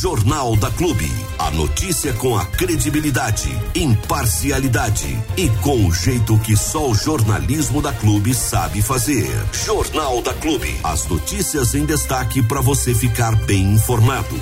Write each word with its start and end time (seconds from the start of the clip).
Jornal 0.00 0.56
da 0.56 0.70
Clube. 0.70 1.10
A 1.38 1.50
notícia 1.50 2.14
com 2.14 2.34
a 2.34 2.46
credibilidade, 2.46 3.50
imparcialidade 3.74 5.14
e 5.36 5.50
com 5.62 5.86
o 5.86 5.92
jeito 5.92 6.38
que 6.38 6.56
só 6.56 6.88
o 6.88 6.94
jornalismo 6.94 7.82
da 7.82 7.92
Clube 7.92 8.32
sabe 8.32 8.80
fazer. 8.80 9.28
Jornal 9.52 10.22
da 10.22 10.32
Clube. 10.32 10.74
As 10.82 11.06
notícias 11.06 11.74
em 11.74 11.84
destaque 11.84 12.42
para 12.42 12.62
você 12.62 12.94
ficar 12.94 13.36
bem 13.44 13.74
informado. 13.74 14.40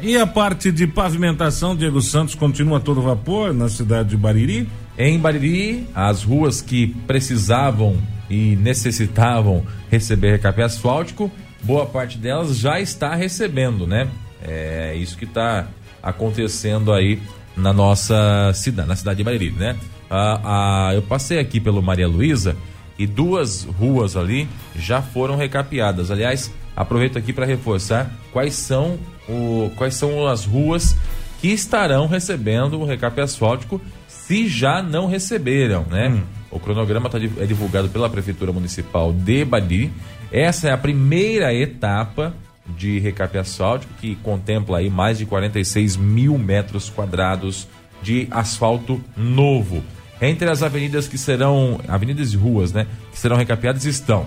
E 0.00 0.16
a 0.16 0.24
parte 0.24 0.70
de 0.70 0.86
pavimentação, 0.86 1.74
Diego 1.74 2.00
Santos, 2.00 2.36
continua 2.36 2.78
todo 2.78 3.02
vapor 3.02 3.52
na 3.52 3.68
cidade 3.68 4.10
de 4.10 4.16
Bariri? 4.16 4.68
Em 4.96 5.18
Bariri, 5.18 5.84
as 5.96 6.22
ruas 6.22 6.60
que 6.60 6.94
precisavam 7.08 8.00
e 8.30 8.54
necessitavam 8.54 9.66
receber 9.90 10.30
recape 10.30 10.62
asfáltico, 10.62 11.28
boa 11.64 11.86
parte 11.86 12.18
delas 12.18 12.56
já 12.56 12.78
está 12.78 13.16
recebendo, 13.16 13.84
né? 13.84 14.08
É 14.46 14.94
isso 14.94 15.16
que 15.16 15.24
está 15.24 15.66
acontecendo 16.02 16.92
aí 16.92 17.20
na 17.56 17.72
nossa 17.72 18.52
cidade, 18.54 18.88
na 18.88 18.94
cidade 18.94 19.18
de 19.18 19.24
Bariri, 19.24 19.50
né? 19.50 19.76
Ah, 20.10 20.40
ah, 20.88 20.94
eu 20.94 21.02
passei 21.02 21.38
aqui 21.38 21.58
pelo 21.58 21.82
Maria 21.82 22.06
Luísa 22.06 22.56
e 22.98 23.06
duas 23.06 23.64
ruas 23.64 24.16
ali 24.16 24.48
já 24.76 25.02
foram 25.02 25.36
recapeadas. 25.36 26.10
Aliás, 26.10 26.52
aproveito 26.76 27.18
aqui 27.18 27.32
para 27.32 27.44
reforçar 27.44 28.10
quais 28.32 28.54
são, 28.54 28.98
o, 29.28 29.70
quais 29.76 29.94
são 29.94 30.26
as 30.26 30.44
ruas 30.44 30.96
que 31.40 31.48
estarão 31.48 32.06
recebendo 32.06 32.80
o 32.80 32.84
recape 32.84 33.20
asfáltico 33.20 33.80
se 34.06 34.48
já 34.48 34.82
não 34.82 35.06
receberam, 35.06 35.84
né? 35.90 36.08
Hum. 36.08 36.22
O 36.50 36.60
cronograma 36.60 37.10
tá, 37.10 37.18
é 37.18 37.46
divulgado 37.46 37.88
pela 37.88 38.08
Prefeitura 38.08 38.52
Municipal 38.52 39.12
de 39.12 39.44
Badi. 39.44 39.90
Essa 40.32 40.68
é 40.68 40.72
a 40.72 40.78
primeira 40.78 41.52
etapa 41.52 42.34
de 42.68 42.98
recape 42.98 43.38
asfáltico 43.38 43.92
que 44.00 44.16
contempla 44.16 44.78
aí 44.78 44.90
mais 44.90 45.18
de 45.18 45.26
46 45.26 45.96
mil 45.96 46.36
metros 46.38 46.90
quadrados 46.90 47.68
de 48.02 48.26
asfalto 48.30 49.02
novo. 49.16 49.82
Entre 50.20 50.48
as 50.48 50.62
avenidas 50.62 51.06
que 51.06 51.18
serão, 51.18 51.80
avenidas 51.86 52.32
e 52.32 52.36
ruas, 52.36 52.72
né, 52.72 52.86
que 53.12 53.18
serão 53.18 53.36
recapeadas 53.36 53.84
estão 53.84 54.26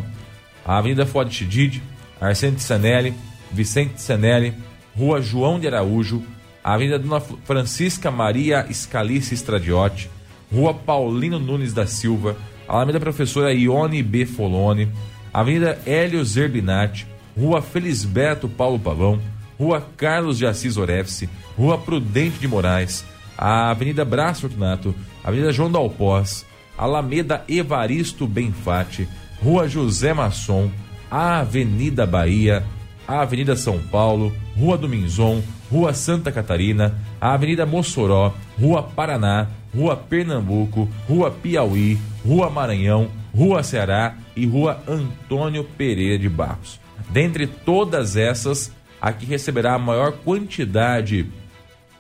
a 0.69 0.77
Avenida 0.77 1.03
Fuad 1.03 1.33
Chidid, 1.33 1.81
Arsene 2.21 2.59
Sanelli, 2.59 3.13
Vicente 3.51 3.99
Sanelli, 3.99 4.53
Rua 4.95 5.19
João 5.19 5.59
de 5.59 5.65
Araújo, 5.65 6.21
Avenida 6.63 6.99
Dona 6.99 7.19
Francisca 7.19 8.11
Maria 8.11 8.67
Scalice 8.71 9.33
Stradiotti, 9.33 10.11
Rua 10.53 10.73
Paulino 10.73 11.39
Nunes 11.39 11.73
da 11.73 11.87
Silva, 11.87 12.37
Alameda 12.67 12.99
Professora 12.99 13.51
Ione 13.51 14.03
B. 14.03 14.27
Folone, 14.27 14.91
Avenida 15.33 15.79
Hélio 15.87 16.23
Zerbinati, 16.23 17.07
Rua 17.37 17.61
Felisberto 17.61 18.47
Paulo 18.47 18.79
Pavão, 18.79 19.19
Rua 19.59 19.85
Carlos 19.97 20.37
de 20.37 20.45
Assis 20.45 20.77
Orefse, 20.77 21.29
Rua 21.57 21.77
Prudente 21.77 22.39
de 22.39 22.47
Moraes, 22.47 23.05
a 23.37 23.69
Avenida 23.69 24.05
Braço 24.05 24.41
Fortunato, 24.41 24.93
Avenida 25.23 25.51
João 25.51 25.71
Dalpós, 25.71 26.45
Alameda 26.77 27.43
Evaristo 27.47 28.25
Benfate, 28.25 29.07
Rua 29.41 29.67
José 29.67 30.13
Masson, 30.13 30.71
Avenida 31.11 32.05
Bahia, 32.05 32.63
Avenida 33.07 33.55
São 33.55 33.79
Paulo, 33.79 34.33
Rua 34.57 34.77
do 34.77 34.87
Minzon, 34.87 35.41
Rua 35.71 35.93
Santa 35.93 36.31
Catarina, 36.31 36.95
Avenida 37.19 37.65
Mossoró, 37.65 38.33
Rua 38.59 38.83
Paraná, 38.83 39.47
Rua 39.75 39.95
Pernambuco, 39.95 40.89
Rua 41.07 41.31
Piauí, 41.31 41.97
Rua 42.25 42.49
Maranhão, 42.49 43.09
Rua 43.35 43.63
Ceará 43.63 44.15
e 44.35 44.45
Rua 44.45 44.81
Antônio 44.87 45.63
Pereira 45.63 46.17
de 46.17 46.29
Barros. 46.29 46.79
Dentre 47.09 47.47
todas 47.47 48.15
essas, 48.15 48.71
a 49.01 49.11
que 49.11 49.25
receberá 49.25 49.73
a 49.73 49.79
maior 49.79 50.11
quantidade 50.11 51.25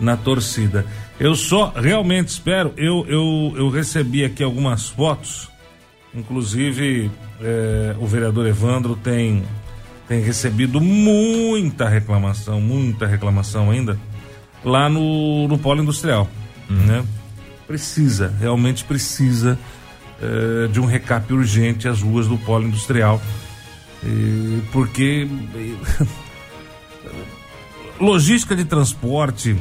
na 0.00 0.16
torcida. 0.16 0.86
Eu 1.18 1.34
só 1.34 1.72
realmente 1.76 2.28
espero, 2.28 2.72
eu, 2.76 3.06
eu, 3.08 3.54
eu 3.56 3.68
recebi 3.68 4.24
aqui 4.24 4.42
algumas 4.42 4.88
fotos, 4.88 5.48
inclusive 6.14 7.10
é, 7.40 7.94
o 7.98 8.06
vereador 8.06 8.46
Evandro 8.46 8.96
tem, 8.96 9.44
tem 10.08 10.20
recebido 10.20 10.80
muita 10.80 11.88
reclamação, 11.88 12.60
muita 12.60 13.06
reclamação 13.06 13.70
ainda, 13.70 13.98
lá 14.64 14.88
no, 14.88 15.46
no 15.46 15.58
polo 15.58 15.82
industrial, 15.82 16.28
uhum. 16.68 16.76
né? 16.76 17.04
Precisa, 17.66 18.34
realmente 18.38 18.84
precisa 18.84 19.58
eh, 20.20 20.68
de 20.70 20.80
um 20.80 20.84
recap 20.84 21.32
urgente 21.32 21.88
às 21.88 22.02
ruas 22.02 22.28
do 22.28 22.38
polo 22.38 22.66
industrial. 22.66 23.20
porque 24.72 25.28
logística 28.00 28.56
de 28.56 28.64
transporte, 28.64 29.56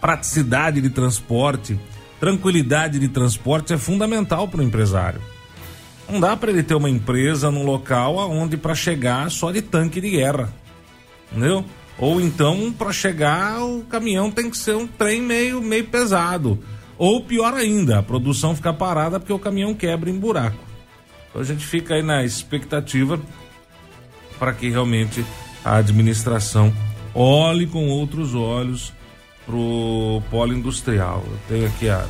praticidade 0.00 0.80
de 0.80 0.90
transporte, 0.90 1.78
tranquilidade 2.18 2.98
de 2.98 3.08
transporte 3.08 3.72
é 3.72 3.78
fundamental 3.78 4.48
para 4.48 4.60
o 4.60 4.62
empresário. 4.62 5.20
Não 6.08 6.18
dá 6.20 6.36
para 6.36 6.50
ele 6.50 6.62
ter 6.62 6.74
uma 6.74 6.88
empresa 6.88 7.50
num 7.50 7.64
local 7.64 8.16
onde 8.30 8.56
para 8.56 8.74
chegar 8.74 9.30
só 9.30 9.52
de 9.52 9.60
tanque 9.60 10.00
de 10.00 10.10
guerra, 10.10 10.52
entendeu? 11.30 11.64
Ou 11.98 12.20
então 12.20 12.72
para 12.72 12.92
chegar 12.92 13.62
o 13.62 13.82
caminhão 13.84 14.30
tem 14.30 14.48
que 14.48 14.56
ser 14.56 14.74
um 14.74 14.86
trem 14.86 15.20
meio 15.20 15.60
meio 15.60 15.84
pesado. 15.84 16.58
Ou 16.98 17.22
pior 17.22 17.54
ainda, 17.54 18.00
a 18.00 18.02
produção 18.02 18.56
fica 18.56 18.72
parada 18.72 19.20
porque 19.20 19.32
o 19.32 19.38
caminhão 19.38 19.72
quebra 19.72 20.10
em 20.10 20.18
buraco. 20.18 20.58
Então 21.30 21.40
a 21.40 21.44
gente 21.44 21.64
fica 21.64 21.94
aí 21.94 22.02
na 22.02 22.24
expectativa 22.24 23.20
para 24.38 24.52
que 24.52 24.68
realmente 24.68 25.24
a 25.64 25.76
administração 25.76 26.72
olhe 27.14 27.66
com 27.66 27.88
outros 27.88 28.34
olhos 28.34 28.92
pro 29.46 30.20
polo 30.30 30.52
industrial. 30.52 31.22
Eu 31.26 31.38
tenho 31.48 31.66
aqui 31.66 31.88
a 31.88 32.04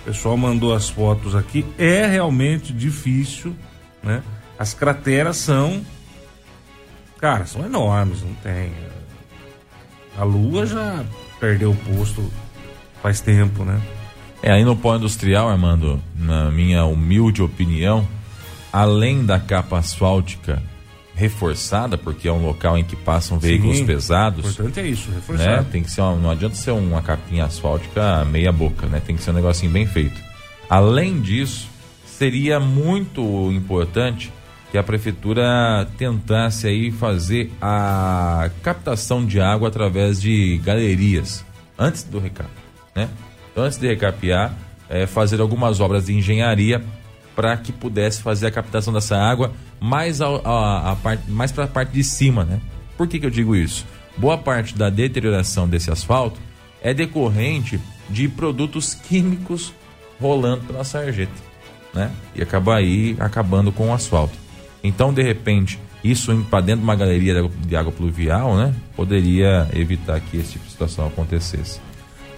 o 0.00 0.04
pessoal 0.04 0.34
mandou 0.34 0.72
as 0.72 0.88
fotos 0.88 1.34
aqui, 1.34 1.64
é 1.76 2.06
realmente 2.06 2.72
difícil, 2.72 3.54
né? 4.02 4.22
As 4.58 4.72
crateras 4.72 5.36
são 5.36 5.84
cara, 7.18 7.44
são 7.44 7.64
enormes, 7.64 8.22
não 8.22 8.32
tem. 8.34 8.72
A 10.16 10.24
Lua 10.24 10.66
já 10.66 11.04
perdeu 11.38 11.72
o 11.72 11.76
posto 11.76 12.32
faz 13.02 13.20
tempo, 13.20 13.62
né? 13.62 13.80
É, 14.42 14.52
aí 14.52 14.64
no 14.64 14.74
pó 14.74 14.96
industrial, 14.96 15.48
Armando, 15.48 16.00
na 16.16 16.50
minha 16.50 16.84
humilde 16.84 17.42
opinião, 17.42 18.06
além 18.72 19.24
da 19.24 19.38
capa 19.38 19.78
asfáltica 19.78 20.62
reforçada, 21.14 21.98
porque 21.98 22.26
é 22.26 22.32
um 22.32 22.42
local 22.42 22.78
em 22.78 22.84
que 22.84 22.96
passam 22.96 23.38
veículos 23.38 23.76
Sim, 23.76 23.86
pesados. 23.86 24.52
Importante 24.52 24.80
é 24.80 24.86
isso, 24.86 25.10
reforçado. 25.10 25.64
Né? 25.64 25.66
Tem 25.70 25.82
que 25.82 25.90
ser 25.90 26.00
uma, 26.00 26.16
não 26.16 26.30
adianta 26.30 26.54
ser 26.54 26.70
uma 26.70 27.02
capinha 27.02 27.44
asfáltica 27.44 28.24
meia 28.24 28.50
boca, 28.50 28.86
né? 28.86 29.02
Tem 29.04 29.14
que 29.14 29.22
ser 29.22 29.32
um 29.32 29.34
negocinho 29.34 29.70
bem 29.70 29.86
feito. 29.86 30.18
Além 30.68 31.20
disso, 31.20 31.68
seria 32.06 32.58
muito 32.58 33.52
importante 33.52 34.32
que 34.70 34.78
a 34.78 34.82
prefeitura 34.82 35.86
tentasse 35.98 36.66
aí 36.66 36.90
fazer 36.90 37.52
a 37.60 38.50
captação 38.62 39.26
de 39.26 39.40
água 39.40 39.68
através 39.68 40.22
de 40.22 40.58
galerias 40.64 41.44
antes 41.78 42.02
do 42.04 42.18
recado, 42.18 42.48
né? 42.94 43.10
Antes 43.56 43.78
de 43.78 43.86
recapear, 43.88 44.54
é, 44.88 45.06
fazer 45.06 45.40
algumas 45.40 45.80
obras 45.80 46.06
de 46.06 46.14
engenharia 46.14 46.82
para 47.34 47.56
que 47.56 47.72
pudesse 47.72 48.22
fazer 48.22 48.48
a 48.48 48.50
captação 48.50 48.92
dessa 48.92 49.16
água 49.16 49.52
mais, 49.80 50.20
a, 50.20 50.26
a, 50.26 50.92
a 50.92 50.96
parte, 50.96 51.30
mais 51.30 51.52
para 51.52 51.64
a 51.64 51.68
parte 51.68 51.92
de 51.92 52.04
cima, 52.04 52.44
né? 52.44 52.60
Por 52.96 53.08
que, 53.08 53.18
que 53.18 53.26
eu 53.26 53.30
digo 53.30 53.56
isso? 53.56 53.86
Boa 54.16 54.36
parte 54.36 54.76
da 54.76 54.90
deterioração 54.90 55.66
desse 55.66 55.90
asfalto 55.90 56.38
é 56.82 56.92
decorrente 56.92 57.80
de 58.08 58.28
produtos 58.28 58.92
químicos 58.92 59.72
rolando 60.20 60.64
pela 60.64 60.84
sarjeta, 60.84 61.32
né? 61.94 62.10
E 62.34 62.42
acaba 62.42 62.76
aí 62.76 63.16
acabando 63.18 63.72
com 63.72 63.88
o 63.88 63.94
asfalto. 63.94 64.36
Então, 64.82 65.12
de 65.12 65.22
repente, 65.22 65.78
isso 66.02 66.34
para 66.50 66.60
dentro 66.60 66.80
de 66.80 66.84
uma 66.84 66.96
galeria 66.96 67.48
de 67.66 67.76
água 67.76 67.92
pluvial, 67.92 68.56
né? 68.56 68.74
Poderia 68.96 69.68
evitar 69.72 70.20
que 70.20 70.36
esse 70.36 70.52
tipo 70.52 70.64
de 70.64 70.72
situação 70.72 71.06
acontecesse. 71.06 71.80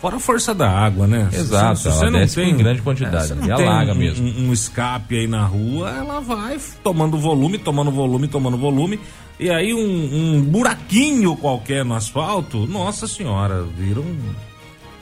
Fora 0.02 0.16
a 0.16 0.18
força 0.18 0.52
da 0.52 0.68
água, 0.68 1.06
né? 1.06 1.28
Exato, 1.32 1.76
se, 1.76 1.82
se 1.84 1.96
você 1.96 2.10
não 2.10 2.26
tem 2.26 2.50
em 2.50 2.56
grande 2.56 2.82
quantidade, 2.82 3.30
é, 3.30 3.34
não 3.36 3.54
alaga 3.54 3.92
um, 3.92 3.94
mesmo. 3.94 4.26
Um, 4.26 4.48
um, 4.48 4.52
escape 4.52 5.16
aí 5.16 5.28
na 5.28 5.44
rua, 5.46 5.90
ela 5.90 6.18
vai 6.18 6.58
tomando 6.82 7.16
volume, 7.16 7.56
tomando 7.56 7.92
volume, 7.92 8.26
tomando 8.26 8.58
volume, 8.58 8.98
e 9.38 9.48
aí 9.48 9.72
um, 9.72 9.78
um 9.78 10.42
buraquinho 10.42 11.36
qualquer 11.36 11.84
no 11.84 11.94
asfalto, 11.94 12.66
nossa 12.66 13.06
senhora, 13.06 13.62
vira 13.62 14.00
um 14.00 14.18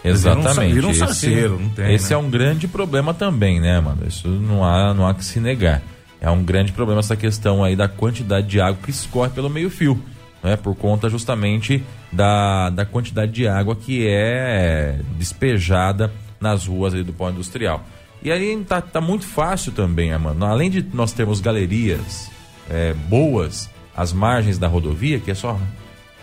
Exatamente. 0.04 0.74
Vira 0.74 0.86
um, 0.86 0.92
vira 0.92 1.04
um 1.04 1.06
sarceiro, 1.06 1.54
esse, 1.54 1.62
não 1.62 1.70
tem. 1.70 1.94
Esse 1.94 2.10
né? 2.10 2.14
é 2.14 2.18
um 2.18 2.28
grande 2.28 2.68
problema 2.68 3.14
também, 3.14 3.58
né, 3.58 3.80
mano? 3.80 4.06
Isso 4.06 4.28
não 4.28 4.62
há, 4.62 4.92
não 4.92 5.08
há 5.08 5.14
que 5.14 5.24
se 5.24 5.40
negar. 5.40 5.80
É 6.20 6.30
um 6.30 6.44
grande 6.44 6.72
problema 6.72 7.00
essa 7.00 7.16
questão 7.16 7.64
aí 7.64 7.74
da 7.74 7.88
quantidade 7.88 8.46
de 8.46 8.60
água 8.60 8.78
que 8.82 8.90
escorre 8.90 9.30
pelo 9.30 9.48
meio-fio 9.48 9.98
né, 10.42 10.56
por 10.56 10.74
conta 10.74 11.08
justamente 11.08 11.82
da, 12.12 12.70
da 12.70 12.84
quantidade 12.84 13.32
de 13.32 13.46
água 13.46 13.76
que 13.76 14.06
é 14.06 14.98
despejada 15.16 16.12
nas 16.40 16.66
ruas 16.66 16.92
do 16.92 17.12
pó 17.12 17.30
industrial. 17.30 17.84
E 18.22 18.30
aí 18.30 18.62
tá, 18.64 18.80
tá 18.80 19.00
muito 19.00 19.26
fácil 19.26 19.72
também, 19.72 20.16
mano. 20.18 20.44
Além 20.44 20.70
de 20.70 20.82
nós 20.92 21.12
termos 21.12 21.40
galerias 21.40 22.30
é, 22.68 22.92
boas 22.92 23.70
às 23.96 24.12
margens 24.12 24.58
da 24.58 24.68
rodovia, 24.68 25.18
que 25.18 25.30
é 25.30 25.34
só 25.34 25.58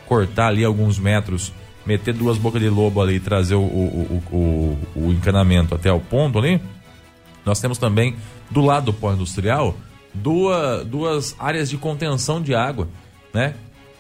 cortar 0.06 0.48
ali 0.48 0.64
alguns 0.64 1.00
metros, 1.00 1.52
meter 1.86 2.14
duas 2.14 2.38
bocas 2.38 2.62
de 2.62 2.70
lobo 2.70 3.02
ali 3.02 3.16
e 3.16 3.20
trazer 3.20 3.56
o, 3.56 3.62
o, 3.62 4.24
o, 4.32 4.78
o, 4.96 5.12
encanamento 5.12 5.74
até 5.74 5.92
o 5.92 6.00
ponto 6.00 6.38
ali. 6.38 6.62
Nós 7.46 7.60
temos 7.60 7.78
também, 7.78 8.16
do 8.50 8.62
lado 8.62 8.88
do 8.88 8.94
pó 8.94 9.14
industrial, 9.14 9.76
duas, 10.14 10.86
duas 10.86 11.36
áreas 11.40 11.70
de 11.70 11.78
contenção 11.78 12.42
de 12.42 12.54
água, 12.54 12.88
né? 13.34 13.56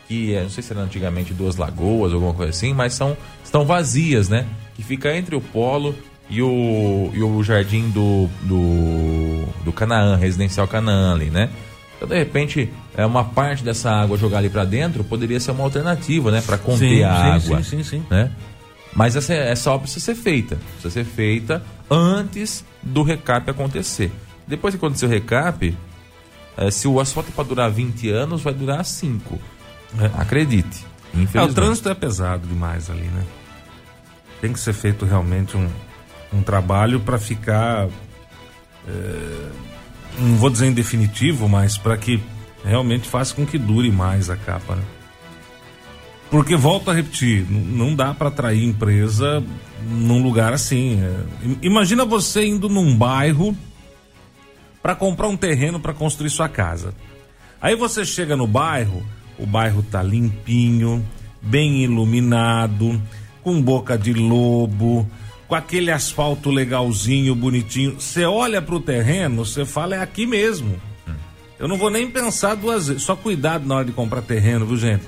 Que 0.07 0.39
não 0.39 0.50
sei 0.50 0.63
se 0.63 0.71
era 0.71 0.81
antigamente 0.81 1.33
duas 1.33 1.57
lagoas, 1.57 2.13
alguma 2.13 2.33
coisa 2.33 2.51
assim, 2.51 2.74
mas 2.74 2.94
são 2.94 3.18
estão 3.44 3.65
vazias, 3.65 4.30
né? 4.30 4.45
Que 4.75 4.83
fica 4.83 5.15
entre 5.15 5.36
o 5.36 5.42
polo 5.42 5.95
e 6.30 6.42
o, 6.42 7.12
e 7.13 7.21
o 7.21 7.44
jardim 7.44 7.89
do, 7.89 8.30
do, 8.44 9.45
do 9.63 9.71
Canaã, 9.71 10.15
residencial 10.15 10.68
Canaã 10.68 11.13
ali, 11.13 11.30
né? 11.30 11.50
Então, 11.98 12.07
de 12.07 12.18
repente, 12.18 12.71
é 12.95 13.06
uma 13.06 13.24
parte 13.24 13.63
dessa 13.63 13.89
água 13.92 14.18
jogar 14.18 14.38
ali 14.38 14.50
para 14.50 14.63
dentro 14.63 15.04
poderia 15.04 15.39
ser 15.39 15.51
uma 15.51 15.63
alternativa, 15.63 16.31
né? 16.31 16.42
Para 16.42 16.57
conter 16.57 16.89
sim, 16.98 17.03
a 17.03 17.39
sim, 17.39 17.48
água. 17.48 17.63
Sim, 17.63 17.77
sim, 17.77 17.83
sim. 17.83 18.06
Né? 18.10 18.31
Mas 18.94 19.15
essa, 19.15 19.33
essa 19.33 19.71
obra 19.71 19.83
precisa 19.83 20.06
ser 20.06 20.15
feita. 20.15 20.57
Precisa 20.74 20.92
ser 20.92 21.06
feita 21.06 21.63
antes 21.89 22.63
do 22.83 23.01
recap 23.01 23.50
acontecer. 23.50 24.12
Depois 24.45 24.74
que 24.74 24.77
acontecer 24.77 25.07
o 25.07 25.10
recap, 25.10 25.75
é, 26.56 26.71
se 26.71 26.88
o 26.88 27.00
asfalto 27.00 27.30
é 27.31 27.36
para 27.36 27.44
durar 27.44 27.71
20 27.71 28.10
anos, 28.10 28.42
vai 28.42 28.53
durar 28.53 28.86
5. 28.86 29.39
É. 30.00 30.22
Acredite. 30.22 30.86
É, 31.34 31.42
o 31.42 31.54
trânsito 31.54 31.89
é 31.89 31.95
pesado 31.95 32.48
demais 32.48 32.89
ali, 32.89 33.06
né? 33.06 33.24
Tem 34.42 34.54
que 34.54 34.60
ser 34.60 34.74
feito 34.74 35.06
realmente 35.06 35.57
um, 35.57 35.68
um 36.34 36.42
trabalho 36.42 37.00
para 37.00 37.18
ficar. 37.18 37.88
É, 38.88 39.50
não 40.19 40.36
vou 40.36 40.50
dizer 40.50 40.68
em 40.68 40.74
definitivo, 40.74 41.48
mas 41.48 41.78
para 41.78 41.98
que 41.98 42.22
realmente 42.63 43.07
faça 43.07 43.34
com 43.34 43.45
que 43.45 43.57
dure 43.57 43.92
mais 43.92 44.30
a 44.30 44.36
capa, 44.36 44.75
né? 44.75 44.84
Porque, 46.30 46.57
volto 46.57 46.92
a 46.92 46.94
repetir, 46.94 47.50
não 47.50 47.95
dá 47.95 48.13
para 48.13 48.28
atrair 48.28 48.63
empresa 48.63 49.42
num 49.81 50.22
lugar 50.22 50.51
assim. 50.54 51.01
É. 51.01 51.66
Imagina 51.66 52.04
você 52.04 52.45
indo 52.45 52.68
num 52.68 52.95
bairro 52.98 53.56
para 54.81 54.94
comprar 54.94 55.28
um 55.28 55.38
terreno 55.38 55.80
para 55.80 55.94
construir 55.94 56.30
sua 56.30 56.50
casa. 56.50 56.94
Aí 57.62 57.75
você 57.75 58.06
chega 58.06 58.36
no 58.36 58.45
bairro, 58.45 59.06
o 59.38 59.45
bairro 59.45 59.84
tá 59.84 60.01
limpinho, 60.01 61.06
bem 61.42 61.84
iluminado, 61.84 63.01
com 63.44 63.62
boca 63.62 63.98
de 63.98 64.13
lobo, 64.13 65.10
com 65.48 65.56
aquele 65.56 65.92
asfalto 65.92 66.50
legalzinho, 66.50 67.34
bonitinho. 67.34 68.00
Você 68.00 68.25
olha 68.25 68.62
pro 68.62 68.80
terreno, 68.80 69.45
você 69.45 69.66
fala 69.66 69.95
é 69.95 70.01
aqui 70.01 70.25
mesmo. 70.25 70.75
Eu 71.60 71.68
não 71.68 71.78
vou 71.78 71.89
nem 71.89 72.10
pensar 72.10 72.56
duas 72.56 72.88
vezes. 72.88 73.04
Só 73.04 73.16
cuidado 73.16 73.66
na 73.66 73.75
hora 73.75 73.86
de 73.86 73.92
comprar 73.92 74.22
terreno, 74.22 74.66
viu, 74.66 74.78
gente? 74.78 75.04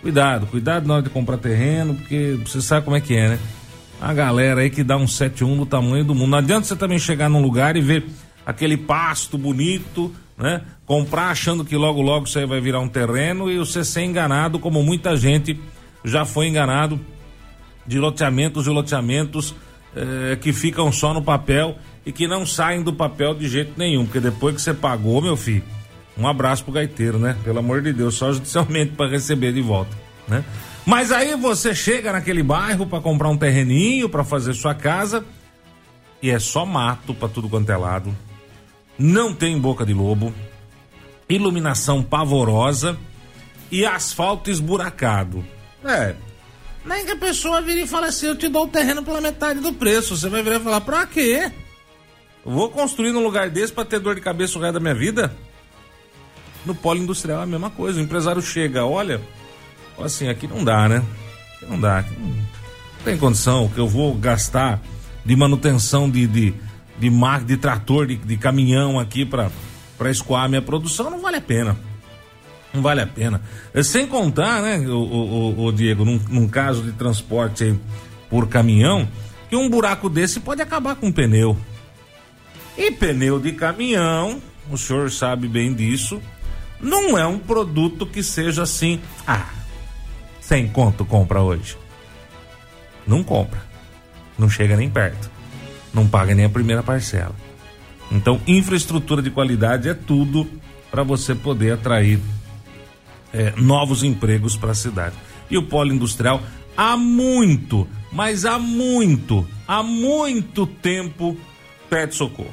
Cuidado, 0.00 0.46
cuidado 0.46 0.86
na 0.86 0.94
hora 0.94 1.02
de 1.02 1.10
comprar 1.10 1.38
terreno, 1.38 1.94
porque 1.94 2.38
você 2.44 2.60
sabe 2.60 2.84
como 2.84 2.96
é 2.96 3.00
que 3.00 3.14
é, 3.14 3.30
né? 3.30 3.38
A 4.00 4.14
galera 4.14 4.60
aí 4.60 4.70
que 4.70 4.84
dá 4.84 4.96
um 4.96 5.06
7-1 5.06 5.58
do 5.58 5.66
tamanho 5.66 6.04
do 6.04 6.14
mundo. 6.14 6.30
Não 6.30 6.38
adianta 6.38 6.66
você 6.66 6.76
também 6.76 6.98
chegar 6.98 7.28
num 7.28 7.42
lugar 7.42 7.76
e 7.76 7.80
ver 7.80 8.04
aquele 8.46 8.76
pasto 8.76 9.36
bonito, 9.36 10.12
né? 10.38 10.62
Comprar 10.86 11.30
achando 11.30 11.64
que 11.64 11.76
logo 11.76 12.00
logo 12.00 12.26
isso 12.26 12.38
aí 12.38 12.46
vai 12.46 12.60
virar 12.60 12.80
um 12.80 12.88
terreno 12.88 13.50
e 13.50 13.58
você 13.58 13.84
ser 13.84 14.02
enganado, 14.02 14.58
como 14.58 14.82
muita 14.82 15.16
gente 15.16 15.60
já 16.04 16.24
foi 16.24 16.46
enganado 16.46 17.00
de 17.84 17.98
loteamentos 17.98 18.66
e 18.66 18.70
loteamentos 18.70 19.54
eh, 19.96 20.38
que 20.40 20.52
ficam 20.52 20.92
só 20.92 21.12
no 21.12 21.22
papel 21.22 21.76
e 22.06 22.12
que 22.12 22.28
não 22.28 22.46
saem 22.46 22.82
do 22.82 22.92
papel 22.92 23.34
de 23.34 23.48
jeito 23.48 23.72
nenhum, 23.76 24.04
porque 24.04 24.20
depois 24.20 24.54
que 24.54 24.62
você 24.62 24.72
pagou, 24.72 25.20
meu 25.20 25.36
filho, 25.36 25.64
um 26.16 26.26
abraço 26.26 26.62
pro 26.62 26.72
gaiteiro, 26.72 27.18
né? 27.18 27.36
Pelo 27.42 27.58
amor 27.58 27.82
de 27.82 27.92
Deus, 27.92 28.14
só 28.14 28.32
judicialmente 28.32 28.92
para 28.96 29.10
receber 29.10 29.52
de 29.52 29.60
volta, 29.60 29.96
né? 30.28 30.44
Mas 30.86 31.10
aí 31.10 31.36
você 31.36 31.74
chega 31.74 32.12
naquele 32.12 32.42
bairro 32.42 32.86
para 32.86 33.00
comprar 33.00 33.28
um 33.28 33.36
terreninho 33.36 34.08
para 34.08 34.24
fazer 34.24 34.54
sua 34.54 34.74
casa 34.74 35.24
e 36.22 36.30
é 36.30 36.38
só 36.38 36.64
mato 36.64 37.12
para 37.12 37.28
tudo 37.28 37.48
quanto 37.48 37.70
é 37.70 37.76
lado 37.76 38.14
não 38.98 39.32
tem 39.32 39.58
boca 39.58 39.86
de 39.86 39.94
lobo, 39.94 40.34
iluminação 41.28 42.02
pavorosa 42.02 42.98
e 43.70 43.84
asfalto 43.86 44.50
esburacado. 44.50 45.44
É. 45.84 46.14
Nem 46.84 47.04
que 47.04 47.12
a 47.12 47.16
pessoa 47.16 47.60
vire 47.60 47.82
e 47.82 47.86
fale 47.86 48.06
assim: 48.06 48.26
eu 48.26 48.36
te 48.36 48.48
dou 48.48 48.64
o 48.64 48.68
terreno 48.68 49.02
pela 49.02 49.20
metade 49.20 49.60
do 49.60 49.72
preço. 49.72 50.16
Você 50.16 50.28
vai 50.28 50.42
virar 50.42 50.56
e 50.56 50.60
falar: 50.60 50.80
pra 50.80 51.06
quê? 51.06 51.52
vou 52.44 52.70
construir 52.70 53.12
num 53.12 53.22
lugar 53.22 53.50
desse 53.50 53.72
pra 53.72 53.84
ter 53.84 54.00
dor 54.00 54.14
de 54.14 54.22
cabeça 54.22 54.58
o 54.58 54.62
resto 54.62 54.74
da 54.74 54.80
minha 54.80 54.94
vida? 54.94 55.34
No 56.64 56.74
polo 56.74 56.98
industrial 56.98 57.40
é 57.40 57.42
a 57.42 57.46
mesma 57.46 57.70
coisa. 57.70 58.00
O 58.00 58.02
empresário 58.02 58.40
chega, 58.40 58.84
olha, 58.84 59.20
assim, 59.98 60.28
aqui 60.28 60.46
não 60.46 60.64
dá, 60.64 60.88
né? 60.88 61.04
Aqui 61.56 61.66
não 61.66 61.78
dá. 61.78 61.98
Aqui 61.98 62.14
não 62.18 62.34
tem 63.04 63.18
condição 63.18 63.68
que 63.68 63.78
eu 63.78 63.86
vou 63.86 64.14
gastar 64.14 64.80
de 65.24 65.36
manutenção 65.36 66.10
de, 66.10 66.26
de 66.26 66.54
de 66.98 67.10
mar, 67.10 67.44
de 67.44 67.56
trator, 67.56 68.06
de, 68.06 68.16
de 68.16 68.36
caminhão 68.36 68.98
aqui 68.98 69.24
para 69.24 69.50
escoar 70.10 70.44
a 70.44 70.48
minha 70.48 70.62
produção, 70.62 71.10
não 71.10 71.20
vale 71.20 71.36
a 71.36 71.40
pena. 71.40 71.76
Não 72.72 72.82
vale 72.82 73.00
a 73.00 73.06
pena. 73.06 73.40
É, 73.72 73.82
sem 73.82 74.06
contar, 74.06 74.60
né, 74.60 74.78
o, 74.86 74.92
o, 74.92 75.64
o 75.66 75.72
Diego, 75.72 76.04
num, 76.04 76.20
num, 76.28 76.48
caso 76.48 76.82
de 76.82 76.92
transporte 76.92 77.74
por 78.28 78.48
caminhão, 78.48 79.08
que 79.48 79.56
um 79.56 79.70
buraco 79.70 80.08
desse 80.08 80.40
pode 80.40 80.60
acabar 80.60 80.96
com 80.96 81.06
um 81.06 81.12
pneu. 81.12 81.56
E 82.76 82.90
pneu 82.90 83.40
de 83.40 83.52
caminhão, 83.52 84.40
o 84.70 84.76
senhor 84.76 85.10
sabe 85.10 85.48
bem 85.48 85.72
disso, 85.72 86.20
não 86.80 87.16
é 87.16 87.26
um 87.26 87.38
produto 87.38 88.06
que 88.06 88.22
seja 88.22 88.62
assim, 88.64 89.00
ah, 89.26 89.48
sem 90.40 90.68
conto 90.68 91.04
compra 91.04 91.40
hoje. 91.40 91.76
Não 93.06 93.24
compra. 93.24 93.66
Não 94.38 94.48
chega 94.48 94.76
nem 94.76 94.90
perto 94.90 95.37
não 95.92 96.06
paga 96.06 96.34
nem 96.34 96.44
a 96.44 96.50
primeira 96.50 96.82
parcela. 96.82 97.34
Então, 98.10 98.40
infraestrutura 98.46 99.20
de 99.20 99.30
qualidade 99.30 99.88
é 99.88 99.94
tudo 99.94 100.46
para 100.90 101.02
você 101.02 101.34
poder 101.34 101.72
atrair 101.72 102.18
é, 103.32 103.52
novos 103.56 104.02
empregos 104.02 104.56
para 104.56 104.72
a 104.72 104.74
cidade. 104.74 105.14
E 105.50 105.58
o 105.58 105.62
polo 105.62 105.92
industrial 105.92 106.42
há 106.76 106.96
muito, 106.96 107.86
mas 108.12 108.44
há 108.44 108.58
muito, 108.58 109.46
há 109.66 109.82
muito 109.82 110.66
tempo 110.66 111.36
pede 111.88 112.14
socorro. 112.14 112.52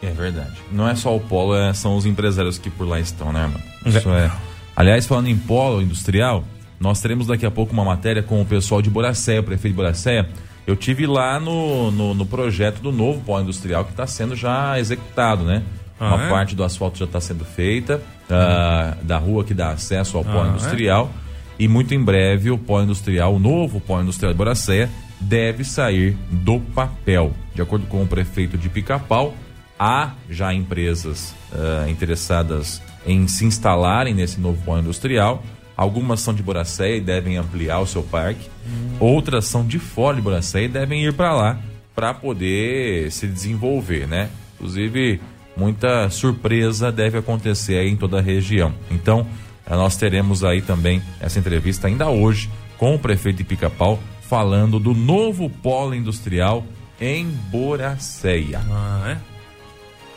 É 0.00 0.10
verdade. 0.10 0.56
Não 0.70 0.88
é 0.88 0.94
só 0.94 1.14
o 1.16 1.20
polo, 1.20 1.56
é, 1.56 1.74
são 1.74 1.96
os 1.96 2.06
empresários 2.06 2.58
que 2.58 2.70
por 2.70 2.86
lá 2.86 3.00
estão, 3.00 3.32
né, 3.32 3.42
irmão? 3.42 3.62
Isso 3.84 4.10
é. 4.10 4.30
Aliás, 4.76 5.06
falando 5.06 5.28
em 5.28 5.36
polo 5.36 5.82
industrial, 5.82 6.44
nós 6.80 7.00
teremos 7.00 7.26
daqui 7.26 7.44
a 7.44 7.50
pouco 7.50 7.72
uma 7.72 7.84
matéria 7.84 8.22
com 8.22 8.40
o 8.40 8.44
pessoal 8.44 8.80
de 8.80 8.90
Boracéia, 8.90 9.40
o 9.40 9.44
prefeito 9.44 9.72
de 9.72 9.76
Boracéia. 9.76 10.28
Eu 10.66 10.76
tive 10.76 11.06
lá 11.06 11.40
no, 11.40 11.90
no, 11.90 12.14
no 12.14 12.26
projeto 12.26 12.80
do 12.80 12.92
novo 12.92 13.20
pó 13.20 13.40
industrial 13.40 13.84
que 13.84 13.90
está 13.90 14.06
sendo 14.06 14.36
já 14.36 14.78
executado, 14.78 15.44
né? 15.44 15.62
Ah, 15.98 16.14
uma 16.14 16.26
é? 16.26 16.28
parte 16.28 16.54
do 16.54 16.62
asfalto 16.62 16.98
já 16.98 17.06
está 17.06 17.20
sendo 17.20 17.44
feita, 17.44 18.00
uh, 18.30 19.04
da 19.04 19.18
rua 19.18 19.42
que 19.44 19.54
dá 19.54 19.70
acesso 19.70 20.16
ao 20.16 20.24
pó 20.24 20.42
ah, 20.42 20.46
é? 20.46 20.50
industrial. 20.50 21.10
É? 21.24 21.28
E 21.64 21.66
muito 21.66 21.94
em 21.94 22.02
breve 22.02 22.50
o 22.50 22.58
pó 22.58 22.82
industrial, 22.82 23.34
o 23.34 23.38
novo 23.38 23.80
pó 23.80 24.00
industrial 24.00 24.32
de 24.32 24.38
Boracéia, 24.38 24.88
deve 25.20 25.64
sair 25.64 26.16
do 26.30 26.60
papel. 26.60 27.32
De 27.54 27.62
acordo 27.62 27.86
com 27.86 28.02
o 28.02 28.06
prefeito 28.06 28.56
de 28.56 28.68
Pica-Pau, 28.68 29.34
há 29.78 30.12
já 30.30 30.52
empresas 30.52 31.34
uh, 31.52 31.88
interessadas 31.88 32.80
em 33.06 33.26
se 33.26 33.44
instalarem 33.44 34.14
nesse 34.14 34.40
novo 34.40 34.62
polo 34.64 34.80
industrial. 34.80 35.42
Algumas 35.78 36.20
são 36.20 36.34
de 36.34 36.42
Boracéia 36.42 36.96
e 36.96 37.00
devem 37.00 37.36
ampliar 37.36 37.78
o 37.78 37.86
seu 37.86 38.02
parque. 38.02 38.50
Hum. 38.66 38.96
Outras 38.98 39.44
são 39.44 39.64
de 39.64 39.78
fora 39.78 40.16
de 40.16 40.22
Boracéia 40.22 40.64
e 40.64 40.68
devem 40.68 41.04
ir 41.04 41.12
para 41.12 41.32
lá 41.32 41.56
para 41.94 42.12
poder 42.12 43.12
se 43.12 43.28
desenvolver, 43.28 44.08
né? 44.08 44.28
Inclusive, 44.56 45.20
muita 45.56 46.10
surpresa 46.10 46.90
deve 46.90 47.18
acontecer 47.18 47.78
aí 47.78 47.88
em 47.88 47.96
toda 47.96 48.18
a 48.18 48.20
região. 48.20 48.74
Então, 48.90 49.24
eh, 49.64 49.76
nós 49.76 49.96
teremos 49.96 50.42
aí 50.42 50.60
também 50.60 51.00
essa 51.20 51.38
entrevista 51.38 51.86
ainda 51.86 52.08
hoje 52.08 52.50
com 52.76 52.96
o 52.96 52.98
prefeito 52.98 53.36
de 53.36 53.44
Pica-Pau 53.44 54.00
falando 54.22 54.80
do 54.80 54.92
novo 54.94 55.48
polo 55.48 55.94
industrial 55.94 56.66
em 57.00 57.28
Boracéia. 57.52 58.60
Ah, 58.68 59.16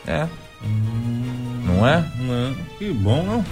é? 0.06 0.12
É. 0.12 0.28
Hum, 0.64 1.62
não 1.64 1.86
é? 1.86 2.04
Não. 2.18 2.54
Que 2.78 2.92
bom, 2.92 3.22
não? 3.22 3.44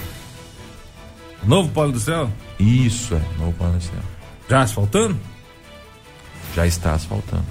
Novo 1.45 1.69
polo 1.71 1.91
industrial? 1.91 2.31
Isso, 2.59 3.15
é. 3.15 3.23
Novo 3.39 3.53
polo 3.53 3.71
industrial. 3.71 4.03
Já 4.49 4.63
asfaltando? 4.63 5.17
Já 6.55 6.67
está 6.67 6.95
asfaltando. 6.95 7.47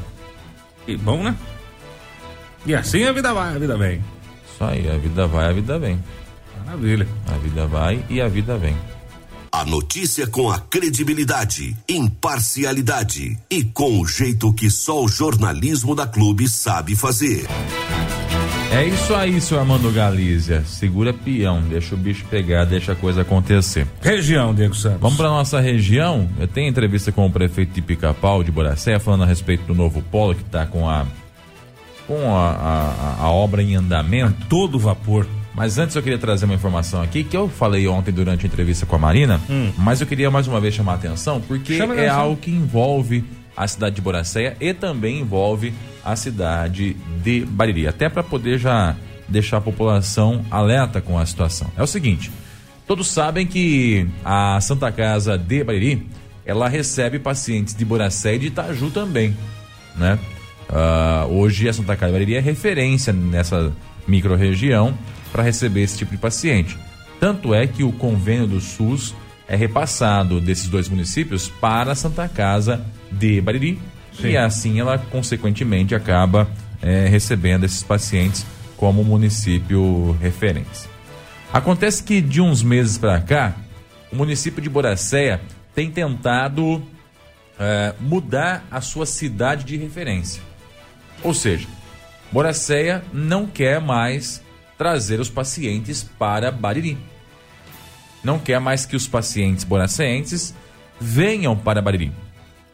Que 0.85 0.97
bom, 0.97 1.23
né? 1.23 1.35
E 2.65 2.75
assim 2.75 3.05
a 3.05 3.11
vida 3.11 3.33
vai, 3.33 3.55
a 3.55 3.59
vida 3.59 3.77
vem. 3.77 4.03
Isso 4.45 4.63
aí, 4.63 4.89
a 4.89 4.97
vida 4.97 5.27
vai, 5.27 5.49
a 5.49 5.53
vida 5.53 5.79
vem. 5.79 6.03
Maravilha. 6.65 7.07
A 7.27 7.37
vida 7.37 7.67
vai 7.67 8.03
e 8.09 8.21
a 8.21 8.27
vida 8.27 8.57
vem. 8.57 8.75
A 9.51 9.65
notícia 9.65 10.27
com 10.27 10.51
a 10.51 10.59
credibilidade, 10.59 11.75
imparcialidade 11.87 13.37
e 13.49 13.63
com 13.63 13.99
o 13.99 14.05
jeito 14.05 14.53
que 14.53 14.69
só 14.69 15.03
o 15.03 15.07
jornalismo 15.07 15.95
da 15.95 16.05
Clube 16.05 16.47
sabe 16.47 16.95
fazer. 16.95 17.47
É 18.71 18.85
isso 18.85 19.15
aí, 19.15 19.41
seu 19.41 19.59
Armando 19.59 19.91
Galícia. 19.91 20.63
Segura 20.63 21.11
peão, 21.11 21.59
deixa 21.61 21.95
o 21.95 21.97
bicho 21.97 22.23
pegar, 22.29 22.65
deixa 22.65 22.91
a 22.91 22.95
coisa 22.95 23.21
acontecer. 23.21 23.87
Região, 23.99 24.53
Diego 24.53 24.75
Santos. 24.75 25.01
Vamos 25.01 25.17
para 25.17 25.27
nossa 25.27 25.59
região. 25.59 26.29
Eu 26.39 26.47
tenho 26.47 26.69
entrevista 26.69 27.11
com 27.11 27.25
o 27.25 27.31
prefeito 27.31 27.73
de 27.73 27.81
Pica-Pau, 27.81 28.43
de 28.43 28.51
Boracé, 28.51 28.99
falando 28.99 29.23
a 29.23 29.25
respeito 29.25 29.63
do 29.65 29.73
novo 29.73 30.03
polo 30.03 30.35
que 30.35 30.43
está 30.43 30.65
com 30.67 30.87
a 30.87 31.05
com 32.07 32.35
a, 32.35 32.49
a, 32.49 33.17
a, 33.23 33.29
obra 33.29 33.61
em 33.61 33.75
andamento. 33.75 34.35
A 34.43 34.45
todo 34.47 34.79
vapor. 34.79 35.27
Mas 35.53 35.77
antes 35.77 35.95
eu 35.95 36.01
queria 36.01 36.17
trazer 36.17 36.45
uma 36.45 36.55
informação 36.55 37.01
aqui 37.01 37.23
que 37.23 37.35
eu 37.35 37.49
falei 37.49 37.87
ontem 37.87 38.11
durante 38.11 38.45
a 38.45 38.47
entrevista 38.47 38.85
com 38.85 38.95
a 38.95 38.99
Marina, 38.99 39.41
hum. 39.49 39.71
mas 39.77 39.99
eu 39.99 40.07
queria 40.07 40.31
mais 40.31 40.47
uma 40.47 40.59
vez 40.59 40.73
chamar 40.73 40.93
a 40.93 40.95
atenção 40.95 41.41
porque 41.41 41.75
Chama 41.75 41.95
é 41.95 42.07
algo 42.07 42.37
que 42.37 42.49
envolve 42.49 43.25
a 43.57 43.67
cidade 43.67 43.95
de 43.95 44.01
Boracéia 44.01 44.55
e 44.59 44.73
também 44.73 45.19
envolve 45.19 45.73
a 46.03 46.15
cidade 46.15 46.95
de 47.23 47.41
Bariri, 47.45 47.87
até 47.87 48.09
para 48.09 48.23
poder 48.23 48.57
já 48.57 48.95
deixar 49.27 49.57
a 49.57 49.61
população 49.61 50.43
alerta 50.49 51.01
com 51.01 51.17
a 51.17 51.25
situação. 51.25 51.71
É 51.77 51.83
o 51.83 51.87
seguinte, 51.87 52.31
todos 52.87 53.07
sabem 53.07 53.45
que 53.45 54.07
a 54.23 54.59
Santa 54.61 54.91
Casa 54.91 55.37
de 55.37 55.63
Bariri, 55.63 56.07
ela 56.45 56.67
recebe 56.67 57.19
pacientes 57.19 57.75
de 57.75 57.85
Boracéia 57.85 58.35
e 58.35 58.39
de 58.39 58.47
Itaju 58.47 58.89
também, 58.89 59.37
né? 59.95 60.17
Uh, 60.69 61.33
hoje 61.33 61.67
a 61.67 61.73
Santa 61.73 61.95
Casa 61.95 62.11
de 62.11 62.19
Bariri 62.19 62.35
é 62.35 62.39
referência 62.39 63.11
nessa 63.11 63.71
microrregião 64.07 64.97
para 65.31 65.43
receber 65.43 65.81
esse 65.81 65.97
tipo 65.97 66.11
de 66.11 66.17
paciente. 66.17 66.77
Tanto 67.19 67.53
é 67.53 67.67
que 67.67 67.83
o 67.83 67.91
convênio 67.91 68.47
do 68.47 68.59
SUS 68.59 69.13
é 69.47 69.55
repassado 69.55 70.39
desses 70.39 70.67
dois 70.67 70.87
municípios 70.87 71.49
para 71.49 71.91
a 71.91 71.95
Santa 71.95 72.27
Casa 72.27 72.85
de 73.11 73.41
Bariri 73.41 73.79
Sim. 74.21 74.29
e 74.29 74.37
assim 74.37 74.79
ela 74.79 74.97
consequentemente 74.97 75.95
acaba 75.95 76.47
é, 76.81 77.07
recebendo 77.07 77.63
esses 77.63 77.83
pacientes 77.83 78.45
como 78.77 79.03
município 79.03 80.17
referência. 80.21 80.89
Acontece 81.51 82.03
que 82.03 82.21
de 82.21 82.41
uns 82.41 82.61
meses 82.61 82.97
para 82.97 83.19
cá, 83.21 83.55
o 84.11 84.15
município 84.15 84.61
de 84.61 84.69
Boracéia 84.69 85.41
tem 85.73 85.89
tentado 85.89 86.81
é, 87.59 87.93
mudar 87.99 88.65
a 88.71 88.81
sua 88.81 89.05
cidade 89.05 89.63
de 89.63 89.75
referência. 89.75 90.41
Ou 91.23 91.33
seja, 91.33 91.67
Boracéia 92.31 93.03
não 93.11 93.45
quer 93.45 93.81
mais 93.81 94.41
trazer 94.77 95.19
os 95.19 95.29
pacientes 95.29 96.03
para 96.03 96.51
Bariri. 96.51 96.97
Não 98.23 98.39
quer 98.39 98.59
mais 98.59 98.85
que 98.85 98.95
os 98.95 99.07
pacientes 99.07 99.63
boraceenses 99.63 100.53
venham 100.99 101.55
para 101.55 101.81
Bariri. 101.81 102.11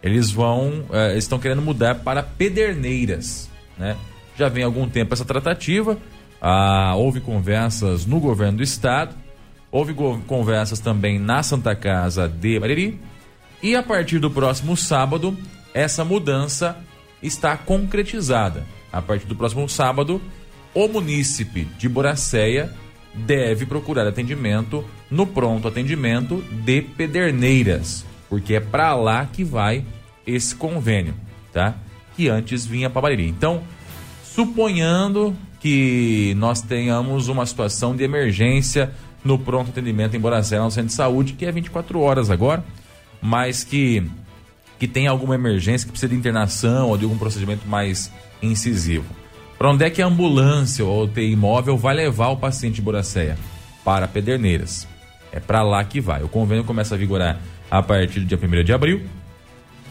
Eles 0.05 0.29
vão, 0.29 0.85
uh, 0.89 1.17
estão 1.17 1.39
querendo 1.39 1.63
mudar 1.63 1.95
para 1.95 2.21
Pederneiras, 2.21 3.49
né? 3.75 3.97
Já 4.37 4.47
vem 4.49 4.63
algum 4.63 4.87
tempo 4.87 5.15
essa 5.15 5.25
tratativa. 5.25 5.97
Ah, 6.39 6.93
houve 6.95 7.19
conversas 7.19 8.05
no 8.05 8.19
governo 8.19 8.59
do 8.59 8.63
estado, 8.63 9.15
houve 9.71 9.95
conversas 10.27 10.79
também 10.79 11.17
na 11.17 11.41
Santa 11.41 11.75
Casa 11.75 12.29
de 12.29 12.59
Bariri. 12.59 13.01
E 13.63 13.75
a 13.75 13.81
partir 13.81 14.19
do 14.19 14.29
próximo 14.29 14.77
sábado, 14.77 15.35
essa 15.73 16.05
mudança 16.05 16.77
está 17.23 17.57
concretizada. 17.57 18.63
A 18.91 19.01
partir 19.01 19.25
do 19.25 19.35
próximo 19.35 19.67
sábado, 19.67 20.21
o 20.71 20.87
munícipe 20.87 21.65
de 21.79 21.89
Boracéia 21.89 22.71
deve 23.11 23.65
procurar 23.65 24.05
atendimento 24.05 24.85
no 25.09 25.25
pronto 25.25 25.67
atendimento 25.67 26.43
de 26.63 26.83
Pederneiras, 26.83 28.05
porque 28.29 28.55
é 28.55 28.59
para 28.59 28.93
lá 28.95 29.25
que 29.25 29.43
vai 29.43 29.83
esse 30.25 30.55
convênio, 30.55 31.13
tá? 31.53 31.75
Que 32.15 32.29
antes 32.29 32.65
vinha 32.65 32.89
para 32.89 33.01
Bariri. 33.01 33.27
Então, 33.27 33.61
suponhando 34.23 35.35
que 35.59 36.33
nós 36.37 36.61
tenhamos 36.61 37.27
uma 37.27 37.45
situação 37.45 37.95
de 37.95 38.03
emergência 38.03 38.91
no 39.23 39.39
pronto 39.39 39.71
atendimento 39.71 40.15
em 40.15 40.19
Boracéia, 40.19 40.61
no 40.61 40.69
centro 40.69 40.89
de 40.89 40.93
saúde, 40.93 41.33
que 41.33 41.45
é 41.45 41.51
24 41.51 41.99
horas 41.99 42.29
agora, 42.29 42.63
mas 43.21 43.63
que 43.63 44.03
que 44.77 44.87
tem 44.87 45.07
alguma 45.07 45.35
emergência 45.35 45.85
que 45.85 45.91
precisa 45.91 46.09
de 46.09 46.15
internação 46.17 46.89
ou 46.89 46.97
de 46.97 47.05
algum 47.05 47.17
procedimento 47.17 47.67
mais 47.67 48.11
incisivo. 48.41 49.05
Para 49.57 49.71
onde 49.71 49.85
é 49.85 49.89
que 49.89 50.01
a 50.01 50.05
ambulância 50.05 50.83
ou 50.83 51.05
UTI 51.05 51.35
móvel 51.35 51.77
vai 51.77 51.95
levar 51.95 52.27
o 52.29 52.37
paciente 52.37 52.75
de 52.75 52.81
Boracéia? 52.81 53.37
Para 53.85 54.07
Pederneiras. 54.07 54.85
É 55.31 55.39
para 55.39 55.63
lá 55.63 55.83
que 55.83 56.01
vai. 56.01 56.23
O 56.23 56.27
convênio 56.27 56.63
começa 56.63 56.95
a 56.95 56.97
vigorar 56.97 57.39
a 57.69 57.81
partir 57.81 58.19
do 58.19 58.25
dia 58.25 58.39
1 58.41 58.63
de 58.63 58.73
abril 58.73 59.03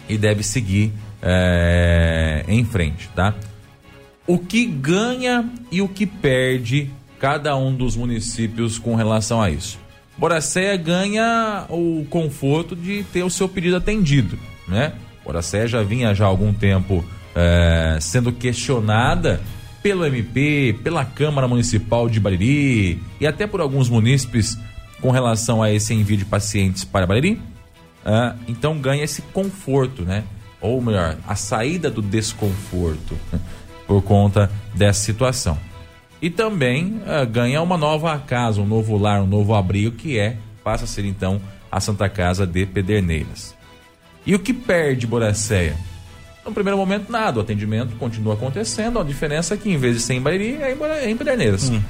e 0.08 0.18
deve 0.18 0.42
seguir 0.42 0.92
é, 1.22 2.44
em 2.46 2.64
frente, 2.64 3.08
tá? 3.14 3.34
O 4.26 4.38
que 4.38 4.64
ganha 4.64 5.48
e 5.70 5.82
o 5.82 5.88
que 5.88 6.06
perde 6.06 6.90
cada 7.18 7.56
um 7.56 7.74
dos 7.74 7.96
municípios 7.96 8.78
com 8.78 8.94
relação 8.94 9.40
a 9.40 9.50
isso? 9.50 9.78
Boracéia 10.16 10.76
ganha 10.76 11.66
o 11.68 12.06
conforto 12.08 12.76
de 12.76 13.02
ter 13.12 13.22
o 13.22 13.30
seu 13.30 13.48
pedido 13.48 13.76
atendido, 13.76 14.38
né? 14.68 14.92
Boracéia 15.24 15.66
já 15.66 15.82
vinha 15.82 16.14
já 16.14 16.24
há 16.24 16.28
algum 16.28 16.52
tempo 16.52 17.04
é, 17.34 17.98
sendo 18.00 18.32
questionada 18.32 19.40
pelo 19.82 20.06
MP, 20.06 20.78
pela 20.82 21.04
Câmara 21.04 21.48
Municipal 21.48 22.08
de 22.08 22.20
Bariri 22.20 23.02
e 23.20 23.26
até 23.26 23.46
por 23.46 23.60
alguns 23.60 23.90
munícipes 23.90 24.56
com 25.00 25.10
relação 25.10 25.62
a 25.62 25.70
esse 25.70 25.92
envio 25.92 26.16
de 26.16 26.24
pacientes 26.24 26.84
para 26.84 27.06
Bariri. 27.06 27.40
É, 28.04 28.34
então 28.46 28.78
ganha 28.78 29.02
esse 29.02 29.22
conforto, 29.22 30.02
né? 30.02 30.24
Ou 30.60 30.80
melhor, 30.80 31.16
a 31.26 31.34
saída 31.34 31.90
do 31.90 32.02
desconforto 32.02 33.18
por 33.86 34.02
conta 34.02 34.50
dessa 34.74 35.00
situação. 35.00 35.58
E 36.20 36.30
também 36.30 37.00
é, 37.06 37.24
ganha 37.26 37.60
uma 37.60 37.76
nova 37.76 38.18
casa, 38.18 38.60
um 38.60 38.66
novo 38.66 38.96
lar, 38.96 39.22
um 39.22 39.26
novo 39.26 39.54
abrigo 39.54 39.96
que 39.96 40.18
é 40.18 40.36
passa 40.62 40.84
a 40.84 40.86
ser 40.86 41.04
então 41.04 41.40
a 41.70 41.80
Santa 41.80 42.08
Casa 42.08 42.46
de 42.46 42.64
Pederneiras. 42.64 43.54
E 44.24 44.34
o 44.34 44.38
que 44.38 44.54
perde 44.54 45.06
Boracéia? 45.06 45.76
No 46.44 46.52
primeiro 46.52 46.78
momento, 46.78 47.10
nada. 47.10 47.38
O 47.38 47.42
atendimento 47.42 47.96
continua 47.96 48.34
acontecendo. 48.34 48.98
A 48.98 49.04
diferença 49.04 49.54
é 49.54 49.56
que, 49.56 49.70
em 49.70 49.76
vez 49.76 49.96
de 49.96 50.02
ser 50.02 50.14
em 50.14 50.20
Bariri, 50.20 50.58
é 50.62 51.10
em 51.10 51.16
Pederneiras. 51.16 51.68
Hum. 51.70 51.82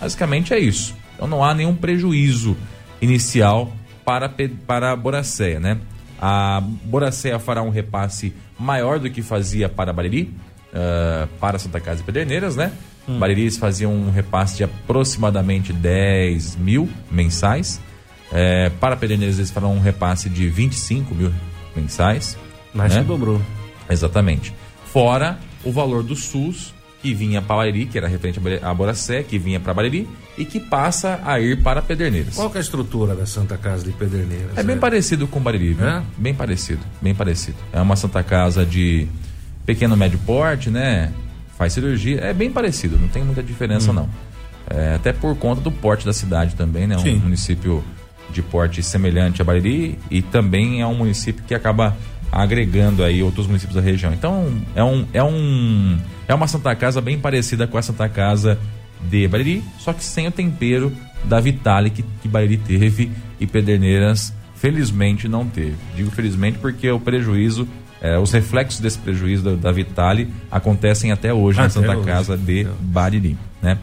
Basicamente 0.00 0.54
é 0.54 0.58
isso. 0.58 0.94
Então 1.14 1.26
não 1.26 1.44
há 1.44 1.54
nenhum 1.54 1.74
prejuízo 1.74 2.56
inicial 3.00 3.72
para, 4.04 4.32
para 4.66 4.92
a 4.92 4.96
Boracéia, 4.96 5.60
né? 5.60 5.78
A 6.20 6.60
Boracéia 6.60 7.38
fará 7.38 7.62
um 7.62 7.70
repasse 7.70 8.32
maior 8.58 8.98
do 8.98 9.10
que 9.10 9.22
fazia 9.22 9.68
para 9.68 9.92
Bariri, 9.92 10.34
uh, 10.72 11.26
para 11.40 11.58
Santa 11.58 11.80
Casa 11.80 12.00
e 12.00 12.04
Pederneiras, 12.04 12.54
né? 12.54 12.72
Hum. 13.08 13.18
Bariri 13.18 13.50
faziam 13.52 13.92
um 13.92 14.10
repasse 14.10 14.56
de 14.56 14.64
aproximadamente 14.64 15.72
10 15.72 16.56
mil 16.56 16.88
mensais. 17.10 17.80
É, 18.32 18.70
para 18.80 18.96
Pederneiras 18.96 19.38
eles 19.38 19.50
farão 19.50 19.74
um 19.74 19.80
repasse 19.80 20.30
de 20.30 20.48
25 20.48 21.14
mil 21.14 21.32
mensais. 21.76 22.38
Mas 22.72 22.94
né? 22.94 23.02
dobrou. 23.02 23.40
Exatamente. 23.90 24.54
Fora 24.86 25.38
o 25.64 25.72
valor 25.72 26.02
do 26.02 26.16
SUS, 26.16 26.72
que 27.02 27.12
vinha 27.12 27.42
para 27.42 27.56
Bariri, 27.56 27.86
que 27.86 27.98
era 27.98 28.06
referente 28.06 28.40
a 28.62 28.72
Boracé, 28.72 29.24
que 29.24 29.36
vinha 29.36 29.58
para 29.58 29.74
Bariri 29.74 30.08
e 30.38 30.44
que 30.44 30.60
passa 30.60 31.20
a 31.24 31.40
ir 31.40 31.60
para 31.60 31.82
Pederneiras. 31.82 32.36
Qual 32.36 32.50
é 32.54 32.58
a 32.58 32.60
estrutura 32.60 33.16
da 33.16 33.26
Santa 33.26 33.58
Casa 33.58 33.84
de 33.84 33.90
Pederneiras? 33.90 34.56
É 34.56 34.62
bem 34.62 34.76
é? 34.76 34.78
parecido 34.78 35.26
com 35.26 35.40
Bariri, 35.40 35.74
viu? 35.74 35.86
É? 35.86 36.02
Bem 36.16 36.32
parecido, 36.32 36.80
bem 37.00 37.12
parecido. 37.12 37.56
É 37.72 37.80
uma 37.80 37.96
Santa 37.96 38.22
Casa 38.22 38.64
de 38.64 39.08
pequeno 39.66 39.96
médio 39.96 40.18
porte, 40.24 40.70
né? 40.70 41.12
Faz 41.58 41.72
cirurgia, 41.72 42.20
é 42.20 42.32
bem 42.32 42.50
parecido, 42.50 42.96
não 42.96 43.08
tem 43.08 43.24
muita 43.24 43.42
diferença 43.42 43.90
hum. 43.90 43.94
não. 43.94 44.08
É, 44.70 44.94
até 44.94 45.12
por 45.12 45.36
conta 45.36 45.60
do 45.60 45.72
porte 45.72 46.06
da 46.06 46.12
cidade 46.12 46.54
também, 46.54 46.86
né? 46.86 46.96
Um 46.96 47.00
Sim. 47.00 47.16
município 47.16 47.82
de 48.30 48.42
porte 48.42 48.80
semelhante 48.82 49.42
a 49.42 49.44
Bariri 49.44 49.98
e 50.08 50.22
também 50.22 50.80
é 50.80 50.86
um 50.86 50.94
município 50.94 51.42
que 51.44 51.54
acaba 51.54 51.96
agregando 52.30 53.04
aí 53.04 53.22
outros 53.22 53.46
municípios 53.46 53.74
da 53.74 53.82
região. 53.82 54.12
Então, 54.12 54.50
é 54.74 54.82
um 54.82 55.06
é 55.12 55.22
um 55.22 55.98
é 56.32 56.34
uma 56.34 56.48
Santa 56.48 56.74
Casa 56.74 57.00
bem 57.00 57.18
parecida 57.18 57.66
com 57.66 57.76
a 57.76 57.82
Santa 57.82 58.08
Casa 58.08 58.58
de 59.02 59.28
Bariri, 59.28 59.62
só 59.78 59.92
que 59.92 60.02
sem 60.02 60.26
o 60.26 60.30
tempero 60.30 60.92
da 61.24 61.38
Vitale 61.40 61.90
que, 61.90 62.02
que 62.22 62.28
Bariri 62.28 62.56
teve 62.56 63.10
e 63.38 63.46
Pederneiras 63.46 64.32
felizmente 64.56 65.28
não 65.28 65.46
teve. 65.46 65.76
Digo 65.94 66.10
felizmente 66.10 66.58
porque 66.58 66.90
o 66.90 66.98
prejuízo, 66.98 67.68
é, 68.00 68.18
os 68.18 68.32
reflexos 68.32 68.80
desse 68.80 68.98
prejuízo 68.98 69.42
da, 69.42 69.54
da 69.56 69.72
Vitale 69.72 70.32
acontecem 70.50 71.12
até 71.12 71.34
hoje 71.34 71.58
até 71.60 71.64
na 71.64 71.70
Santa 71.70 71.96
hoje. 71.96 72.06
Casa 72.06 72.36
de 72.36 72.66
Bariri, 72.80 73.36
né? 73.60 73.78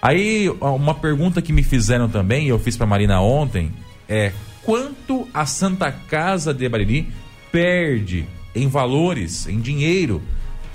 Aí, 0.00 0.48
uma 0.60 0.94
pergunta 0.94 1.40
que 1.40 1.52
me 1.52 1.62
fizeram 1.62 2.08
também, 2.08 2.46
e 2.46 2.48
eu 2.48 2.58
fiz 2.58 2.76
para 2.76 2.86
Marina 2.86 3.20
ontem, 3.20 3.70
é 4.08 4.32
quanto 4.64 5.28
a 5.32 5.46
Santa 5.46 5.92
Casa 5.92 6.52
de 6.52 6.68
Bariri 6.68 7.08
perde 7.52 8.26
em 8.54 8.66
valores, 8.66 9.46
em 9.46 9.60
dinheiro, 9.60 10.20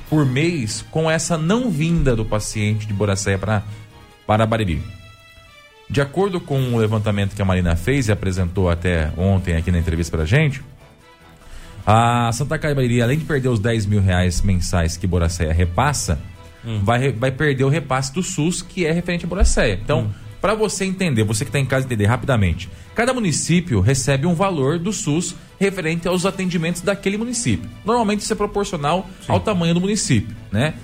por 0.09 0.25
mês 0.25 0.85
com 0.91 1.09
essa 1.09 1.37
não 1.37 1.69
vinda 1.69 2.15
do 2.15 2.25
paciente 2.25 2.87
de 2.87 2.93
Boracéia 2.93 3.37
para 3.37 3.63
para 4.25 4.45
Bariri. 4.45 4.81
De 5.89 6.01
acordo 6.01 6.41
com 6.41 6.73
o 6.73 6.77
levantamento 6.77 7.33
que 7.33 7.41
a 7.41 7.45
Marina 7.45 7.75
fez 7.77 8.09
e 8.09 8.11
apresentou 8.11 8.69
até 8.69 9.11
ontem 9.17 9.55
aqui 9.55 9.71
na 9.71 9.79
entrevista 9.79 10.17
para 10.17 10.23
a 10.23 10.27
gente, 10.27 10.61
a 11.85 12.29
Santa 12.33 12.57
Bariri, 12.57 13.01
além 13.01 13.17
de 13.17 13.23
perder 13.23 13.47
os 13.47 13.59
10 13.61 13.85
mil 13.85 14.01
reais 14.01 14.41
mensais 14.41 14.97
que 14.97 15.07
Boracéia 15.07 15.53
repassa, 15.53 16.19
hum. 16.65 16.81
vai, 16.83 17.13
vai 17.13 17.31
perder 17.31 17.63
o 17.63 17.69
repasse 17.69 18.13
do 18.13 18.21
SUS, 18.21 18.61
que 18.61 18.85
é 18.85 18.91
referente 18.91 19.23
a 19.23 19.29
Boracéia. 19.29 19.79
Então, 19.81 20.01
hum. 20.01 20.09
para 20.41 20.53
você 20.53 20.83
entender, 20.83 21.23
você 21.23 21.45
que 21.45 21.49
está 21.49 21.59
em 21.59 21.65
casa 21.65 21.85
entender 21.85 22.05
rapidamente, 22.05 22.69
cada 22.93 23.13
município 23.13 23.79
recebe 23.79 24.27
um 24.27 24.33
valor 24.33 24.77
do 24.77 24.91
SUS 24.91 25.33
referente 25.59 26.07
aos 26.07 26.25
atendimentos 26.25 26.81
daquele 26.81 27.17
município. 27.17 27.69
Normalmente 27.85 28.21
isso 28.21 28.33
é 28.33 28.35
proporcional 28.35 29.09
Sim. 29.21 29.31
ao 29.31 29.39
tamanho 29.39 29.73
do 29.73 29.81
município, 29.81 30.35
né? 30.51 30.75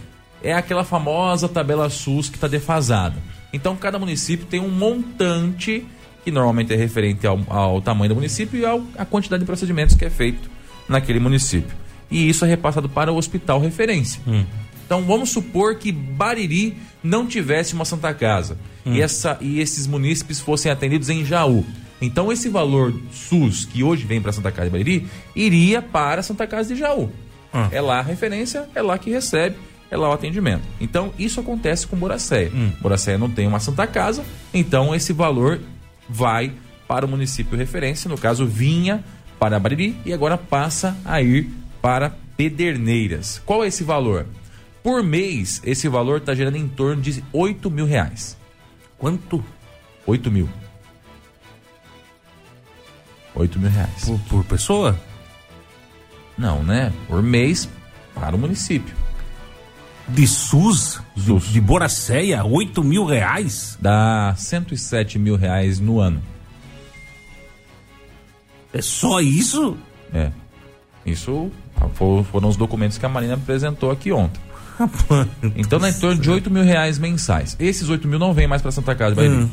É 0.41 0.53
aquela 0.53 0.83
famosa 0.83 1.47
tabela 1.47 1.89
SUS 1.89 2.29
que 2.29 2.35
está 2.35 2.47
defasada. 2.47 3.15
Então, 3.53 3.75
cada 3.75 3.97
município 3.99 4.45
tem 4.45 4.59
um 4.59 4.69
montante 4.69 5.85
que 6.23 6.31
normalmente 6.31 6.73
é 6.73 6.75
referente 6.75 7.25
ao, 7.27 7.39
ao 7.47 7.81
tamanho 7.81 8.09
do 8.09 8.15
município 8.15 8.59
e 8.59 8.65
à 8.97 9.05
quantidade 9.05 9.41
de 9.41 9.45
procedimentos 9.45 9.95
que 9.95 10.05
é 10.05 10.09
feito 10.09 10.49
naquele 10.87 11.19
município. 11.19 11.75
E 12.09 12.27
isso 12.27 12.45
é 12.45 12.47
repassado 12.47 12.89
para 12.89 13.11
o 13.11 13.17
hospital 13.17 13.59
referência. 13.59 14.21
Hum. 14.27 14.43
Então 14.85 15.01
vamos 15.03 15.29
supor 15.29 15.75
que 15.75 15.91
Bariri 15.91 16.77
não 17.03 17.25
tivesse 17.25 17.73
uma 17.73 17.85
Santa 17.85 18.13
Casa 18.13 18.57
hum. 18.85 18.93
e, 18.93 19.01
essa, 19.01 19.37
e 19.41 19.59
esses 19.59 19.87
munícipes 19.87 20.39
fossem 20.39 20.71
atendidos 20.71 21.09
em 21.09 21.23
Jaú. 21.23 21.65
Então 22.01 22.31
esse 22.31 22.49
valor 22.49 22.93
SUS 23.11 23.65
que 23.65 23.83
hoje 23.83 24.05
vem 24.05 24.21
para 24.21 24.31
Santa 24.31 24.51
Casa 24.51 24.69
de 24.69 24.71
Bariri 24.71 25.07
iria 25.35 25.81
para 25.81 26.21
Santa 26.21 26.45
Casa 26.45 26.73
de 26.73 26.79
Jaú. 26.79 27.11
Ah. 27.53 27.69
É 27.71 27.79
lá 27.79 27.99
a 27.99 28.01
referência, 28.01 28.67
é 28.73 28.81
lá 28.81 28.97
que 28.97 29.09
recebe, 29.09 29.55
é 29.89 29.95
lá 29.95 30.09
o 30.09 30.13
atendimento. 30.13 30.63
Então 30.81 31.13
isso 31.17 31.39
acontece 31.39 31.87
com 31.87 31.95
Boracéia. 31.95 32.51
Hum. 32.53 32.71
Boracéia 32.81 33.17
não 33.17 33.29
tem 33.29 33.47
uma 33.47 33.59
Santa 33.59 33.85
Casa, 33.87 34.23
então 34.53 34.93
esse 34.93 35.13
valor 35.13 35.59
vai 36.09 36.51
para 36.87 37.05
o 37.05 37.09
município 37.09 37.57
referência, 37.57 38.09
no 38.09 38.17
caso 38.17 38.45
vinha 38.45 39.03
para 39.39 39.59
Bariri 39.59 39.95
e 40.05 40.13
agora 40.13 40.37
passa 40.37 40.97
a 41.05 41.21
ir 41.21 41.49
para 41.81 42.15
Pederneiras. 42.35 43.41
Qual 43.45 43.63
é 43.63 43.67
esse 43.67 43.83
valor? 43.83 44.25
Por 44.81 45.01
mês, 45.01 45.61
esse 45.63 45.87
valor 45.87 46.17
está 46.17 46.35
gerando 46.35 46.57
em 46.57 46.67
torno 46.67 47.01
de 47.01 47.23
8 47.31 47.71
mil 47.71 47.85
reais. 47.85 48.37
Quanto? 48.97 49.43
8 50.05 50.31
mil. 50.31 50.49
8 53.35 53.59
mil 53.59 53.69
reais. 53.69 54.05
Por, 54.05 54.19
por 54.19 54.43
pessoa? 54.45 54.99
Não, 56.37 56.63
né? 56.63 56.91
Por 57.07 57.21
mês 57.21 57.69
para 58.13 58.35
o 58.35 58.39
município. 58.39 58.95
De 60.07 60.27
SUS? 60.27 60.99
SUS. 61.17 61.45
De 61.45 61.61
Boracéia? 61.61 62.43
8 62.43 62.83
mil 62.83 63.05
reais? 63.05 63.77
Dá 63.79 64.33
107 64.37 65.17
mil 65.17 65.35
reais 65.35 65.79
no 65.79 65.99
ano. 65.99 66.21
É 68.73 68.81
só 68.81 69.21
isso? 69.21 69.77
É. 70.13 70.31
Isso 71.05 71.51
foram 71.93 72.49
os 72.49 72.55
documentos 72.55 72.97
que 72.97 73.05
a 73.05 73.09
Marina 73.09 73.35
apresentou 73.35 73.91
aqui 73.91 74.11
ontem. 74.11 74.41
então, 75.55 75.79
na 75.79 75.89
em 75.89 75.93
torno 75.93 76.19
de 76.19 76.29
8 76.29 76.49
mil 76.49 76.63
reais 76.63 76.97
mensais. 76.97 77.55
Esses 77.59 77.89
8 77.89 78.07
mil 78.07 78.17
não 78.17 78.33
vêm 78.33 78.47
mais 78.47 78.61
para 78.61 78.71
Santa 78.71 78.95
Casa 78.95 79.15
de 79.15 79.21
Hum. 79.21 79.49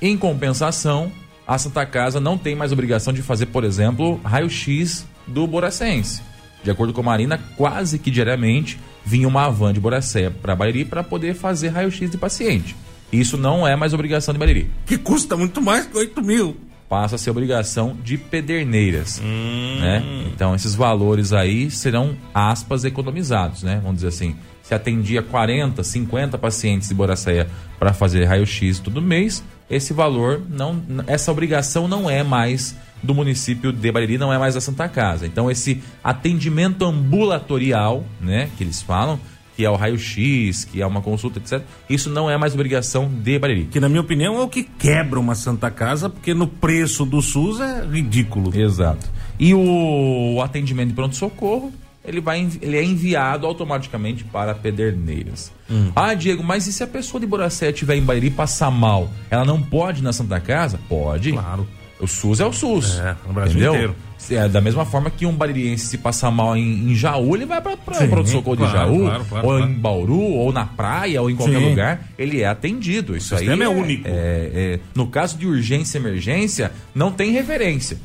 Em 0.00 0.16
compensação, 0.16 1.10
a 1.46 1.58
Santa 1.58 1.86
Casa 1.86 2.20
não 2.20 2.36
tem 2.36 2.54
mais 2.56 2.72
obrigação 2.72 3.12
de 3.12 3.22
fazer, 3.22 3.46
por 3.46 3.64
exemplo, 3.64 4.20
raio-x 4.24 5.06
do 5.26 5.46
Boracense. 5.46 6.20
De 6.64 6.70
acordo 6.70 6.92
com 6.92 7.00
a 7.00 7.04
Marina, 7.04 7.38
quase 7.56 7.98
que 7.98 8.10
diariamente 8.10 8.78
vinha 9.04 9.28
uma 9.28 9.48
van 9.48 9.72
de 9.72 9.78
Boracéia 9.78 10.30
para 10.30 10.56
Bariri 10.56 10.84
para 10.84 11.04
poder 11.04 11.34
fazer 11.34 11.68
raio-x 11.68 12.10
de 12.10 12.18
paciente. 12.18 12.74
Isso 13.12 13.36
não 13.36 13.66
é 13.66 13.76
mais 13.76 13.94
obrigação 13.94 14.34
de 14.34 14.40
Bariri. 14.40 14.68
Que 14.84 14.98
custa 14.98 15.36
muito 15.36 15.62
mais 15.62 15.86
que 15.86 15.96
8 15.96 16.20
mil 16.22 16.56
passa 16.88 17.16
a 17.16 17.18
ser 17.18 17.30
obrigação 17.30 17.96
de 18.02 18.16
pederneiras, 18.16 19.20
hum. 19.22 19.78
né? 19.80 20.02
Então 20.32 20.54
esses 20.54 20.74
valores 20.74 21.32
aí 21.32 21.70
serão 21.70 22.16
aspas 22.32 22.84
economizados, 22.84 23.62
né? 23.62 23.80
Vamos 23.82 23.96
dizer 23.96 24.08
assim, 24.08 24.36
se 24.62 24.74
atendia 24.74 25.22
40, 25.22 25.82
50 25.82 26.38
pacientes 26.38 26.88
de 26.88 26.94
Boracéia 26.94 27.48
para 27.78 27.92
fazer 27.92 28.24
raio-x 28.24 28.78
todo 28.78 29.02
mês, 29.02 29.42
esse 29.68 29.92
valor 29.92 30.42
não, 30.48 30.82
essa 31.06 31.30
obrigação 31.32 31.88
não 31.88 32.08
é 32.08 32.22
mais 32.22 32.76
do 33.02 33.14
município 33.14 33.72
de 33.72 33.92
Bariri, 33.92 34.18
não 34.18 34.32
é 34.32 34.38
mais 34.38 34.54
da 34.54 34.60
Santa 34.60 34.88
Casa. 34.88 35.26
Então 35.26 35.50
esse 35.50 35.82
atendimento 36.02 36.84
ambulatorial, 36.84 38.04
né, 38.20 38.48
que 38.56 38.64
eles 38.64 38.82
falam, 38.82 39.18
que 39.56 39.64
é 39.64 39.70
o 39.70 39.74
raio-x, 39.74 40.64
que 40.64 40.82
é 40.82 40.86
uma 40.86 41.00
consulta, 41.00 41.38
etc. 41.38 41.62
Isso 41.88 42.10
não 42.10 42.30
é 42.30 42.36
mais 42.36 42.52
obrigação 42.52 43.08
de 43.08 43.38
Bariri. 43.38 43.64
Que, 43.64 43.80
na 43.80 43.88
minha 43.88 44.02
opinião, 44.02 44.36
é 44.36 44.42
o 44.42 44.48
que 44.48 44.62
quebra 44.62 45.18
uma 45.18 45.34
Santa 45.34 45.70
Casa, 45.70 46.10
porque 46.10 46.34
no 46.34 46.46
preço 46.46 47.06
do 47.06 47.22
SUS 47.22 47.58
é 47.60 47.82
ridículo. 47.86 48.54
Exato. 48.54 49.10
E 49.38 49.54
o 49.54 50.42
atendimento 50.42 50.88
de 50.88 50.94
pronto-socorro, 50.94 51.72
ele, 52.06 52.20
vai, 52.20 52.48
ele 52.62 52.76
é 52.76 52.84
enviado 52.84 53.46
automaticamente 53.46 54.24
para 54.24 54.54
Pederneiras. 54.54 55.52
Hum. 55.70 55.90
Ah, 55.94 56.14
Diego, 56.14 56.42
mas 56.42 56.66
e 56.66 56.72
se 56.72 56.82
a 56.82 56.86
pessoa 56.86 57.20
de 57.20 57.26
Boracé 57.26 57.70
estiver 57.70 57.96
em 57.96 58.02
Bariri 58.02 58.30
passar 58.30 58.70
mal? 58.70 59.10
Ela 59.30 59.44
não 59.44 59.60
pode 59.60 60.00
ir 60.00 60.04
na 60.04 60.12
Santa 60.12 60.40
Casa? 60.40 60.78
Pode. 60.88 61.32
Claro. 61.32 61.66
O 61.98 62.06
SUS 62.06 62.40
é 62.40 62.46
o 62.46 62.52
SUS. 62.52 62.98
É, 62.98 63.16
no 63.26 63.32
Brasil 63.32 63.56
entendeu? 63.56 63.74
inteiro. 63.74 63.96
É, 64.30 64.48
da 64.48 64.60
mesma 64.60 64.84
forma 64.84 65.10
que 65.10 65.24
um 65.24 65.32
baririense 65.32 65.86
se 65.86 65.98
passar 65.98 66.30
mal 66.30 66.56
em, 66.56 66.90
em 66.90 66.94
Jaú, 66.94 67.36
ele 67.36 67.46
vai 67.46 67.60
para 67.60 67.74
o 67.74 67.76
pronto-socorro 67.76 68.56
claro, 68.56 68.72
de 68.72 68.78
Jaú, 68.78 69.00
claro, 69.02 69.24
claro, 69.26 69.46
ou 69.46 69.60
em 69.60 69.72
Bauru, 69.72 70.20
ou 70.20 70.52
na 70.52 70.64
praia, 70.64 71.22
ou 71.22 71.30
em 71.30 71.36
qualquer 71.36 71.60
Sim. 71.60 71.68
lugar, 71.68 72.08
ele 72.18 72.40
é 72.40 72.46
atendido. 72.46 73.16
Isso 73.16 73.34
o 73.34 73.38
sistema 73.38 73.64
aí 73.64 73.70
é, 73.70 73.72
é 73.72 73.76
único. 73.76 74.08
É, 74.08 74.10
é, 74.12 74.80
no 74.94 75.06
caso 75.06 75.38
de 75.38 75.46
urgência 75.46 75.98
e 75.98 76.00
emergência, 76.00 76.72
não 76.94 77.12
tem 77.12 77.30
referência. 77.30 77.98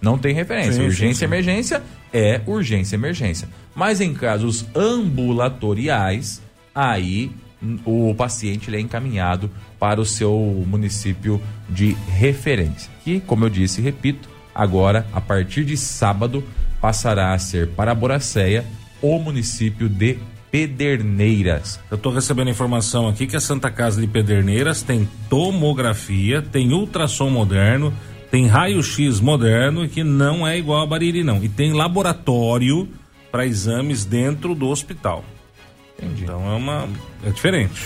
Não 0.00 0.18
tem 0.18 0.34
referência. 0.34 0.72
Sim, 0.72 0.84
urgência 0.84 1.24
e 1.24 1.28
emergência 1.28 1.82
é 2.12 2.40
urgência 2.46 2.96
e 2.96 2.98
emergência. 2.98 3.48
Mas 3.74 4.00
em 4.00 4.14
casos 4.14 4.66
ambulatoriais, 4.74 6.42
aí 6.74 7.30
o 7.84 8.14
paciente 8.14 8.74
é 8.74 8.80
encaminhado 8.80 9.50
para 9.78 10.00
o 10.00 10.06
seu 10.06 10.64
município 10.66 11.40
de 11.68 11.96
referência. 12.08 12.90
Que, 13.04 13.20
como 13.20 13.44
eu 13.44 13.50
disse 13.50 13.80
e 13.80 13.84
repito, 13.84 14.28
agora, 14.54 15.06
a 15.12 15.20
partir 15.20 15.64
de 15.64 15.76
sábado, 15.76 16.42
passará 16.80 17.34
a 17.34 17.38
ser 17.38 17.68
para 17.68 17.94
Boracéia 17.94 18.64
o 19.02 19.18
município 19.18 19.88
de 19.88 20.18
Pederneiras. 20.50 21.78
Eu 21.90 21.96
estou 21.96 22.12
recebendo 22.12 22.50
informação 22.50 23.08
aqui 23.08 23.26
que 23.26 23.36
a 23.36 23.40
Santa 23.40 23.70
Casa 23.70 24.00
de 24.00 24.06
Pederneiras 24.06 24.82
tem 24.82 25.08
tomografia, 25.28 26.42
tem 26.42 26.72
ultrassom 26.72 27.30
moderno, 27.30 27.94
tem 28.30 28.46
raio-x 28.46 29.20
moderno 29.20 29.88
que 29.88 30.04
não 30.04 30.46
é 30.46 30.56
igual 30.56 30.82
a 30.82 30.86
Bariri 30.86 31.24
não. 31.24 31.42
E 31.42 31.48
tem 31.48 31.72
laboratório 31.72 32.88
para 33.30 33.44
exames 33.44 34.04
dentro 34.04 34.54
do 34.54 34.68
hospital. 34.68 35.24
Entendi. 35.98 36.24
Então 36.24 36.50
é 36.50 36.54
uma 36.54 36.88
é 37.24 37.30
diferente. 37.30 37.82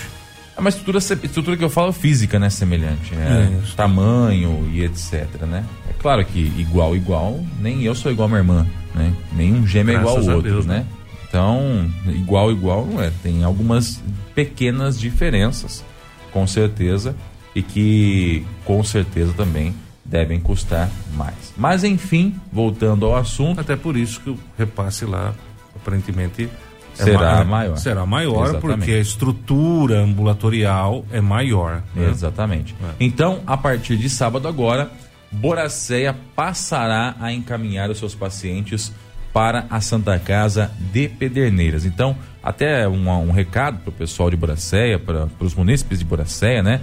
É 0.55 0.59
uma 0.59 0.69
estrutura, 0.69 0.99
estrutura 0.99 1.57
que 1.57 1.63
eu 1.63 1.69
falo 1.69 1.91
física, 1.91 2.39
né? 2.39 2.49
Semelhante. 2.49 3.13
É, 3.13 3.51
tamanho 3.75 4.69
e 4.71 4.83
etc, 4.83 5.41
né? 5.41 5.65
É 5.89 5.93
claro 5.93 6.23
que 6.23 6.39
igual, 6.39 6.95
igual, 6.95 7.43
nem 7.59 7.83
eu 7.83 7.93
sou 7.93 8.11
igual 8.11 8.27
a 8.27 8.29
minha 8.29 8.39
irmã, 8.39 8.67
né? 8.93 9.13
Nem 9.33 9.53
um 9.53 9.67
gêmeo 9.67 9.97
é 9.97 9.99
igual 9.99 10.17
ao 10.17 10.23
outro, 10.23 10.41
Deus, 10.41 10.65
né? 10.65 10.77
né? 10.79 10.85
Então, 11.27 11.91
igual, 12.07 12.51
igual 12.51 12.85
não 12.85 13.01
é. 13.01 13.11
Tem 13.21 13.43
algumas 13.43 14.01
pequenas 14.33 14.97
diferenças, 14.97 15.83
com 16.31 16.47
certeza, 16.47 17.13
e 17.53 17.61
que 17.61 18.45
com 18.63 18.81
certeza 18.81 19.33
também 19.33 19.75
devem 20.05 20.39
custar 20.39 20.89
mais. 21.15 21.53
Mas 21.57 21.83
enfim, 21.83 22.35
voltando 22.53 23.05
ao 23.07 23.15
assunto. 23.15 23.59
Até 23.59 23.75
por 23.75 23.97
isso 23.97 24.21
que 24.21 24.29
o 24.29 24.39
repasse 24.57 25.03
lá, 25.03 25.33
aparentemente, 25.75 26.49
é 26.97 27.03
será 27.03 27.43
maior. 27.43 27.77
Será 27.77 28.05
maior 28.05 28.49
Exatamente. 28.49 28.77
porque 28.77 28.91
a 28.91 28.99
estrutura 28.99 29.99
ambulatorial 30.01 31.03
é 31.11 31.19
maior. 31.19 31.81
Né? 31.95 32.09
Exatamente. 32.09 32.75
É. 32.81 32.93
Então, 32.99 33.41
a 33.47 33.57
partir 33.57 33.97
de 33.97 34.09
sábado 34.09 34.47
agora, 34.47 34.91
Boracéia 35.31 36.15
passará 36.35 37.15
a 37.19 37.33
encaminhar 37.33 37.89
os 37.89 37.97
seus 37.97 38.13
pacientes 38.13 38.93
para 39.33 39.65
a 39.69 39.81
Santa 39.81 40.17
Casa 40.17 40.71
de 40.93 41.09
Pederneiras. 41.09 41.83
Então, 41.83 42.15
até 42.41 42.87
um, 42.87 43.09
um 43.09 43.31
recado 43.31 43.79
para 43.79 43.89
o 43.89 43.91
pessoal 43.91 44.29
de 44.29 44.37
Boracéia, 44.37 44.97
para 44.97 45.27
os 45.39 45.53
munícipes 45.53 45.99
de 45.99 46.05
Boracéia, 46.05 46.63
né? 46.63 46.79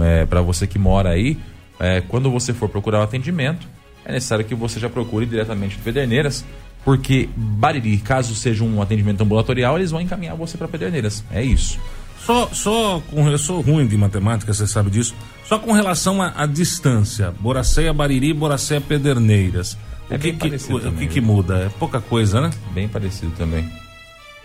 É, 0.00 0.26
para 0.26 0.42
você 0.42 0.66
que 0.66 0.78
mora 0.78 1.10
aí, 1.10 1.38
é, 1.78 2.00
quando 2.00 2.30
você 2.30 2.52
for 2.52 2.68
procurar 2.68 3.00
o 3.00 3.02
atendimento, 3.02 3.66
é 4.04 4.12
necessário 4.12 4.44
que 4.44 4.54
você 4.54 4.78
já 4.78 4.88
procure 4.88 5.26
diretamente 5.26 5.76
de 5.76 5.82
Pederneiras, 5.82 6.44
porque 6.84 7.28
Bariri, 7.36 7.98
caso 7.98 8.34
seja 8.34 8.62
um 8.62 8.80
atendimento 8.80 9.20
ambulatorial, 9.20 9.76
eles 9.76 9.90
vão 9.90 10.00
encaminhar 10.00 10.36
você 10.36 10.56
para 10.56 10.68
Pederneiras. 10.68 11.24
É 11.32 11.42
isso. 11.42 11.78
Só, 12.24 12.48
só 12.52 13.02
com, 13.10 13.28
eu 13.28 13.38
sou 13.38 13.60
ruim 13.60 13.86
de 13.86 13.96
matemática, 13.96 14.52
você 14.52 14.66
sabe 14.66 14.90
disso. 14.90 15.14
Só 15.44 15.58
com 15.58 15.72
relação 15.72 16.20
à 16.22 16.46
distância, 16.46 17.32
Boracéia, 17.38 17.92
Bariri, 17.92 18.32
Boracéia, 18.32 18.80
Pederneiras. 18.80 19.76
É 20.10 20.16
o 20.16 20.18
que, 20.18 20.32
que, 20.32 20.46
o, 20.46 20.80
também, 20.80 20.88
o 20.88 20.96
que, 20.98 21.06
que, 21.06 21.20
muda? 21.20 21.58
É 21.64 21.68
pouca 21.68 22.00
coisa, 22.00 22.40
né? 22.40 22.50
Bem 22.72 22.88
parecido 22.88 23.32
também. 23.36 23.68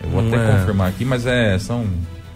Eu 0.00 0.10
vou 0.10 0.22
Não 0.22 0.28
até 0.28 0.44
é... 0.44 0.58
confirmar 0.58 0.88
aqui, 0.88 1.04
mas 1.04 1.26
é 1.26 1.58
são 1.58 1.86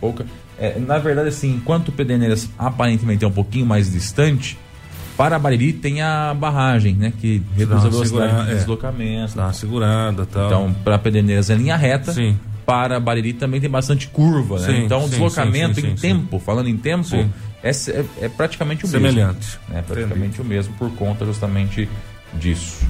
pouca. 0.00 0.24
É, 0.58 0.78
na 0.78 0.98
verdade, 0.98 1.28
assim, 1.28 1.54
enquanto 1.56 1.92
Pederneiras 1.92 2.48
aparentemente 2.58 3.24
é 3.24 3.28
um 3.28 3.32
pouquinho 3.32 3.66
mais 3.66 3.90
distante, 3.90 4.58
para 5.16 5.38
Bariri 5.38 5.72
tem 5.72 6.02
a 6.02 6.34
barragem, 6.34 6.94
né? 6.94 7.12
Que 7.18 7.42
reduz 7.56 7.84
a 7.84 7.88
velocidade 7.88 8.44
de 8.46 8.52
é. 8.52 8.54
deslocamento. 8.54 9.36
Dá 9.36 9.44
uma 9.44 9.52
segurada 9.52 10.26
tal. 10.26 10.46
Então, 10.46 10.76
para 10.84 10.98
Pederneiras 10.98 11.48
é 11.50 11.54
linha 11.54 11.76
reta. 11.76 12.12
Sim. 12.12 12.38
Para 12.66 12.98
Bariri 12.98 13.32
também 13.32 13.60
tem 13.60 13.70
bastante 13.70 14.08
curva, 14.08 14.58
né? 14.58 14.66
Sim, 14.66 14.84
então, 14.84 15.04
o 15.04 15.08
deslocamento 15.08 15.80
sim, 15.80 15.88
em 15.88 15.94
tempo, 15.94 16.38
falando 16.40 16.68
em 16.68 16.76
tempo, 16.76 17.14
é, 17.62 17.70
é, 17.70 18.04
é, 18.22 18.28
praticamente 18.28 18.84
o 18.84 18.88
Semelhante. 18.88 19.58
mesmo. 19.68 19.78
É 19.78 19.82
praticamente 19.82 20.34
Entendi. 20.34 20.42
o 20.42 20.44
mesmo 20.44 20.74
por 20.74 20.90
conta 20.96 21.24
justamente 21.24 21.88
disso. 22.34 22.84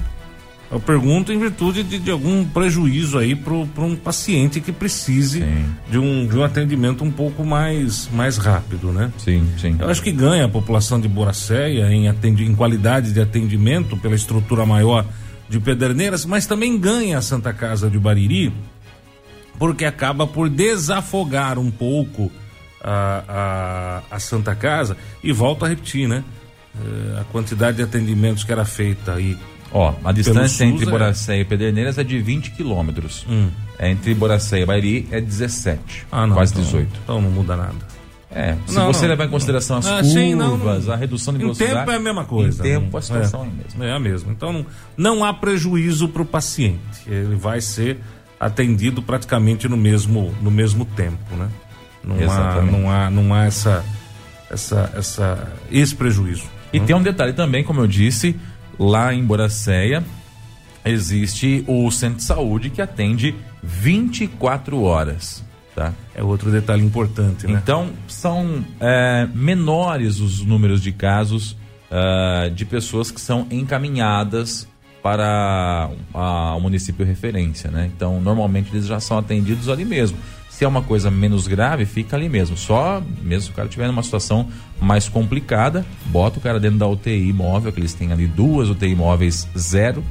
Eu 0.69 0.81
pergunto 0.81 1.31
em 1.31 1.39
virtude 1.39 1.81
de, 1.81 1.97
de 1.97 2.11
algum 2.11 2.43
prejuízo 2.43 3.17
aí 3.17 3.33
para 3.35 3.53
um 3.53 3.95
paciente 3.95 4.59
que 4.59 4.71
precise 4.71 5.41
de 5.89 5.97
um, 5.97 6.27
de 6.27 6.37
um 6.37 6.43
atendimento 6.43 7.05
um 7.05 7.11
pouco 7.11 7.45
mais, 7.45 8.09
mais 8.11 8.37
rápido, 8.37 8.91
né? 8.91 9.11
Sim, 9.17 9.47
sim. 9.57 9.77
Eu 9.79 9.89
acho 9.89 10.01
que 10.01 10.11
ganha 10.11 10.45
a 10.45 10.49
população 10.49 10.99
de 10.99 11.07
Boracéia 11.07 11.89
em, 11.89 12.09
atendi, 12.09 12.43
em 12.43 12.53
qualidade 12.53 13.13
de 13.13 13.21
atendimento 13.21 13.95
pela 13.95 14.15
estrutura 14.15 14.65
maior 14.65 15.05
de 15.47 15.57
Pederneiras, 15.57 16.25
mas 16.25 16.45
também 16.45 16.77
ganha 16.77 17.17
a 17.17 17.21
Santa 17.21 17.53
Casa 17.53 17.89
de 17.89 17.97
Bariri 17.97 18.51
porque 19.57 19.85
acaba 19.85 20.27
por 20.27 20.49
desafogar 20.49 21.57
um 21.57 21.71
pouco 21.71 22.29
a, 22.83 24.03
a, 24.11 24.15
a 24.15 24.19
Santa 24.19 24.53
Casa 24.53 24.97
e 25.23 25.31
volto 25.31 25.65
a 25.65 25.67
repetir, 25.67 26.07
né? 26.07 26.23
Eh, 26.79 27.21
a 27.21 27.23
quantidade 27.25 27.77
de 27.77 27.83
atendimentos 27.83 28.43
que 28.43 28.51
era 28.51 28.65
feita 28.65 29.13
aí 29.13 29.35
Ó, 29.71 29.93
a 30.03 30.11
distância 30.11 30.65
entre 30.65 30.85
é... 30.85 30.89
Boracéia 30.89 31.41
e 31.41 31.45
Pederneiras 31.45 31.97
é 31.97 32.03
de 32.03 32.19
20 32.19 32.51
quilômetros. 32.51 33.25
Hum. 33.29 33.49
Entre 33.79 34.13
Boracéia 34.13 34.63
e 34.63 34.65
Bairi 34.65 35.07
é 35.11 35.21
17. 35.21 36.07
Ah, 36.11 36.25
não, 36.25 36.35
quase 36.35 36.53
então, 36.53 36.63
18. 36.63 36.99
Então 37.03 37.21
não 37.21 37.29
muda 37.29 37.55
nada. 37.55 37.97
É, 38.29 38.57
se 38.65 38.75
não, 38.75 38.87
você 38.87 39.03
não, 39.03 39.09
levar 39.09 39.25
em 39.25 39.29
consideração 39.29 39.77
as 39.77 39.85
ah, 39.85 40.01
curvas, 40.01 40.11
sim, 40.11 40.35
não, 40.35 40.59
a 40.91 40.95
redução 40.95 41.33
de 41.33 41.39
velocidade. 41.39 41.71
Em 41.71 41.77
tempo 41.77 41.91
é 41.91 41.95
a 41.95 41.99
mesma 41.99 42.25
coisa. 42.25 42.59
Em 42.59 42.71
tempo 42.71 42.97
a 42.97 43.01
situação 43.01 43.41
é, 43.41 43.45
é 43.45 43.47
a 43.47 43.53
mesma. 43.53 43.85
É 43.85 43.91
a 43.93 43.99
mesma. 43.99 44.31
Então 44.31 44.53
não, 44.53 44.65
não 44.97 45.25
há 45.25 45.33
prejuízo 45.33 46.09
para 46.09 46.21
o 46.21 46.25
paciente. 46.25 46.79
Ele 47.07 47.35
vai 47.35 47.61
ser 47.61 47.99
atendido 48.39 49.01
praticamente 49.01 49.67
no 49.67 49.77
mesmo, 49.77 50.33
no 50.41 50.51
mesmo 50.51 50.85
tempo, 50.85 51.35
né? 51.35 51.49
Não 52.03 52.19
Exatamente. 52.21 52.75
há, 52.75 52.79
não 52.79 52.91
há, 52.91 53.09
não 53.09 53.33
há 53.33 53.45
essa, 53.45 53.83
essa, 54.49 54.91
essa, 54.95 55.51
esse 55.71 55.95
prejuízo. 55.95 56.45
E 56.71 56.79
né? 56.79 56.85
tem 56.85 56.95
um 56.95 57.01
detalhe 57.01 57.33
também, 57.33 57.63
como 57.63 57.81
eu 57.81 57.87
disse, 57.87 58.35
lá 58.77 59.13
em 59.13 59.23
Boracéia 59.23 60.03
existe 60.85 61.63
o 61.67 61.89
centro 61.91 62.17
de 62.17 62.23
saúde 62.23 62.69
que 62.69 62.81
atende 62.81 63.35
24 63.61 64.81
horas. 64.81 65.43
Tá? 65.75 65.93
É 66.15 66.23
outro 66.23 66.49
detalhe 66.49 66.83
importante, 66.83 67.45
né? 67.45 67.59
Então, 67.61 67.91
são 68.07 68.65
é, 68.79 69.27
menores 69.33 70.19
os 70.19 70.41
números 70.41 70.81
de 70.81 70.91
casos 70.91 71.51
uh, 71.51 72.49
de 72.49 72.65
pessoas 72.65 73.11
que 73.11 73.21
são 73.21 73.45
encaminhadas 73.51 74.67
para 75.03 75.89
o 76.55 76.59
município 76.59 77.05
referência, 77.05 77.71
né? 77.71 77.89
Então, 77.95 78.19
normalmente 78.19 78.71
eles 78.73 78.87
já 78.87 78.99
são 78.99 79.17
atendidos 79.17 79.69
ali 79.69 79.85
mesmo. 79.85 80.17
Se 80.57 80.65
é 80.65 80.67
uma 80.67 80.81
coisa 80.81 81.11
menos 81.11 81.45
grave, 81.45 81.85
fica 81.85 82.15
ali 82.15 82.27
mesmo. 82.27 82.57
Só 82.57 82.99
mesmo 83.21 83.43
se 83.43 83.51
o 83.51 83.53
cara 83.53 83.67
tiver 83.67 83.85
numa 83.85 84.01
situação 84.01 84.49
mais 84.81 85.07
complicada, 85.07 85.85
bota 86.07 86.39
o 86.39 86.41
cara 86.41 86.59
dentro 86.59 86.79
da 86.79 86.87
UTI 86.87 87.31
móvel, 87.31 87.71
que 87.71 87.79
eles 87.79 87.93
têm 87.93 88.11
ali 88.11 88.25
duas 88.25 88.67
UTI 88.67 88.95
móveis 88.95 89.47
zero, 89.55 90.03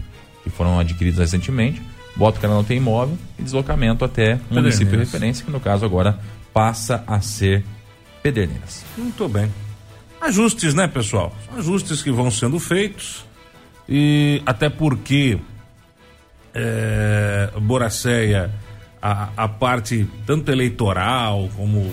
que 0.44 0.50
foram 0.50 0.78
adquiridas 0.78 1.18
recentemente. 1.18 1.82
Bota 2.14 2.38
o 2.38 2.40
cara 2.40 2.54
na 2.54 2.61
UTI 2.61 2.78
móvel 2.78 3.18
e 3.37 3.42
deslocamento 3.42 4.04
até 4.04 4.38
o 4.48 4.54
município 4.54 4.92
de 4.92 4.98
referência, 4.98 5.44
que 5.44 5.50
no 5.50 5.59
caso 5.59 5.85
agora 5.85 6.16
passa 6.54 7.02
a 7.09 7.20
ser 7.20 7.64
Pederneiras. 8.22 8.85
Muito 8.96 9.28
bem. 9.28 9.52
Ajustes, 10.20 10.74
né, 10.74 10.87
pessoal? 10.87 11.35
Ajustes 11.59 12.04
que 12.04 12.12
vão 12.12 12.30
sendo 12.30 12.61
feitos 12.61 13.24
e 13.88 14.40
até 14.46 14.70
porque 14.70 15.40
é, 16.54 17.50
Boracéia 17.61 18.48
a, 19.00 19.30
a 19.37 19.48
parte 19.48 20.06
tanto 20.26 20.50
eleitoral 20.50 21.48
como 21.56 21.90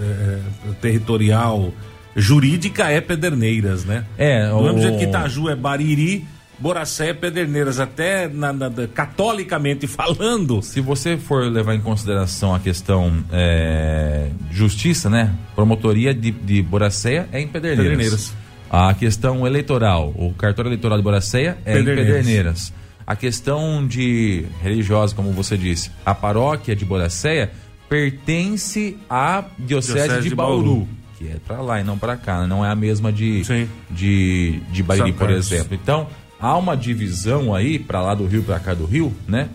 é, 0.00 0.38
territorial, 0.80 1.72
jurídica 2.16 2.90
é 2.90 3.00
Pederneiras, 3.00 3.84
né? 3.84 4.04
É, 4.16 4.52
o 4.52 4.62
mesmo 4.62 4.80
jeito 4.80 4.98
que 4.98 5.04
Itaju 5.04 5.48
é 5.48 5.56
Bariri, 5.56 6.26
Boracé 6.58 7.10
é 7.10 7.14
Pederneiras, 7.14 7.78
até 7.78 8.28
na, 8.28 8.52
na, 8.52 8.70
catolicamente 8.92 9.86
falando. 9.86 10.60
Se 10.62 10.80
você 10.80 11.16
for 11.16 11.44
levar 11.44 11.74
em 11.74 11.80
consideração 11.80 12.54
a 12.54 12.58
questão 12.58 13.24
é, 13.32 14.28
justiça, 14.50 15.08
né? 15.08 15.32
Promotoria 15.54 16.12
de, 16.12 16.30
de 16.30 16.62
Boracéia 16.62 17.28
é 17.30 17.40
em 17.40 17.46
Pederneiras. 17.46 17.84
Pederneiras. 17.84 18.34
A 18.70 18.92
questão 18.92 19.46
eleitoral, 19.46 20.12
o 20.14 20.34
cartório 20.34 20.68
eleitoral 20.68 20.98
de 20.98 21.04
Boracéia 21.04 21.56
é 21.64 21.74
Pederneiras. 21.74 22.02
em 22.02 22.06
Pederneiras. 22.06 22.72
A 23.08 23.16
questão 23.16 23.86
de 23.86 24.44
religiosa, 24.62 25.14
como 25.14 25.32
você 25.32 25.56
disse, 25.56 25.90
a 26.04 26.14
paróquia 26.14 26.76
de 26.76 26.84
Boracéia 26.84 27.50
pertence 27.88 28.98
à 29.08 29.46
diocese, 29.58 29.94
diocese 29.94 30.22
de, 30.24 30.28
de 30.28 30.34
Bauru, 30.34 30.62
Bauru, 30.62 30.88
que 31.16 31.26
é 31.26 31.36
para 31.46 31.62
lá 31.62 31.80
e 31.80 31.84
não 31.84 31.98
para 31.98 32.18
cá, 32.18 32.46
não 32.46 32.62
é 32.62 32.68
a 32.68 32.74
mesma 32.74 33.10
de 33.10 33.42
Sim. 33.46 33.66
de 33.90 34.60
de 34.70 34.82
Bairi, 34.82 35.14
por 35.14 35.30
exemplo. 35.30 35.72
Então, 35.72 36.06
há 36.38 36.54
uma 36.58 36.76
divisão 36.76 37.54
aí 37.54 37.78
para 37.78 38.02
lá 38.02 38.14
do 38.14 38.26
Rio 38.26 38.42
para 38.42 38.60
cá 38.60 38.74
do 38.74 38.84
Rio, 38.84 39.10
né? 39.26 39.48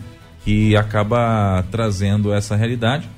Que 0.44 0.76
acaba 0.76 1.64
trazendo 1.70 2.34
essa 2.34 2.56
realidade. 2.56 3.08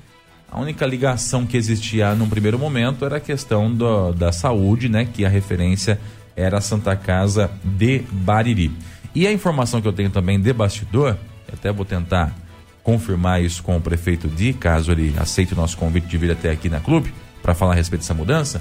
A 0.53 0.61
única 0.61 0.85
ligação 0.85 1.47
que 1.47 1.57
existia 1.57 2.15
num 2.15 2.29
primeiro 2.29 2.59
momento 2.59 3.07
era 3.07 3.17
a 3.17 3.21
questão 3.21 3.75
do, 3.75 4.13
da 4.13 4.33
saúde, 4.33 4.87
né? 4.87 5.09
Que 5.11 5.25
a 5.25 5.31
referência 5.31 5.99
era 6.37 6.59
a 6.59 6.61
Santa 6.61 6.95
Casa 6.95 7.51
de 7.65 8.03
Bariri. 8.13 8.71
E 9.17 9.27
a 9.27 9.33
informação 9.33 9.81
que 9.81 9.89
eu 9.89 9.95
tenho 9.95 10.11
também 10.11 10.39
de 10.39 10.53
bastidor, 10.53 11.17
até 11.51 11.73
vou 11.73 11.87
tentar 11.87 12.37
confirmar 12.83 13.43
isso 13.43 13.63
com 13.63 13.75
o 13.75 13.81
prefeito 13.81 14.29
Di, 14.29 14.53
caso 14.53 14.93
ele 14.93 15.15
aceite 15.17 15.55
o 15.55 15.57
nosso 15.57 15.75
convite 15.79 16.07
de 16.07 16.19
vir 16.19 16.33
até 16.33 16.51
aqui 16.51 16.69
na 16.69 16.81
clube 16.81 17.15
para 17.43 17.55
falar 17.55 17.73
a 17.73 17.75
respeito 17.77 18.03
dessa 18.03 18.13
mudança, 18.13 18.61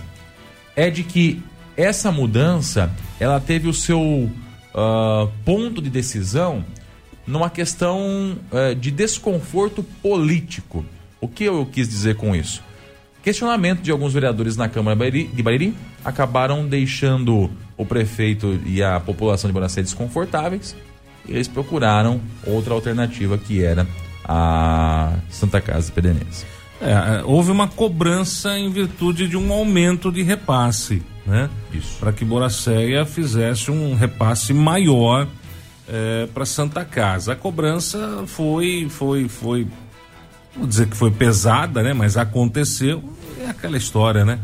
é 0.74 0.90
de 0.90 1.04
que 1.04 1.44
essa 1.76 2.10
mudança 2.10 2.90
ela 3.20 3.38
teve 3.38 3.68
o 3.68 3.74
seu 3.74 4.00
uh, 4.00 5.30
ponto 5.44 5.82
de 5.82 5.90
decisão 5.90 6.64
numa 7.28 7.50
questão 7.50 8.38
uh, 8.50 8.74
de 8.76 8.92
desconforto 8.92 9.84
político. 10.02 10.86
O 11.20 11.28
que 11.28 11.44
eu 11.44 11.66
quis 11.66 11.90
dizer 11.90 12.16
com 12.16 12.34
isso? 12.34 12.64
Questionamento 13.26 13.82
de 13.82 13.90
alguns 13.90 14.14
vereadores 14.14 14.56
na 14.56 14.70
Câmara 14.70 15.10
de 15.10 15.42
Bariri 15.42 15.76
acabaram 16.04 16.64
deixando 16.68 17.50
o 17.76 17.84
prefeito 17.84 18.62
e 18.68 18.84
a 18.84 19.00
população 19.00 19.50
de 19.50 19.52
Bonacé 19.52 19.82
desconfortáveis 19.82 20.76
e 21.28 21.32
eles 21.32 21.48
procuraram 21.48 22.22
outra 22.46 22.76
alternativa 22.76 23.36
que 23.36 23.64
era 23.64 23.88
a 24.24 25.14
Santa 25.28 25.60
Casa 25.60 25.88
de 25.88 25.92
Pederneiras. 25.94 26.46
É, 26.80 26.92
é, 26.92 27.24
houve 27.26 27.50
uma 27.50 27.68
cobrança 27.68 28.60
em 28.60 28.70
virtude 28.70 29.28
de 29.28 29.36
um 29.36 29.52
aumento 29.52 30.12
de 30.12 30.22
repasse, 30.22 31.02
né? 31.26 31.50
Isso. 31.74 31.98
Para 32.00 32.14
que 32.14 32.24
Boracéia 32.24 33.08
fizesse 33.08 33.72
um 33.72 33.96
repasse 33.96 34.54
maior 34.54 35.28
é, 35.90 36.28
para 36.32 36.46
Santa 36.46 36.86
Casa. 36.86 37.34
A 37.34 37.36
cobrança 37.36 38.24
foi, 38.28 38.86
foi, 38.88 39.28
foi 39.28 39.68
vou 40.56 40.68
dizer 40.68 40.88
que 40.88 40.96
foi 40.96 41.12
pesada, 41.12 41.82
né? 41.84 41.94
Mas 41.94 42.18
aconteceu. 42.18 43.04
É 43.40 43.50
aquela 43.50 43.78
história, 43.78 44.24
né? 44.24 44.40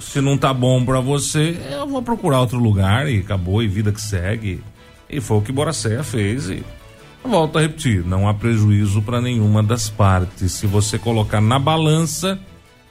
Se 0.00 0.20
não 0.20 0.36
tá 0.36 0.52
bom 0.52 0.84
para 0.84 1.00
você, 1.00 1.58
eu 1.70 1.86
vou 1.86 2.02
procurar 2.02 2.40
outro 2.40 2.58
lugar 2.58 3.10
e 3.10 3.20
acabou 3.20 3.62
e 3.62 3.68
vida 3.68 3.92
que 3.92 4.00
segue. 4.00 4.62
E 5.08 5.20
foi 5.20 5.38
o 5.38 5.42
que 5.42 5.52
Boracéia 5.52 6.02
fez 6.02 6.48
e 6.48 6.64
volto 7.22 7.58
a 7.58 7.60
repetir, 7.60 8.04
não 8.04 8.28
há 8.28 8.34
prejuízo 8.34 9.02
para 9.02 9.20
nenhuma 9.20 9.62
das 9.62 9.88
partes. 9.88 10.52
Se 10.52 10.66
você 10.66 10.98
colocar 10.98 11.40
na 11.40 11.58
balança, 11.58 12.38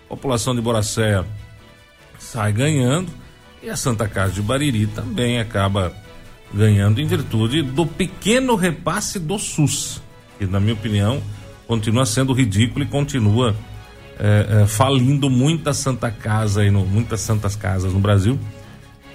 a 0.06 0.10
população 0.10 0.56
de 0.56 0.62
Boracéia 0.62 1.26
sai 2.20 2.52
ganhando 2.52 3.12
e 3.64 3.70
a 3.70 3.76
Santa 3.76 4.08
Casa 4.08 4.34
de 4.34 4.42
Bariri 4.42 4.88
também 4.88 5.40
acaba 5.40 5.94
ganhando 6.54 7.02
em 7.02 7.08
virtude 7.08 7.62
do 7.62 7.86
pequeno 7.86 8.56
repasse 8.56 9.20
do 9.20 9.38
SUS, 9.40 10.02
que 10.38 10.46
na 10.46 10.60
minha 10.60 10.74
opinião 10.74 11.22
continua 11.68 12.06
sendo 12.06 12.34
ridículo 12.34 12.86
e 12.86 12.88
continua 12.88 13.56
é, 14.20 14.62
é, 14.62 14.68
falindo 14.68 15.30
muita 15.30 15.74
Santa 15.74 16.10
Casa 16.12 16.64
e 16.64 16.72
muitas 16.72 17.22
Santas 17.22 17.56
Casas 17.56 17.94
no 17.94 18.00
Brasil. 18.00 18.40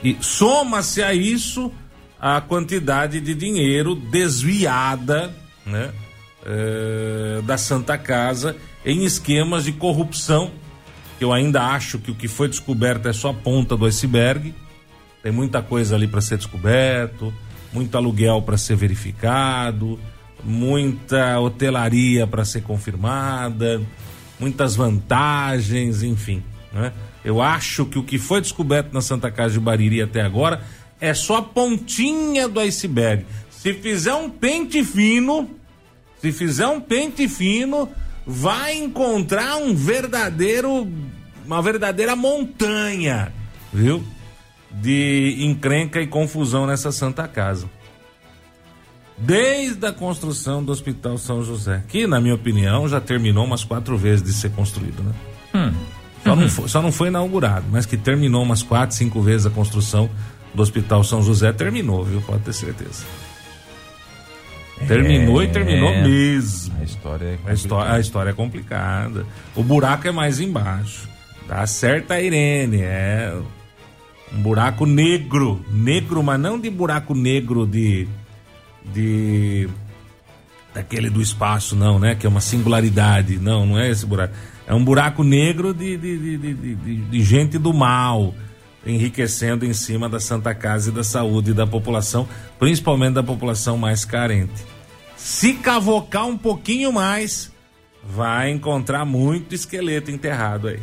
E 0.03 0.17
soma-se 0.21 1.03
a 1.03 1.13
isso 1.15 1.73
a 2.21 2.41
quantidade 2.41 3.21
de 3.21 3.35
dinheiro 3.35 3.95
desviada, 3.95 5.35
né, 5.65 5.91
é, 6.45 7.43
da 7.43 7.57
Santa 7.57 7.97
Casa 7.97 8.57
em 8.85 9.05
esquemas 9.05 9.65
de 9.65 9.73
corrupção. 9.73 10.51
Eu 11.21 11.33
ainda 11.33 11.63
acho 11.63 11.99
que 11.99 12.11
o 12.11 12.15
que 12.15 12.29
foi 12.29 12.49
descoberto 12.49 13.09
é 13.09 13.13
só 13.13 13.31
a 13.31 13.35
ponta 13.35 13.77
do 13.77 13.85
iceberg 13.85 14.55
tem 15.23 15.33
muita 15.33 15.61
coisa 15.61 15.95
ali 15.95 16.07
para 16.07 16.21
ser 16.21 16.39
descoberto, 16.39 17.33
muito 17.73 17.97
aluguel 17.97 18.41
para 18.43 18.57
ser 18.57 18.75
verificado, 18.75 19.99
muita 20.43 21.39
hotelaria 21.39 22.27
para 22.27 22.45
ser 22.45 22.63
confirmada, 22.63 23.83
muitas 24.41 24.75
vantagens, 24.75 26.03
enfim. 26.03 26.43
Né? 26.73 26.93
Eu 27.25 27.41
acho 27.41 27.85
que 27.85 27.99
o 27.99 28.03
que 28.03 28.19
foi 28.19 28.41
descoberto 28.41 28.93
na 28.93 29.01
Santa 29.01 29.31
Casa 29.31 29.55
de 29.55 29.61
Bariri 29.61 30.03
até 30.03 30.23
agora 30.23 30.63
é 31.01 31.15
só 31.15 31.37
a 31.37 31.43
pontinha 31.43 32.49
do 32.49 32.59
iceberg. 32.59 33.27
Se 33.51 33.75
fizer 33.75 34.15
um 34.15 34.31
pente 34.31 34.83
fino, 34.83 35.51
se 36.21 36.33
fizer 36.33 36.67
um 36.67 36.81
pente 36.81 37.29
fino, 37.29 37.89
vai 38.27 38.75
encontrar 38.77 39.57
um 39.57 39.75
verdadeiro, 39.75 40.89
uma 41.45 41.61
verdadeira 41.61 42.17
montanha, 42.17 43.33
viu? 43.73 44.03
de 44.71 45.37
encrenca 45.41 46.01
e 46.01 46.07
confusão 46.07 46.67
nessa 46.67 46.93
Santa 46.93 47.27
Casa. 47.27 47.69
Desde 49.21 49.87
a 49.87 49.93
construção 49.93 50.65
do 50.65 50.73
Hospital 50.73 51.19
São 51.19 51.43
José, 51.45 51.83
que, 51.89 52.07
na 52.07 52.21
minha 52.21 52.35
opinião, 52.35 52.89
já 52.89 53.01
terminou 53.01 53.45
umas 53.45 53.63
quatro 53.63 53.97
vezes 53.97 54.23
de 54.23 54.33
ser 54.33 54.51
construído, 54.53 55.03
né? 55.03 55.13
Hum. 55.55 55.73
Só, 56.25 56.31
uhum. 56.31 56.37
não 56.37 56.49
foi, 56.49 56.69
só 56.69 56.83
não 56.83 56.93
foi 56.93 57.09
inaugurado, 57.09 57.67
mas 57.71 57.85
que 57.85 57.97
terminou 57.97 58.43
umas 58.43 58.63
quatro, 58.63 58.97
cinco 58.97 59.21
vezes 59.21 59.47
a 59.47 59.51
construção 59.51 60.09
do 60.55 60.63
Hospital 60.63 61.05
São 61.05 61.23
José, 61.23 61.53
terminou, 61.53 62.03
viu? 62.03 62.23
Pode 62.23 62.43
ter 62.43 62.53
certeza. 62.53 63.05
É, 64.81 64.87
terminou 64.87 65.43
e 65.43 65.49
terminou 65.49 65.91
mesmo. 65.91 66.75
A 66.81 66.85
história 66.85 67.27
é 67.27 67.37
complicada. 67.37 67.51
A 67.51 67.55
história, 67.55 67.93
a 67.93 68.01
história 68.01 68.31
é 68.31 68.33
complicada. 68.33 69.27
O 69.55 69.63
buraco 69.63 70.09
é 70.09 70.11
mais 70.11 70.41
embaixo. 70.41 71.09
Tá 71.47 71.67
certa 71.67 72.15
a 72.15 72.23
Irene, 72.23 72.81
é 72.81 73.37
um 74.33 74.41
buraco 74.41 74.87
negro, 74.87 75.61
negro, 75.71 76.23
mas 76.23 76.41
não 76.41 76.59
de 76.59 76.71
buraco 76.71 77.15
negro 77.15 77.67
de 77.67 78.07
de 78.85 79.69
daquele 80.75 81.11
do 81.11 81.21
espaço, 81.21 81.75
não, 81.75 81.99
né? 81.99 82.15
Que 82.15 82.27
é 82.27 82.29
uma 82.29 82.41
singularidade. 82.41 83.39
Não, 83.39 83.67
não 83.67 83.79
é 83.79 83.91
esse 83.91 84.07
buraco. 84.07 84.35
É 84.67 84.75
um 84.75 84.85
buraco 84.85 85.25
negro 85.25 85.75
de, 85.75 85.97
de, 85.97 86.39
de, 86.39 86.55
de, 86.55 86.97
de 86.97 87.23
gente 87.25 87.59
do 87.59 87.75
mal, 87.75 88.35
enriquecendo 88.87 89.67
em 89.67 89.73
cima 89.73 90.09
da 90.09 90.21
Santa 90.21 90.55
Casa 90.55 90.91
e 90.91 90.93
da 90.93 91.03
saúde 91.03 91.53
da 91.53 91.67
população, 91.67 92.29
principalmente 92.59 93.15
da 93.15 93.23
população 93.23 93.77
mais 93.77 94.05
carente. 94.05 94.65
Se 95.17 95.55
cavocar 95.55 96.27
um 96.27 96.39
pouquinho 96.39 96.93
mais, 96.93 97.51
vai 98.03 98.51
encontrar 98.51 99.05
muito 99.05 99.55
esqueleto 99.55 100.11
enterrado 100.11 100.69
aí. 100.69 100.81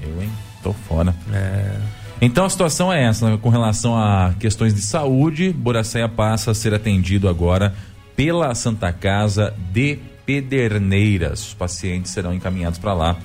Eu, 0.00 0.22
hein? 0.22 0.30
Tô 0.62 0.72
fora. 0.72 1.14
É. 1.32 2.03
Então 2.20 2.44
a 2.44 2.48
situação 2.48 2.92
é 2.92 3.04
essa, 3.04 3.30
né? 3.30 3.38
com 3.40 3.48
relação 3.48 3.96
a 3.96 4.34
questões 4.38 4.74
de 4.74 4.80
saúde, 4.82 5.52
Boracéia 5.52 6.08
passa 6.08 6.52
a 6.52 6.54
ser 6.54 6.72
atendido 6.72 7.28
agora 7.28 7.74
pela 8.16 8.54
Santa 8.54 8.92
Casa 8.92 9.52
de 9.72 9.98
Pederneiras. 10.24 11.48
Os 11.48 11.54
pacientes 11.54 12.12
serão 12.12 12.32
encaminhados 12.32 12.78
para 12.78 12.94
lá, 12.94 13.16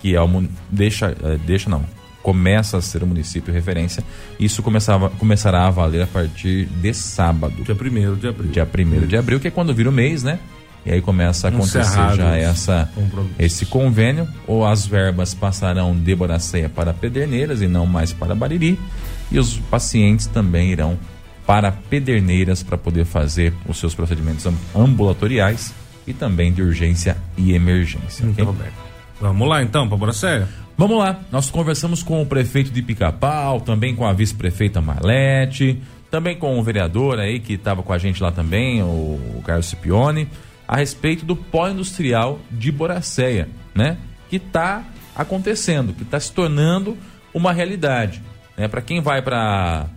que 0.00 0.14
é 0.14 0.22
o, 0.22 0.48
deixa, 0.70 1.16
eh, 1.22 1.38
deixa 1.44 1.68
não, 1.68 1.84
começa 2.22 2.78
a 2.78 2.82
ser 2.82 3.02
o 3.02 3.06
município 3.06 3.52
referência. 3.52 4.02
Isso 4.38 4.62
começava, 4.62 5.10
começará 5.10 5.66
a 5.66 5.70
valer 5.70 6.02
a 6.02 6.06
partir 6.06 6.66
de 6.66 6.94
sábado. 6.94 7.54
Dia 7.62 7.74
1 7.74 8.16
de 8.16 8.28
abril. 8.28 8.50
Dia 8.50 8.66
1 8.66 9.06
de 9.06 9.16
abril, 9.16 9.40
que 9.40 9.48
é 9.48 9.50
quando 9.50 9.74
vira 9.74 9.90
o 9.90 9.92
mês, 9.92 10.22
né? 10.22 10.38
E 10.86 10.92
aí 10.92 11.02
começa 11.02 11.48
a 11.48 11.50
acontecer 11.50 12.14
já 12.14 12.36
essa, 12.36 12.88
esse 13.36 13.66
convênio, 13.66 14.28
ou 14.46 14.64
as 14.64 14.86
verbas 14.86 15.34
passarão 15.34 15.96
de 15.96 16.14
Boracéia 16.14 16.68
para 16.68 16.94
Pederneiras 16.94 17.60
e 17.60 17.66
não 17.66 17.84
mais 17.84 18.12
para 18.12 18.36
Bariri, 18.36 18.78
e 19.32 19.38
os 19.40 19.58
pacientes 19.58 20.28
também 20.28 20.70
irão 20.70 20.96
para 21.44 21.72
Pederneiras 21.72 22.62
para 22.62 22.78
poder 22.78 23.04
fazer 23.04 23.52
os 23.68 23.78
seus 23.78 23.96
procedimentos 23.96 24.46
ambulatoriais 24.74 25.74
e 26.06 26.12
também 26.12 26.52
de 26.52 26.62
urgência 26.62 27.16
e 27.36 27.52
emergência. 27.52 28.24
Okay? 28.28 28.46
Vamos 29.20 29.48
lá 29.48 29.64
então 29.64 29.88
para 29.88 29.96
Boracéia? 29.96 30.48
Vamos 30.78 30.98
lá, 30.98 31.18
nós 31.32 31.50
conversamos 31.50 32.02
com 32.02 32.22
o 32.22 32.26
prefeito 32.26 32.70
de 32.70 32.80
Pica-Pau, 32.80 33.60
também 33.60 33.96
com 33.96 34.06
a 34.06 34.12
vice-prefeita 34.12 34.80
Marlete, 34.80 35.82
também 36.10 36.36
com 36.36 36.56
o 36.56 36.62
vereador 36.62 37.18
aí 37.18 37.40
que 37.40 37.54
estava 37.54 37.82
com 37.82 37.92
a 37.92 37.98
gente 37.98 38.22
lá 38.22 38.30
também, 38.30 38.82
o 38.82 39.42
Carlos 39.44 39.66
Scipione 39.66 40.28
a 40.66 40.76
respeito 40.76 41.24
do 41.24 41.36
pó 41.36 41.68
industrial 41.68 42.40
de 42.50 42.72
Boracéia, 42.72 43.48
né? 43.74 43.96
Que 44.28 44.36
está 44.36 44.84
acontecendo, 45.14 45.92
que 45.92 46.02
está 46.02 46.18
se 46.18 46.32
tornando 46.32 46.96
uma 47.32 47.52
realidade. 47.52 48.22
Né? 48.56 48.68
Para 48.68 48.82
quem 48.82 49.00
vai 49.00 49.22
para 49.22 49.88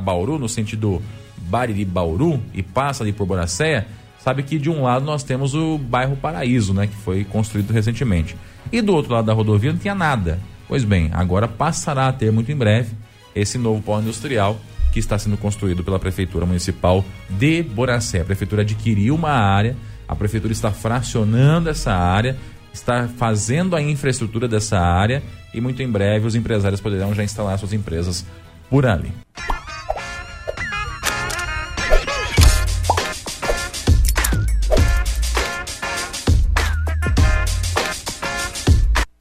Bauru, 0.00 0.38
no 0.38 0.48
sentido 0.48 1.02
Bariri-Bauru, 1.36 2.42
e 2.52 2.62
passa 2.62 3.04
ali 3.04 3.12
por 3.12 3.26
Boracéia, 3.26 3.86
sabe 4.18 4.42
que 4.42 4.58
de 4.58 4.70
um 4.70 4.82
lado 4.82 5.04
nós 5.04 5.22
temos 5.22 5.54
o 5.54 5.76
bairro 5.76 6.16
Paraíso, 6.16 6.72
né? 6.72 6.86
Que 6.86 6.96
foi 6.96 7.24
construído 7.24 7.72
recentemente. 7.72 8.36
E 8.72 8.80
do 8.80 8.94
outro 8.94 9.12
lado 9.12 9.26
da 9.26 9.32
rodovia 9.32 9.72
não 9.72 9.78
tinha 9.78 9.94
nada. 9.94 10.40
Pois 10.66 10.84
bem, 10.84 11.10
agora 11.12 11.46
passará 11.46 12.08
a 12.08 12.12
ter 12.12 12.32
muito 12.32 12.50
em 12.50 12.56
breve 12.56 12.94
esse 13.34 13.58
novo 13.58 13.82
pó 13.82 14.00
industrial 14.00 14.58
que 14.92 14.98
está 14.98 15.18
sendo 15.18 15.36
construído 15.36 15.84
pela 15.84 15.98
Prefeitura 15.98 16.46
Municipal 16.46 17.04
de 17.28 17.62
Boracé. 17.62 18.20
A 18.20 18.24
Prefeitura 18.24 18.62
adquiriu 18.62 19.14
uma 19.14 19.32
área 19.32 19.76
a 20.08 20.14
prefeitura 20.14 20.52
está 20.52 20.70
fracionando 20.70 21.68
essa 21.68 21.92
área, 21.92 22.36
está 22.72 23.08
fazendo 23.16 23.76
a 23.76 23.82
infraestrutura 23.82 24.48
dessa 24.48 24.78
área 24.78 25.22
e 25.52 25.60
muito 25.60 25.82
em 25.82 25.90
breve 25.90 26.26
os 26.26 26.34
empresários 26.34 26.80
poderão 26.80 27.14
já 27.14 27.22
instalar 27.22 27.58
suas 27.58 27.72
empresas 27.72 28.24
por 28.68 28.86
ali. 28.86 29.12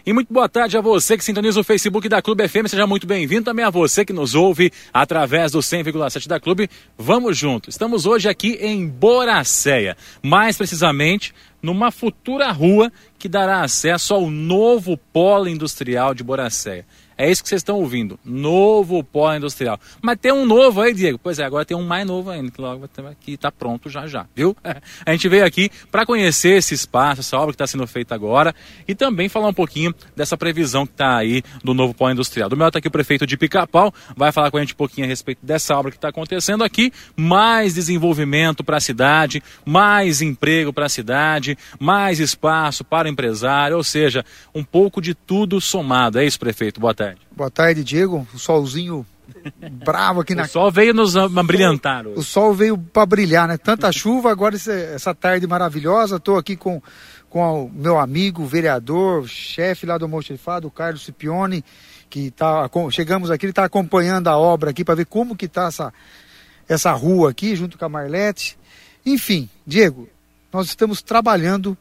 E 0.05 0.11
muito 0.11 0.33
boa 0.33 0.49
tarde 0.49 0.77
a 0.77 0.81
você 0.81 1.15
que 1.15 1.23
sintoniza 1.23 1.61
o 1.61 1.63
Facebook 1.63 2.09
da 2.09 2.21
Clube 2.21 2.45
FM, 2.45 2.67
seja 2.67 2.85
muito 2.85 3.07
bem-vindo. 3.07 3.45
Também 3.45 3.63
a 3.63 3.69
você 3.69 4.03
que 4.03 4.11
nos 4.11 4.35
ouve 4.35 4.69
através 4.91 5.53
do 5.53 5.59
100,7 5.59 6.27
da 6.27 6.41
Clube. 6.41 6.69
Vamos 6.97 7.37
junto. 7.37 7.69
Estamos 7.69 8.05
hoje 8.05 8.27
aqui 8.27 8.57
em 8.59 8.85
Boracéia, 8.85 9.95
mais 10.21 10.57
precisamente 10.57 11.33
numa 11.61 11.89
futura 11.89 12.51
rua 12.51 12.91
que 13.17 13.29
dará 13.29 13.61
acesso 13.61 14.13
ao 14.13 14.29
novo 14.29 14.97
polo 14.97 15.47
industrial 15.47 16.13
de 16.13 16.21
Boracéia. 16.21 16.85
É 17.23 17.31
isso 17.31 17.41
que 17.41 17.47
vocês 17.47 17.61
estão 17.61 17.77
ouvindo. 17.77 18.19
Novo 18.25 19.01
pó 19.01 19.33
industrial. 19.33 19.79
Mas 20.01 20.17
tem 20.19 20.33
um 20.33 20.45
novo 20.45 20.81
aí, 20.81 20.93
Diego. 20.93 21.17
Pois 21.17 21.39
é, 21.39 21.45
agora 21.45 21.63
tem 21.63 21.75
um 21.75 21.81
mais 21.81 22.05
novo 22.05 22.29
ainda, 22.29 22.51
que 22.51 22.59
logo 22.59 22.83
aqui 23.09 23.35
está 23.35 23.49
pronto 23.49 23.89
já 23.89 24.05
já, 24.05 24.25
viu? 24.35 24.53
A 25.05 25.11
gente 25.13 25.29
veio 25.29 25.45
aqui 25.45 25.71
para 25.89 26.05
conhecer 26.05 26.57
esse 26.57 26.73
espaço, 26.73 27.21
essa 27.21 27.37
obra 27.37 27.51
que 27.51 27.55
está 27.55 27.65
sendo 27.65 27.87
feita 27.87 28.13
agora 28.13 28.53
e 28.85 28.93
também 28.93 29.29
falar 29.29 29.47
um 29.47 29.53
pouquinho 29.53 29.95
dessa 30.13 30.35
previsão 30.35 30.85
que 30.85 30.91
está 30.91 31.15
aí 31.15 31.41
do 31.63 31.73
novo 31.73 31.93
pó 31.93 32.11
industrial. 32.11 32.49
Do 32.49 32.57
meu 32.57 32.67
está 32.67 32.79
aqui 32.79 32.89
o 32.89 32.91
prefeito 32.91 33.25
de 33.25 33.37
Pica-Pau, 33.37 33.93
vai 34.17 34.33
falar 34.33 34.51
com 34.51 34.57
a 34.57 34.59
gente 34.59 34.73
um 34.73 34.77
pouquinho 34.77 35.05
a 35.05 35.09
respeito 35.09 35.39
dessa 35.45 35.77
obra 35.77 35.91
que 35.91 35.97
está 35.97 36.09
acontecendo 36.09 36.61
aqui. 36.61 36.91
Mais 37.15 37.73
desenvolvimento 37.73 38.65
para 38.65 38.75
a 38.75 38.81
cidade, 38.81 39.41
mais 39.65 40.21
emprego 40.21 40.73
para 40.73 40.87
a 40.87 40.89
cidade, 40.89 41.57
mais 41.79 42.19
espaço 42.19 42.83
para 42.83 43.07
o 43.07 43.09
empresário, 43.09 43.77
ou 43.77 43.83
seja, 43.83 44.25
um 44.53 44.61
pouco 44.61 45.01
de 45.01 45.15
tudo 45.15 45.61
somado. 45.61 46.19
É 46.19 46.25
isso, 46.25 46.37
prefeito? 46.37 46.81
Boa 46.81 46.93
tarde 46.93 47.12
tarde. 47.13 47.27
Boa 47.35 47.51
tarde, 47.51 47.83
Diego. 47.83 48.27
O 48.33 48.39
solzinho 48.39 49.05
bravo 49.83 50.21
aqui 50.21 50.35
na. 50.35 50.43
O 50.43 50.47
sol 50.47 50.71
veio 50.71 50.93
nos 50.93 51.13
brilhantar. 51.45 52.07
O 52.07 52.23
sol 52.23 52.53
veio 52.53 52.77
para 52.77 53.05
brilhar, 53.05 53.47
né? 53.47 53.57
Tanta 53.57 53.91
chuva, 53.93 54.31
agora 54.31 54.55
essa 54.55 55.13
tarde 55.13 55.47
maravilhosa. 55.47 56.17
Estou 56.17 56.37
aqui 56.37 56.55
com, 56.55 56.81
com 57.29 57.65
o 57.65 57.69
meu 57.69 57.99
amigo, 57.99 58.45
vereador, 58.45 59.27
chefe 59.27 59.85
lá 59.85 59.97
do 59.97 60.05
Almoxerifado, 60.05 60.67
o 60.67 60.71
Carlos 60.71 61.03
Cipione, 61.03 61.63
que 62.09 62.31
tá, 62.31 62.69
chegamos 62.91 63.31
aqui, 63.31 63.45
ele 63.45 63.51
está 63.51 63.65
acompanhando 63.65 64.27
a 64.27 64.37
obra 64.37 64.69
aqui 64.69 64.83
para 64.83 64.95
ver 64.95 65.05
como 65.05 65.35
que 65.35 65.45
está 65.45 65.67
essa, 65.67 65.93
essa 66.67 66.91
rua 66.91 67.31
aqui, 67.31 67.55
junto 67.55 67.77
com 67.77 67.85
a 67.85 67.89
Marlete. 67.89 68.57
Enfim, 69.05 69.49
Diego, 69.65 70.07
nós 70.51 70.67
estamos 70.67 71.01
trabalhando 71.01 71.77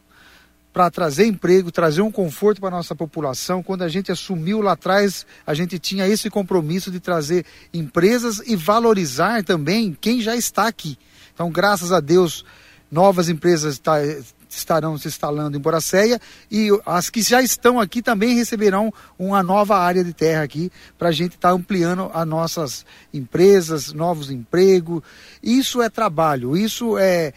para 0.72 0.90
trazer 0.90 1.26
emprego, 1.26 1.70
trazer 1.70 2.00
um 2.00 2.10
conforto 2.10 2.60
para 2.60 2.68
a 2.68 2.78
nossa 2.78 2.94
população. 2.94 3.62
Quando 3.62 3.82
a 3.82 3.88
gente 3.88 4.10
assumiu 4.10 4.60
lá 4.60 4.72
atrás, 4.72 5.26
a 5.46 5.52
gente 5.52 5.78
tinha 5.78 6.08
esse 6.08 6.30
compromisso 6.30 6.90
de 6.90 6.98
trazer 6.98 7.44
empresas 7.74 8.40
e 8.46 8.56
valorizar 8.56 9.44
também 9.44 9.96
quem 10.00 10.20
já 10.20 10.34
está 10.34 10.66
aqui. 10.66 10.98
Então, 11.34 11.50
graças 11.50 11.92
a 11.92 12.00
Deus, 12.00 12.44
novas 12.90 13.28
empresas 13.28 13.78
tá, 13.78 13.96
estarão 14.48 14.96
se 14.96 15.08
instalando 15.08 15.56
em 15.56 15.60
Boracéia 15.60 16.20
e 16.50 16.68
as 16.84 17.10
que 17.10 17.22
já 17.22 17.42
estão 17.42 17.80
aqui 17.80 18.02
também 18.02 18.34
receberão 18.34 18.92
uma 19.18 19.42
nova 19.42 19.78
área 19.78 20.04
de 20.04 20.12
terra 20.12 20.42
aqui 20.42 20.70
para 20.98 21.08
a 21.08 21.12
gente 21.12 21.34
estar 21.34 21.50
tá 21.50 21.54
ampliando 21.54 22.10
as 22.12 22.26
nossas 22.26 22.86
empresas, 23.12 23.92
novos 23.92 24.30
empregos. 24.30 25.02
Isso 25.42 25.82
é 25.82 25.88
trabalho, 25.88 26.56
isso 26.56 26.96
é 26.98 27.32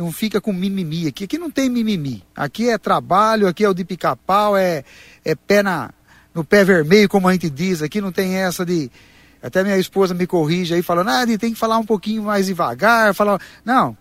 não 0.00 0.10
fica 0.10 0.40
com 0.40 0.50
mimimi 0.50 1.06
aqui. 1.06 1.24
Aqui 1.24 1.36
não 1.36 1.50
tem 1.50 1.68
mimimi. 1.68 2.24
Aqui 2.34 2.70
é 2.70 2.78
trabalho, 2.78 3.46
aqui 3.46 3.62
é 3.62 3.68
o 3.68 3.74
de 3.74 3.84
pica-pau, 3.84 4.56
é, 4.56 4.82
é 5.22 5.34
pé 5.34 5.62
na, 5.62 5.90
no 6.34 6.42
pé 6.42 6.64
vermelho, 6.64 7.06
como 7.06 7.28
a 7.28 7.32
gente 7.32 7.50
diz. 7.50 7.82
Aqui 7.82 8.00
não 8.00 8.10
tem 8.10 8.36
essa 8.36 8.64
de. 8.64 8.90
Até 9.42 9.62
minha 9.62 9.76
esposa 9.76 10.14
me 10.14 10.26
corrige 10.26 10.72
aí, 10.72 10.82
falando, 10.82 11.08
ah, 11.08 11.26
tem 11.38 11.52
que 11.52 11.58
falar 11.58 11.76
um 11.76 11.84
pouquinho 11.84 12.22
mais 12.22 12.46
devagar. 12.46 13.14
Falar... 13.14 13.40
Não, 13.62 13.96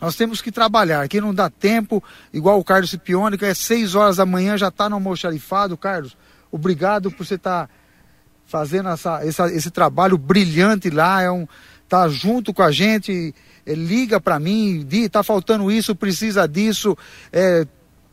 nós 0.00 0.16
temos 0.16 0.40
que 0.40 0.50
trabalhar. 0.50 1.02
Aqui 1.02 1.20
não 1.20 1.34
dá 1.34 1.50
tempo, 1.50 2.02
igual 2.32 2.58
o 2.58 2.64
Carlos 2.64 2.90
Cipione, 2.90 3.36
que 3.36 3.44
é 3.44 3.52
6 3.52 3.94
horas 3.94 4.16
da 4.16 4.26
manhã, 4.26 4.56
já 4.56 4.68
está 4.68 4.88
no 4.88 4.96
almoxarifado. 4.96 5.76
Carlos, 5.76 6.16
obrigado 6.50 7.10
por 7.10 7.26
você 7.26 7.34
estar 7.34 7.66
tá 7.66 7.74
fazendo 8.46 8.88
essa, 8.88 9.26
essa, 9.26 9.52
esse 9.52 9.70
trabalho 9.70 10.16
brilhante 10.16 10.88
lá. 10.88 11.22
É 11.22 11.30
um, 11.30 11.46
tá 11.88 12.08
junto 12.08 12.52
com 12.52 12.62
a 12.62 12.70
gente, 12.70 13.34
liga 13.72 14.20
para 14.20 14.38
mim, 14.38 14.84
diz, 14.86 15.08
tá 15.08 15.22
faltando 15.22 15.70
isso, 15.70 15.94
precisa 15.94 16.46
disso. 16.46 16.96
É, 17.32 17.66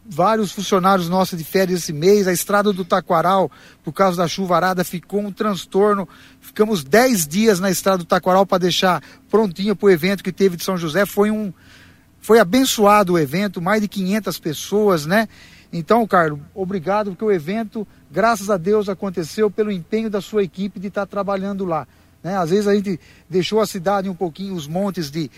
vários 0.06 0.52
funcionários 0.52 1.10
nossos 1.10 1.38
de 1.38 1.44
férias 1.44 1.82
esse 1.82 1.94
mês, 1.94 2.28
a 2.28 2.34
estrada 2.34 2.72
do 2.72 2.86
Taquaral, 2.86 3.52
por 3.84 3.94
causa 3.94 4.18
da 4.18 4.28
chuvarada, 4.28 4.84
ficou 4.84 5.22
um 5.22 5.32
transtorno. 5.32 6.08
Ficamos 6.40 6.84
10 6.84 7.28
dias 7.28 7.60
na 7.60 7.70
estrada 7.70 8.00
do 8.00 8.06
Taquaral 8.06 8.46
para 8.46 8.60
deixar 8.60 9.02
prontinha 9.30 9.76
para 9.76 9.88
o 9.88 9.90
evento 9.90 10.24
que 10.24 10.32
teve 10.32 10.58
de 10.58 10.64
São 10.64 10.78
José. 10.78 11.06
Foi 11.06 11.32
um 11.32 11.54
foi 12.22 12.38
abençoado 12.38 13.14
o 13.14 13.20
evento, 13.20 13.60
mais 13.60 13.82
de 13.82 13.88
500 13.88 14.40
pessoas, 14.40 15.06
né? 15.08 15.28
Então, 15.74 16.06
Carlos, 16.06 16.40
obrigado, 16.54 17.12
porque 17.12 17.26
o 17.26 17.32
evento, 17.32 17.88
graças 18.12 18.50
a 18.52 18.58
Deus, 18.58 18.88
aconteceu 18.88 19.50
pelo 19.50 19.72
empenho 19.72 20.08
da 20.08 20.22
sua 20.22 20.44
equipe 20.44 20.80
de 20.80 20.90
estar 20.90 21.08
trabalhando 21.08 21.66
lá. 21.66 21.88
Né? 22.24 22.38
Às 22.38 22.50
vezes 22.50 22.68
a 22.68 22.76
gente 22.76 23.00
deixou 23.30 23.60
a 23.60 23.68
cidade 23.68 24.10
um 24.10 24.16
pouquinho, 24.16 24.56
os 24.56 24.68
montes 24.68 25.10
de, 25.10 25.30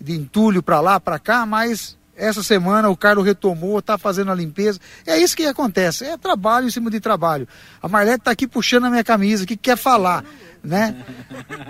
de 0.00 0.12
entulho 0.12 0.62
para 0.62 0.80
lá, 0.80 0.98
para 0.98 1.18
cá, 1.18 1.44
mas 1.44 1.98
essa 2.16 2.42
semana 2.42 2.88
o 2.90 2.96
Carlos 2.96 3.24
retomou, 3.24 3.78
está 3.78 3.96
fazendo 3.96 4.30
a 4.30 4.34
limpeza. 4.34 4.78
É 5.06 5.18
isso 5.18 5.36
que 5.36 5.46
acontece, 5.46 6.04
é 6.04 6.16
trabalho 6.16 6.66
em 6.66 6.70
cima 6.70 6.90
de 6.90 7.00
trabalho. 7.00 7.48
A 7.82 7.88
Marlete 7.88 8.20
está 8.20 8.30
aqui 8.30 8.46
puxando 8.46 8.84
a 8.84 8.90
minha 8.90 9.04
camisa, 9.04 9.46
que 9.46 9.56
quer 9.56 9.76
falar, 9.76 10.24
né? 10.62 11.02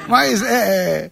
Mas 0.09 0.43
é, 0.43 0.55
é, 0.55 1.11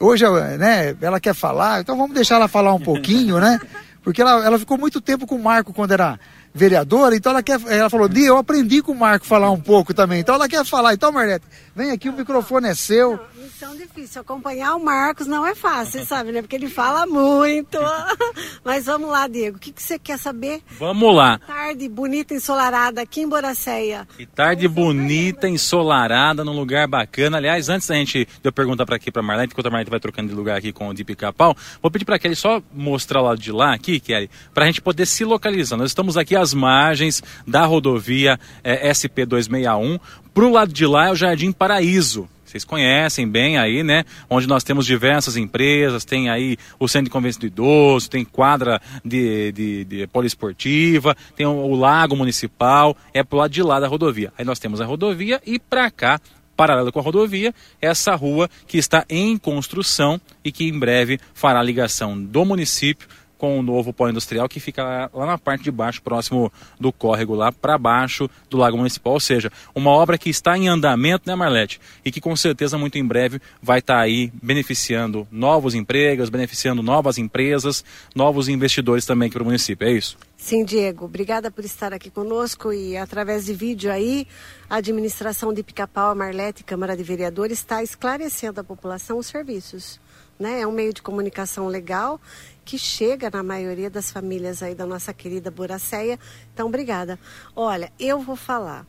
hoje 0.00 0.24
né, 0.58 0.96
ela 1.00 1.20
quer 1.20 1.34
falar, 1.34 1.80
então 1.80 1.96
vamos 1.96 2.14
deixar 2.14 2.36
ela 2.36 2.48
falar 2.48 2.72
um 2.72 2.80
pouquinho, 2.80 3.38
né? 3.38 3.60
Porque 4.02 4.22
ela, 4.22 4.44
ela 4.44 4.58
ficou 4.58 4.78
muito 4.78 5.00
tempo 5.00 5.26
com 5.26 5.36
o 5.36 5.42
Marco 5.42 5.74
quando 5.74 5.92
era 5.92 6.18
vereadora, 6.52 7.14
então 7.14 7.32
ela 7.32 7.42
quer, 7.42 7.60
ela 7.66 7.90
falou, 7.90 8.08
Di, 8.08 8.24
eu 8.24 8.36
aprendi 8.36 8.82
com 8.82 8.92
o 8.92 8.98
Marco 8.98 9.26
falar 9.26 9.50
um 9.50 9.60
pouco 9.60 9.94
também, 9.94 10.20
então 10.20 10.34
ela 10.34 10.48
quer 10.48 10.64
falar. 10.64 10.94
Então, 10.94 11.12
Marlete, 11.12 11.46
vem 11.74 11.90
aqui, 11.90 12.08
o 12.08 12.12
microfone 12.12 12.68
é 12.68 12.74
seu 12.74 13.20
missão 13.60 13.76
difícil. 13.76 14.22
Acompanhar 14.22 14.74
o 14.74 14.82
Marcos 14.82 15.26
não 15.26 15.46
é 15.46 15.54
fácil, 15.54 16.04
sabe, 16.06 16.32
né? 16.32 16.40
Porque 16.40 16.56
ele 16.56 16.68
fala 16.68 17.06
muito. 17.06 17.78
Mas 18.64 18.86
vamos 18.86 19.10
lá, 19.10 19.28
Diego. 19.28 19.58
O 19.58 19.60
que, 19.60 19.70
que 19.70 19.82
você 19.82 19.98
quer 19.98 20.18
saber? 20.18 20.62
Vamos 20.78 21.14
lá. 21.14 21.38
Tarde 21.38 21.86
bonita, 21.88 22.32
ensolarada 22.32 23.02
aqui 23.02 23.20
em 23.20 23.28
Boracéia. 23.28 24.08
Que 24.16 24.24
tarde 24.24 24.66
bonita, 24.66 25.46
ensolarada, 25.46 26.42
num 26.42 26.56
lugar 26.56 26.88
bacana. 26.88 27.36
Aliás, 27.36 27.68
antes 27.68 27.86
da 27.86 27.94
gente 27.94 28.24
de 28.24 28.48
eu 28.48 28.52
perguntar 28.52 28.86
para 28.86 28.96
aqui 28.96 29.10
para 29.10 29.22
Marlene, 29.22 29.50
enquanto 29.52 29.66
a 29.66 29.70
Marlene 29.70 29.90
vai 29.90 30.00
trocando 30.00 30.28
de 30.28 30.34
lugar 30.34 30.56
aqui 30.56 30.72
com 30.72 30.88
o 30.88 30.94
de 30.94 31.04
Pica-Pau, 31.04 31.54
vou 31.82 31.90
pedir 31.90 32.06
para 32.06 32.18
Kelly 32.18 32.36
só 32.36 32.62
mostrar 32.72 33.20
o 33.20 33.24
lado 33.24 33.40
de 33.40 33.52
lá 33.52 33.74
aqui, 33.74 34.00
Kelly, 34.00 34.30
para 34.54 34.64
a 34.64 34.66
gente 34.66 34.80
poder 34.80 35.06
se 35.06 35.24
localizar. 35.24 35.76
Nós 35.76 35.90
estamos 35.90 36.16
aqui 36.16 36.34
às 36.40 36.54
margens 36.54 37.22
da 37.46 37.64
rodovia 37.64 38.38
é, 38.64 38.90
SP261. 38.90 40.00
Para 40.32 40.44
o 40.44 40.52
lado 40.52 40.72
de 40.72 40.86
lá 40.86 41.08
é 41.08 41.10
o 41.10 41.16
Jardim 41.16 41.52
Paraíso. 41.52 42.28
Vocês 42.50 42.64
conhecem 42.64 43.28
bem 43.28 43.58
aí, 43.58 43.84
né? 43.84 44.04
Onde 44.28 44.48
nós 44.48 44.64
temos 44.64 44.84
diversas 44.84 45.36
empresas, 45.36 46.04
tem 46.04 46.28
aí 46.28 46.56
o 46.80 46.88
Centro 46.88 47.04
de 47.04 47.10
Convêncio 47.10 47.40
do 47.40 47.46
Idoso, 47.46 48.10
tem 48.10 48.24
quadra 48.24 48.80
de, 49.04 49.52
de, 49.52 49.84
de 49.84 50.06
poliesportiva, 50.08 51.16
tem 51.36 51.46
o, 51.46 51.50
o 51.50 51.76
Lago 51.76 52.16
Municipal, 52.16 52.96
é 53.14 53.22
pro 53.22 53.38
lado 53.38 53.52
de 53.52 53.62
lá 53.62 53.78
da 53.78 53.86
rodovia. 53.86 54.32
Aí 54.36 54.44
nós 54.44 54.58
temos 54.58 54.80
a 54.80 54.84
rodovia 54.84 55.40
e 55.46 55.60
para 55.60 55.88
cá 55.92 56.20
paralela 56.56 56.92
com 56.92 56.98
a 56.98 57.02
rodovia, 57.02 57.54
essa 57.80 58.14
rua 58.14 58.50
que 58.66 58.76
está 58.76 59.06
em 59.08 59.38
construção 59.38 60.20
e 60.44 60.52
que 60.52 60.68
em 60.68 60.78
breve 60.78 61.18
fará 61.32 61.62
ligação 61.62 62.22
do 62.22 62.44
município 62.44 63.08
com 63.40 63.58
o 63.58 63.62
novo 63.62 63.90
pó 63.90 64.06
industrial 64.06 64.46
que 64.46 64.60
fica 64.60 65.10
lá 65.14 65.24
na 65.24 65.38
parte 65.38 65.64
de 65.64 65.70
baixo, 65.70 66.02
próximo 66.02 66.52
do 66.78 66.92
córrego, 66.92 67.34
lá 67.34 67.50
para 67.50 67.78
baixo 67.78 68.28
do 68.50 68.58
Lago 68.58 68.76
Municipal. 68.76 69.14
Ou 69.14 69.20
seja, 69.20 69.50
uma 69.74 69.90
obra 69.90 70.18
que 70.18 70.28
está 70.28 70.58
em 70.58 70.68
andamento, 70.68 71.26
né, 71.26 71.34
Marlete? 71.34 71.80
E 72.04 72.12
que 72.12 72.20
com 72.20 72.36
certeza 72.36 72.76
muito 72.76 72.98
em 72.98 73.04
breve 73.04 73.40
vai 73.62 73.78
estar 73.78 73.94
tá 73.94 74.00
aí 74.00 74.30
beneficiando 74.42 75.26
novos 75.30 75.74
empregos, 75.74 76.28
beneficiando 76.28 76.82
novas 76.82 77.16
empresas, 77.16 77.82
novos 78.14 78.46
investidores 78.46 79.06
também 79.06 79.28
aqui 79.28 79.34
para 79.34 79.42
o 79.42 79.46
município. 79.46 79.88
É 79.88 79.92
isso? 79.92 80.18
Sim, 80.36 80.62
Diego. 80.62 81.06
Obrigada 81.06 81.50
por 81.50 81.64
estar 81.64 81.94
aqui 81.94 82.10
conosco 82.10 82.72
e 82.74 82.96
através 82.96 83.46
de 83.46 83.54
vídeo 83.54 83.90
aí, 83.90 84.26
a 84.68 84.76
administração 84.76 85.52
de 85.54 85.62
Pica-Pau, 85.62 86.10
a 86.10 86.14
Marlete, 86.14 86.64
Câmara 86.64 86.96
de 86.96 87.02
Vereadores, 87.02 87.58
está 87.58 87.82
esclarecendo 87.82 88.60
à 88.60 88.64
população 88.64 89.18
os 89.18 89.26
serviços. 89.26 89.99
Né? 90.40 90.62
É 90.62 90.66
um 90.66 90.72
meio 90.72 90.94
de 90.94 91.02
comunicação 91.02 91.68
legal 91.68 92.18
que 92.64 92.78
chega 92.78 93.30
na 93.30 93.42
maioria 93.42 93.90
das 93.90 94.10
famílias 94.10 94.62
aí 94.62 94.74
da 94.74 94.86
nossa 94.86 95.12
querida 95.12 95.50
Boracéia. 95.50 96.18
Então, 96.54 96.68
obrigada. 96.68 97.18
Olha, 97.54 97.92
eu 98.00 98.20
vou 98.20 98.36
falar. 98.36 98.86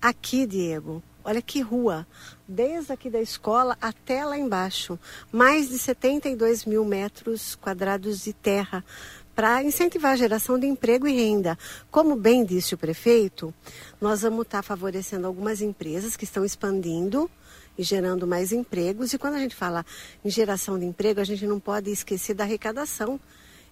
Aqui, 0.00 0.46
Diego, 0.46 1.02
olha 1.24 1.42
que 1.42 1.60
rua. 1.60 2.06
Desde 2.46 2.92
aqui 2.92 3.10
da 3.10 3.20
escola 3.20 3.76
até 3.80 4.24
lá 4.24 4.38
embaixo. 4.38 4.96
Mais 5.32 5.68
de 5.68 5.78
72 5.80 6.64
mil 6.64 6.84
metros 6.84 7.56
quadrados 7.56 8.22
de 8.22 8.32
terra 8.32 8.84
para 9.34 9.64
incentivar 9.64 10.12
a 10.12 10.16
geração 10.16 10.58
de 10.58 10.66
emprego 10.66 11.08
e 11.08 11.12
renda. 11.12 11.58
Como 11.90 12.14
bem 12.14 12.44
disse 12.44 12.74
o 12.74 12.78
prefeito, 12.78 13.52
nós 14.00 14.22
vamos 14.22 14.42
estar 14.42 14.58
tá 14.58 14.62
favorecendo 14.62 15.26
algumas 15.26 15.60
empresas 15.60 16.16
que 16.16 16.24
estão 16.24 16.44
expandindo 16.44 17.28
e 17.76 17.82
gerando 17.82 18.26
mais 18.26 18.52
empregos. 18.52 19.12
E 19.12 19.18
quando 19.18 19.34
a 19.34 19.38
gente 19.38 19.54
fala 19.54 19.84
em 20.24 20.30
geração 20.30 20.78
de 20.78 20.84
emprego, 20.84 21.20
a 21.20 21.24
gente 21.24 21.46
não 21.46 21.60
pode 21.60 21.90
esquecer 21.90 22.34
da 22.34 22.44
arrecadação 22.44 23.20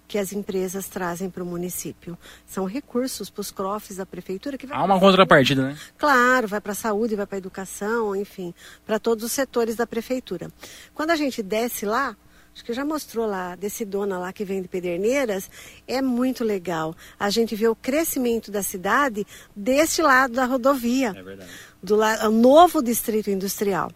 que 0.07 0.17
as 0.17 0.33
empresas 0.33 0.87
trazem 0.87 1.29
para 1.29 1.43
o 1.43 1.45
município. 1.45 2.17
São 2.45 2.65
recursos 2.65 3.29
para 3.29 3.41
os 3.41 3.51
CROFs 3.51 3.97
da 3.97 4.05
prefeitura 4.05 4.57
que 4.57 4.67
Há 4.69 4.83
uma 4.83 4.99
contrapartida, 4.99 5.69
né? 5.69 5.77
Claro, 5.97 6.47
vai 6.47 6.61
para 6.61 6.73
a 6.73 6.75
saúde, 6.75 7.15
vai 7.15 7.25
para 7.25 7.37
a 7.37 7.39
educação, 7.39 8.15
enfim, 8.15 8.53
para 8.85 8.99
todos 8.99 9.23
os 9.23 9.31
setores 9.31 9.75
da 9.75 9.87
prefeitura. 9.87 10.51
Quando 10.93 11.11
a 11.11 11.15
gente 11.15 11.41
desce 11.41 11.85
lá, 11.85 12.15
acho 12.53 12.63
que 12.63 12.73
já 12.73 12.85
mostrou 12.85 13.25
lá, 13.25 13.55
desse 13.55 13.83
dona 13.83 14.19
lá 14.19 14.31
que 14.31 14.45
vem 14.45 14.61
de 14.61 14.67
Pederneiras, 14.67 15.49
é 15.87 16.01
muito 16.01 16.43
legal. 16.43 16.95
A 17.19 17.29
gente 17.29 17.55
vê 17.55 17.67
o 17.67 17.75
crescimento 17.75 18.51
da 18.51 18.61
cidade 18.61 19.25
deste 19.55 20.01
lado 20.01 20.33
da 20.33 20.45
rodovia. 20.45 21.13
É 21.15 21.23
verdade 21.23 21.49
do 21.83 21.97
novo 22.31 22.81
distrito 22.81 23.29
industrial. 23.29 23.91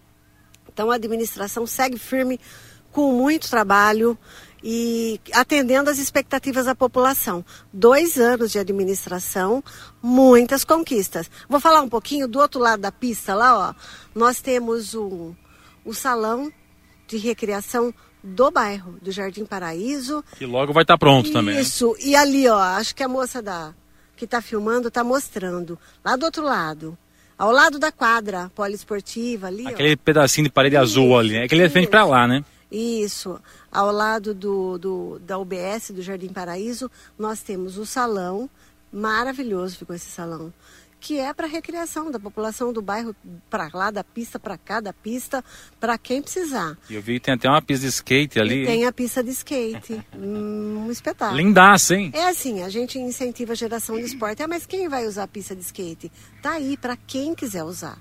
Então 0.67 0.91
a 0.91 0.95
administração 0.95 1.65
segue 1.65 1.97
firme 1.97 2.37
com 2.91 3.13
muito 3.13 3.49
trabalho 3.49 4.17
e 4.61 5.21
atendendo 5.33 5.89
às 5.89 5.97
expectativas 5.97 6.65
da 6.65 6.75
população. 6.75 7.45
Dois 7.71 8.19
anos 8.19 8.51
de 8.51 8.59
administração, 8.59 9.63
muitas 10.01 10.65
conquistas. 10.65 11.31
Vou 11.47 11.59
falar 11.59 11.81
um 11.81 11.89
pouquinho 11.89 12.27
do 12.27 12.39
outro 12.39 12.59
lado 12.59 12.81
da 12.81 12.91
pista 12.91 13.33
lá, 13.33 13.69
ó. 13.69 13.73
Nós 14.13 14.41
temos 14.41 14.93
um, 14.93 15.33
o 15.85 15.93
salão 15.93 16.51
de 17.07 17.17
recreação 17.17 17.93
do 18.27 18.51
bairro, 18.51 18.97
do 19.01 19.11
Jardim 19.11 19.45
Paraíso. 19.45 20.23
Que 20.37 20.45
logo 20.45 20.73
vai 20.73 20.83
estar 20.83 20.95
tá 20.95 20.97
pronto 20.97 21.25
Isso. 21.25 21.33
também. 21.33 21.55
Né? 21.55 21.61
Isso, 21.61 21.95
e 21.99 22.15
ali, 22.15 22.47
ó, 22.47 22.59
acho 22.59 22.95
que 22.95 23.03
a 23.03 23.07
moça 23.07 23.41
da 23.41 23.73
que 24.15 24.25
está 24.25 24.41
filmando 24.41 24.87
está 24.87 25.03
mostrando. 25.03 25.77
Lá 26.03 26.15
do 26.15 26.25
outro 26.25 26.43
lado. 26.43 26.97
Ao 27.37 27.51
lado 27.51 27.77
da 27.77 27.91
quadra 27.91 28.51
poliesportiva 28.55 29.47
ali. 29.47 29.67
Aquele 29.67 29.93
ó. 29.93 29.97
pedacinho 30.03 30.45
de 30.45 30.51
parede 30.51 30.75
azul 30.75 31.17
ali, 31.17 31.33
né? 31.33 31.43
Aquele 31.43 31.63
é 31.63 31.69
frente 31.69 31.87
para 31.87 32.03
lá, 32.03 32.27
né? 32.27 32.43
Isso. 32.71 33.39
Ao 33.71 33.91
lado 33.91 34.33
do, 34.33 34.77
do, 34.79 35.19
da 35.19 35.37
UBS, 35.37 35.91
do 35.91 36.01
Jardim 36.01 36.29
Paraíso, 36.29 36.89
nós 37.17 37.41
temos 37.41 37.77
o 37.77 37.85
salão. 37.85 38.49
Maravilhoso 38.91 39.77
ficou 39.77 39.95
esse 39.95 40.09
salão 40.09 40.51
que 40.99 41.19
é 41.19 41.33
para 41.33 41.47
recreação 41.47 42.09
da 42.09 42.19
população 42.19 42.73
do 42.73 42.81
bairro, 42.81 43.15
para 43.49 43.69
lá, 43.73 43.91
da 43.91 44.03
pista 44.03 44.39
para 44.39 44.57
cá, 44.57 44.79
da 44.79 44.91
pista, 44.91 45.43
para 45.79 45.97
quem 45.97 46.21
precisar. 46.21 46.77
E 46.89 46.95
eu 46.95 47.01
vi 47.01 47.19
que 47.19 47.25
tem 47.25 47.33
até 47.35 47.49
uma 47.49 47.61
pista 47.61 47.85
de 47.85 47.93
skate 47.93 48.39
ali. 48.39 48.63
E 48.63 48.65
tem 48.65 48.85
a 48.85 48.91
pista 48.91 49.23
de 49.23 49.31
skate, 49.31 50.03
um 50.17 50.89
espetáculo. 50.91 51.37
Lindaça, 51.37 51.95
hein? 51.95 52.11
É 52.13 52.27
assim, 52.27 52.63
a 52.63 52.69
gente 52.69 52.97
incentiva 52.97 53.53
a 53.53 53.55
geração 53.55 53.95
de 53.97 54.03
esporte. 54.03 54.41
Ah, 54.41 54.47
mas 54.47 54.65
quem 54.65 54.89
vai 54.89 55.05
usar 55.05 55.23
a 55.23 55.27
pista 55.27 55.55
de 55.55 55.61
skate? 55.61 56.11
Tá 56.41 56.53
aí 56.53 56.75
para 56.75 56.97
quem 56.97 57.35
quiser 57.35 57.63
usar. 57.63 57.99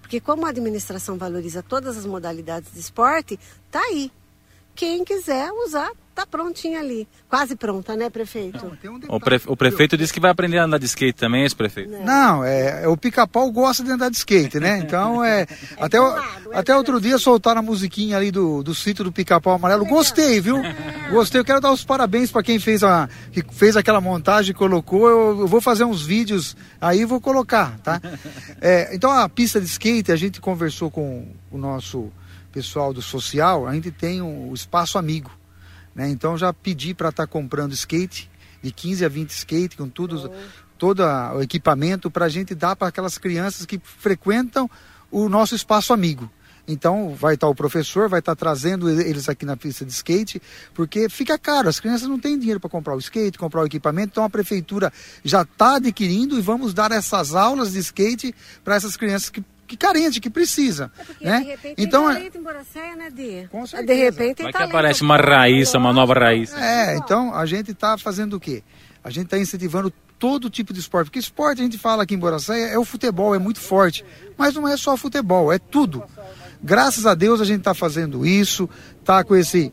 Porque 0.00 0.20
como 0.20 0.46
a 0.46 0.48
administração 0.48 1.18
valoriza 1.18 1.62
todas 1.62 1.96
as 1.96 2.06
modalidades 2.06 2.72
de 2.72 2.80
esporte, 2.80 3.38
tá 3.70 3.80
aí. 3.80 4.10
Quem 4.74 5.04
quiser 5.04 5.50
usar, 5.52 5.90
tá 6.18 6.26
prontinha 6.26 6.80
ali. 6.80 7.06
Quase 7.28 7.54
pronta, 7.54 7.94
né, 7.94 8.10
prefeito? 8.10 8.76
Não, 8.82 8.94
um 8.94 9.00
o, 9.08 9.20
pre, 9.20 9.40
o, 9.46 9.56
prefeito 9.56 9.96
disse 9.96 10.12
que 10.12 10.18
vai 10.18 10.30
aprender 10.30 10.58
a 10.58 10.64
andar 10.64 10.78
de 10.78 10.86
skate 10.86 11.16
também, 11.16 11.44
esse 11.44 11.54
prefeito. 11.54 11.92
Não, 11.92 12.04
Não 12.04 12.44
é, 12.44 12.82
é, 12.82 12.88
o 12.88 12.96
pica-pau 12.96 13.50
gosta 13.52 13.84
de 13.84 13.92
andar 13.92 14.10
de 14.10 14.16
skate, 14.16 14.58
né? 14.58 14.78
Então 14.78 15.22
é. 15.24 15.42
é 15.42 15.46
até, 15.78 16.00
o, 16.00 16.18
é 16.18 16.24
até 16.52 16.76
outro 16.76 17.00
dia 17.00 17.18
soltaram 17.18 17.60
a 17.60 17.62
musiquinha 17.62 18.16
ali 18.16 18.32
do, 18.32 18.64
do 18.64 18.74
sítio 18.74 19.04
do 19.04 19.12
pica-pau 19.12 19.54
amarelo. 19.54 19.84
Gostei, 19.84 20.40
viu? 20.40 20.56
Gostei. 21.12 21.40
Eu 21.40 21.44
quero 21.44 21.60
dar 21.60 21.70
os 21.70 21.84
parabéns 21.84 22.32
para 22.32 22.42
quem 22.42 22.58
fez, 22.58 22.82
a, 22.82 23.08
que 23.30 23.44
fez 23.52 23.76
aquela 23.76 24.00
montagem 24.00 24.50
e 24.50 24.54
colocou. 24.54 25.08
Eu, 25.08 25.40
eu, 25.40 25.46
vou 25.46 25.60
fazer 25.60 25.84
uns 25.84 26.04
vídeos 26.04 26.56
aí 26.80 27.02
e 27.02 27.04
vou 27.04 27.20
colocar, 27.20 27.78
tá? 27.78 28.00
É, 28.60 28.92
então 28.92 29.10
a 29.12 29.28
pista 29.28 29.60
de 29.60 29.66
skate, 29.66 30.10
a 30.10 30.16
gente 30.16 30.40
conversou 30.40 30.90
com 30.90 31.28
o 31.52 31.56
nosso 31.56 32.10
pessoal 32.52 32.92
do 32.92 33.00
social, 33.00 33.68
a 33.68 33.74
gente 33.74 33.92
tem 33.92 34.20
o 34.20 34.50
um 34.50 34.54
espaço 34.54 34.98
amigo. 34.98 35.37
Né? 35.98 36.08
Então 36.10 36.38
já 36.38 36.52
pedi 36.52 36.94
para 36.94 37.08
estar 37.08 37.26
tá 37.26 37.26
comprando 37.26 37.72
skate, 37.72 38.30
de 38.62 38.70
15 38.70 39.04
a 39.04 39.08
20 39.08 39.30
skate, 39.30 39.76
com 39.76 39.88
tudo, 39.88 40.30
todo 40.78 41.02
o 41.34 41.42
equipamento, 41.42 42.08
para 42.08 42.26
a 42.26 42.28
gente 42.28 42.54
dar 42.54 42.76
para 42.76 42.86
aquelas 42.86 43.18
crianças 43.18 43.66
que 43.66 43.80
frequentam 43.82 44.70
o 45.10 45.28
nosso 45.28 45.56
espaço 45.56 45.92
amigo. 45.92 46.30
Então 46.68 47.16
vai 47.16 47.34
estar 47.34 47.48
tá 47.48 47.50
o 47.50 47.54
professor, 47.54 48.08
vai 48.08 48.20
estar 48.20 48.36
tá 48.36 48.38
trazendo 48.38 48.88
eles 48.88 49.28
aqui 49.28 49.44
na 49.44 49.56
pista 49.56 49.84
de 49.84 49.90
skate, 49.90 50.40
porque 50.72 51.08
fica 51.08 51.36
caro, 51.36 51.68
as 51.68 51.80
crianças 51.80 52.06
não 52.06 52.20
têm 52.20 52.38
dinheiro 52.38 52.60
para 52.60 52.70
comprar 52.70 52.94
o 52.94 52.98
skate, 53.00 53.36
comprar 53.36 53.62
o 53.62 53.66
equipamento, 53.66 54.10
então 54.12 54.22
a 54.22 54.30
prefeitura 54.30 54.92
já 55.24 55.42
está 55.42 55.76
adquirindo 55.76 56.38
e 56.38 56.40
vamos 56.40 56.72
dar 56.72 56.92
essas 56.92 57.34
aulas 57.34 57.72
de 57.72 57.80
skate 57.80 58.32
para 58.62 58.76
essas 58.76 58.96
crianças 58.96 59.30
que 59.30 59.42
que 59.68 59.76
carente, 59.76 60.20
que 60.20 60.30
precisa. 60.30 60.90
É 61.20 61.30
né? 61.30 61.40
de 61.40 61.46
repente 61.46 61.74
então, 61.76 62.06
tem 62.06 62.14
talento 62.14 62.38
em 62.38 62.42
Boracéia, 62.42 62.96
né, 62.96 63.10
Di? 63.10 63.48
Com 63.50 63.66
certeza. 63.66 63.86
De 63.86 64.02
repente 64.02 64.36
tem 64.36 64.44
Vai 64.44 64.52
que 64.52 64.62
aparece 64.62 65.02
uma 65.02 65.16
raiz, 65.16 65.72
uma 65.74 65.92
nova 65.92 66.14
raiz. 66.14 66.52
É, 66.54 66.96
então 66.96 67.34
a 67.34 67.44
gente 67.44 67.70
está 67.70 67.98
fazendo 67.98 68.34
o 68.34 68.40
quê? 68.40 68.64
A 69.04 69.10
gente 69.10 69.26
está 69.26 69.38
incentivando 69.38 69.92
todo 70.18 70.50
tipo 70.50 70.72
de 70.72 70.80
esporte. 70.80 71.06
Porque 71.06 71.18
esporte, 71.18 71.60
a 71.60 71.64
gente 71.64 71.78
fala 71.78 72.02
aqui 72.02 72.14
em 72.14 72.18
Boracéia, 72.18 72.66
é 72.66 72.78
o 72.78 72.84
futebol, 72.84 73.34
é 73.34 73.38
muito 73.38 73.60
forte. 73.60 74.04
Mas 74.36 74.54
não 74.54 74.66
é 74.66 74.76
só 74.76 74.96
futebol, 74.96 75.52
é 75.52 75.58
tudo. 75.58 76.02
Graças 76.62 77.06
a 77.06 77.14
Deus 77.14 77.40
a 77.40 77.44
gente 77.44 77.60
está 77.60 77.74
fazendo 77.74 78.26
isso, 78.26 78.68
tá 79.04 79.22
com 79.22 79.36
esse 79.36 79.72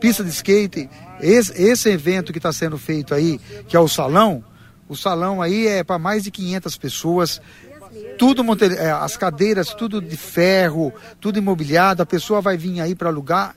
pista 0.00 0.24
de 0.24 0.30
skate, 0.30 0.88
esse, 1.20 1.52
esse 1.62 1.90
evento 1.90 2.32
que 2.32 2.38
está 2.38 2.52
sendo 2.52 2.78
feito 2.78 3.14
aí, 3.14 3.38
que 3.68 3.76
é 3.76 3.80
o 3.80 3.86
salão, 3.86 4.42
o 4.88 4.96
salão 4.96 5.40
aí 5.40 5.66
é 5.66 5.84
para 5.84 5.98
mais 5.98 6.24
de 6.24 6.30
500 6.30 6.76
pessoas 6.76 7.40
tudo 8.18 8.42
é, 8.78 8.90
as 8.90 9.16
cadeiras 9.16 9.74
tudo 9.74 10.00
de 10.00 10.16
ferro, 10.16 10.92
tudo 11.20 11.38
imobiliado, 11.38 12.02
a 12.02 12.06
pessoa 12.06 12.40
vai 12.40 12.56
vir 12.56 12.80
aí 12.80 12.94
para 12.94 13.08
alugar, 13.08 13.54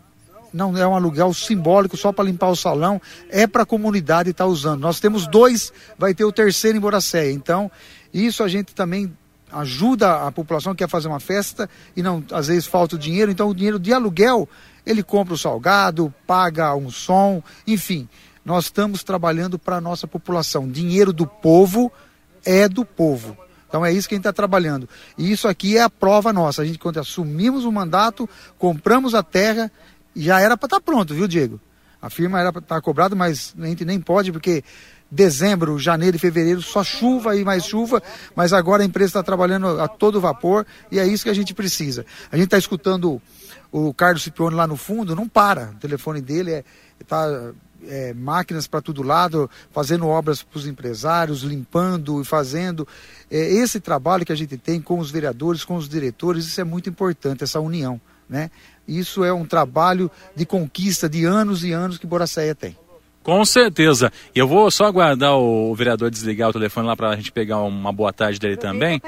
não 0.54 0.78
é 0.78 0.88
um 0.88 0.96
aluguel 0.96 1.34
simbólico 1.34 1.98
só 1.98 2.12
para 2.12 2.24
limpar 2.24 2.50
o 2.50 2.56
salão, 2.56 3.02
é 3.30 3.46
para 3.46 3.64
a 3.64 3.66
comunidade 3.66 4.30
estar 4.30 4.46
tá 4.46 4.50
usando. 4.50 4.80
Nós 4.80 5.00
temos 5.00 5.28
dois, 5.28 5.74
vai 5.98 6.14
ter 6.14 6.24
o 6.24 6.32
terceiro 6.32 6.78
em 6.78 6.82
Boracéia. 6.82 7.32
Então, 7.32 7.70
isso 8.14 8.42
a 8.42 8.48
gente 8.48 8.74
também 8.74 9.12
ajuda 9.52 10.26
a 10.26 10.32
população 10.32 10.74
que 10.74 10.84
quer 10.84 10.90
fazer 10.90 11.08
uma 11.08 11.20
festa 11.20 11.70
e 11.96 12.02
não 12.02 12.24
às 12.32 12.48
vezes 12.48 12.66
falta 12.66 12.96
o 12.96 13.00
dinheiro, 13.00 13.32
então 13.32 13.50
o 13.50 13.56
dinheiro 13.56 13.80
de 13.80 13.94
aluguel, 13.94 14.48
ele 14.86 15.04
compra 15.04 15.34
o 15.34 15.38
salgado, 15.38 16.14
paga 16.26 16.74
um 16.76 16.90
som, 16.90 17.44
enfim. 17.68 18.08
Nós 18.44 18.66
estamos 18.66 19.04
trabalhando 19.04 19.58
para 19.58 19.78
a 19.78 19.82
nossa 19.82 20.08
população. 20.08 20.70
Dinheiro 20.70 21.12
do 21.12 21.26
povo 21.26 21.92
é 22.46 22.70
do 22.70 22.86
povo. 22.86 23.36
Então 23.76 23.86
é 23.86 23.92
isso 23.92 24.08
que 24.08 24.16
a 24.16 24.18
gente 24.18 24.22
está 24.22 24.32
trabalhando. 24.32 24.88
E 25.18 25.30
isso 25.30 25.50
aqui 25.50 25.78
é 25.78 25.82
a 25.82 25.90
prova 25.90 26.32
nossa. 26.32 26.62
A 26.62 26.66
gente, 26.66 26.80
quando 26.80 26.98
assumimos 26.98 27.66
o 27.66 27.72
mandato, 27.74 28.30
compramos 28.58 29.14
a 29.14 29.22
terra, 29.22 29.70
já 30.16 30.40
era 30.40 30.56
para 30.56 30.68
estar 30.68 30.78
tá 30.78 30.82
pronto, 30.82 31.14
viu, 31.14 31.28
Diego? 31.28 31.60
A 32.02 32.10
firma 32.10 32.40
era 32.40 32.54
para 32.54 32.62
estar 32.62 32.76
tá 32.76 32.82
cobrada, 32.82 33.18
mas 33.18 33.54
a 33.60 33.66
gente 33.66 33.84
nem 33.84 34.00
pode, 34.00 34.32
porque 34.32 34.64
dezembro, 35.12 35.78
janeiro 35.78 36.16
e 36.16 36.20
fevereiro 36.20 36.62
só 36.62 36.86
chuva 36.86 37.36
e 37.36 37.44
mais 37.44 37.66
chuva, 37.66 38.02
mas 38.34 38.54
agora 38.54 38.82
a 38.82 38.86
empresa 38.86 39.10
está 39.10 39.24
trabalhando 39.24 39.82
a 39.82 39.90
todo 39.90 40.22
vapor 40.22 40.66
e 40.90 40.98
é 40.98 41.06
isso 41.06 41.26
que 41.26 41.30
a 41.30 41.36
gente 41.36 41.54
precisa. 41.54 42.06
A 42.32 42.38
gente 42.38 42.46
está 42.46 42.58
escutando 42.58 43.22
o 43.74 43.94
Carlos 43.94 44.24
Cipione 44.24 44.56
lá 44.56 44.66
no 44.66 44.78
fundo, 44.78 45.14
não 45.18 45.28
para. 45.28 45.72
O 45.72 45.80
telefone 45.80 46.22
dele 46.22 46.64
está 46.98 47.28
é, 47.28 47.52
é, 47.88 48.14
máquinas 48.14 48.68
para 48.68 48.82
todo 48.82 49.04
lado, 49.04 49.50
fazendo 49.72 50.08
obras 50.08 50.42
para 50.42 50.58
os 50.58 50.68
empresários, 50.68 51.42
limpando 51.42 52.22
e 52.22 52.26
fazendo. 52.26 52.88
É, 53.30 53.38
esse 53.38 53.80
trabalho 53.80 54.26
que 54.26 54.32
a 54.32 54.36
gente 54.36 54.58
tem 54.58 54.82
com 54.82 55.00
os 55.00 55.12
vereadores, 55.12 55.64
com 55.64 55.76
os 55.76 55.90
diretores, 55.90 56.46
isso 56.46 56.62
é 56.62 56.64
muito 56.64 56.90
importante, 56.90 57.44
essa 57.44 57.60
união. 57.60 58.00
Né? 58.28 58.50
Isso 58.88 59.24
é 59.24 59.32
um 59.32 59.46
trabalho 59.46 60.10
de 60.36 60.46
conquista 60.46 61.08
de 61.08 61.26
anos 61.26 61.64
e 61.64 61.72
anos 61.72 61.98
que 61.98 62.08
Boracéia 62.08 62.56
tem. 62.56 62.78
Com 63.26 63.44
certeza. 63.44 64.14
E 64.36 64.38
eu 64.38 64.48
vou 64.48 64.70
só 64.70 64.86
aguardar 64.86 65.36
o 65.36 65.74
vereador 65.74 66.12
desligar 66.12 66.52
o 66.52 66.54
telefone 66.54 66.86
lá 66.86 66.96
para 66.96 67.10
a 67.10 67.16
gente 67.16 67.32
pegar 67.32 67.58
uma 67.58 67.92
boa 67.92 68.14
tarde 68.14 68.38
dele 68.38 68.56
também. 68.56 69.02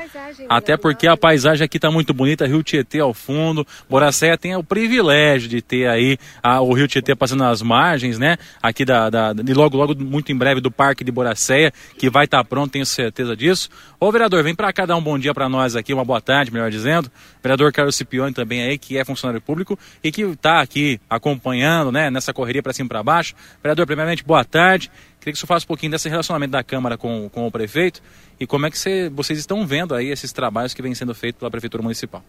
Até 0.49 0.76
porque 0.76 1.05
a 1.05 1.15
paisagem 1.15 1.63
aqui 1.63 1.78
está 1.78 1.91
muito 1.91 2.15
bonita, 2.15 2.47
Rio 2.47 2.63
Tietê 2.63 2.99
ao 2.99 3.13
fundo. 3.13 3.65
Boracéia 3.88 4.36
tem 4.36 4.55
o 4.55 4.63
privilégio 4.63 5.47
de 5.47 5.61
ter 5.61 5.88
aí 5.88 6.18
a, 6.41 6.59
o 6.61 6.74
Rio 6.74 6.88
Tietê 6.88 7.13
passando 7.13 7.41
nas 7.41 7.61
margens, 7.61 8.18
né? 8.18 8.38
Aqui 8.59 8.84
da, 8.84 9.07
da 9.11 9.36
e 9.47 9.53
logo, 9.53 9.78
logo, 9.78 9.93
muito 9.95 10.32
em 10.32 10.36
breve, 10.36 10.61
do 10.61 10.72
Parque 10.72 11.03
de 11.03 11.11
Boracéia, 11.11 11.72
que 11.95 12.09
vai 12.09 12.26
estar 12.26 12.39
tá 12.39 12.43
pronto, 12.43 12.72
tenho 12.72 12.88
certeza 12.88 13.36
disso. 13.36 13.70
Ô 13.99 14.11
vereador, 14.11 14.43
vem 14.43 14.55
para 14.55 14.74
cá 14.74 14.88
dar 14.88 14.95
um 14.95 15.01
bom 15.01 15.20
dia 15.20 15.32
para 15.32 15.47
nós 15.47 15.76
aqui, 15.76 15.93
uma 15.93 16.03
boa 16.03 16.20
tarde, 16.20 16.51
melhor 16.51 16.72
dizendo. 16.72 17.11
Vereador 17.43 17.72
Carlos 17.72 17.95
Cipione 17.95 18.34
também 18.34 18.63
aí, 18.63 18.80
que 18.80 18.97
é 18.97 19.05
funcionário 19.05 19.39
público 19.39 19.78
e 20.03 20.11
que 20.11 20.24
está 20.24 20.59
aqui 20.59 20.99
acompanhando, 21.07 21.91
né, 21.91 22.09
nessa 22.09 22.34
correria 22.34 22.63
para 22.63 22.74
cima 22.74 22.88
e 22.88 22.89
para 22.89 23.03
baixo. 23.03 23.36
Vereador, 23.61 23.86
primeiro 23.86 24.06
primeiramente, 24.07 24.23
boa 24.23 24.45
tarde. 24.45 24.89
Queria 25.19 25.33
que 25.33 25.39
você 25.39 25.45
falasse 25.45 25.65
um 25.65 25.67
pouquinho 25.67 25.91
desse 25.91 26.07
relacionamento 26.07 26.51
da 26.51 26.63
Câmara 26.63 26.97
com, 26.97 27.29
com 27.29 27.45
o 27.45 27.51
prefeito 27.51 28.01
e 28.39 28.47
como 28.47 28.65
é 28.65 28.71
que 28.71 28.79
você, 28.79 29.09
vocês 29.09 29.37
estão 29.37 29.67
vendo 29.67 29.93
aí 29.93 30.09
esses 30.09 30.31
trabalhos 30.31 30.73
que 30.73 30.81
vêm 30.81 30.95
sendo 30.95 31.13
feitos 31.13 31.39
pela 31.39 31.51
Prefeitura 31.51 31.83
Municipal. 31.83 32.23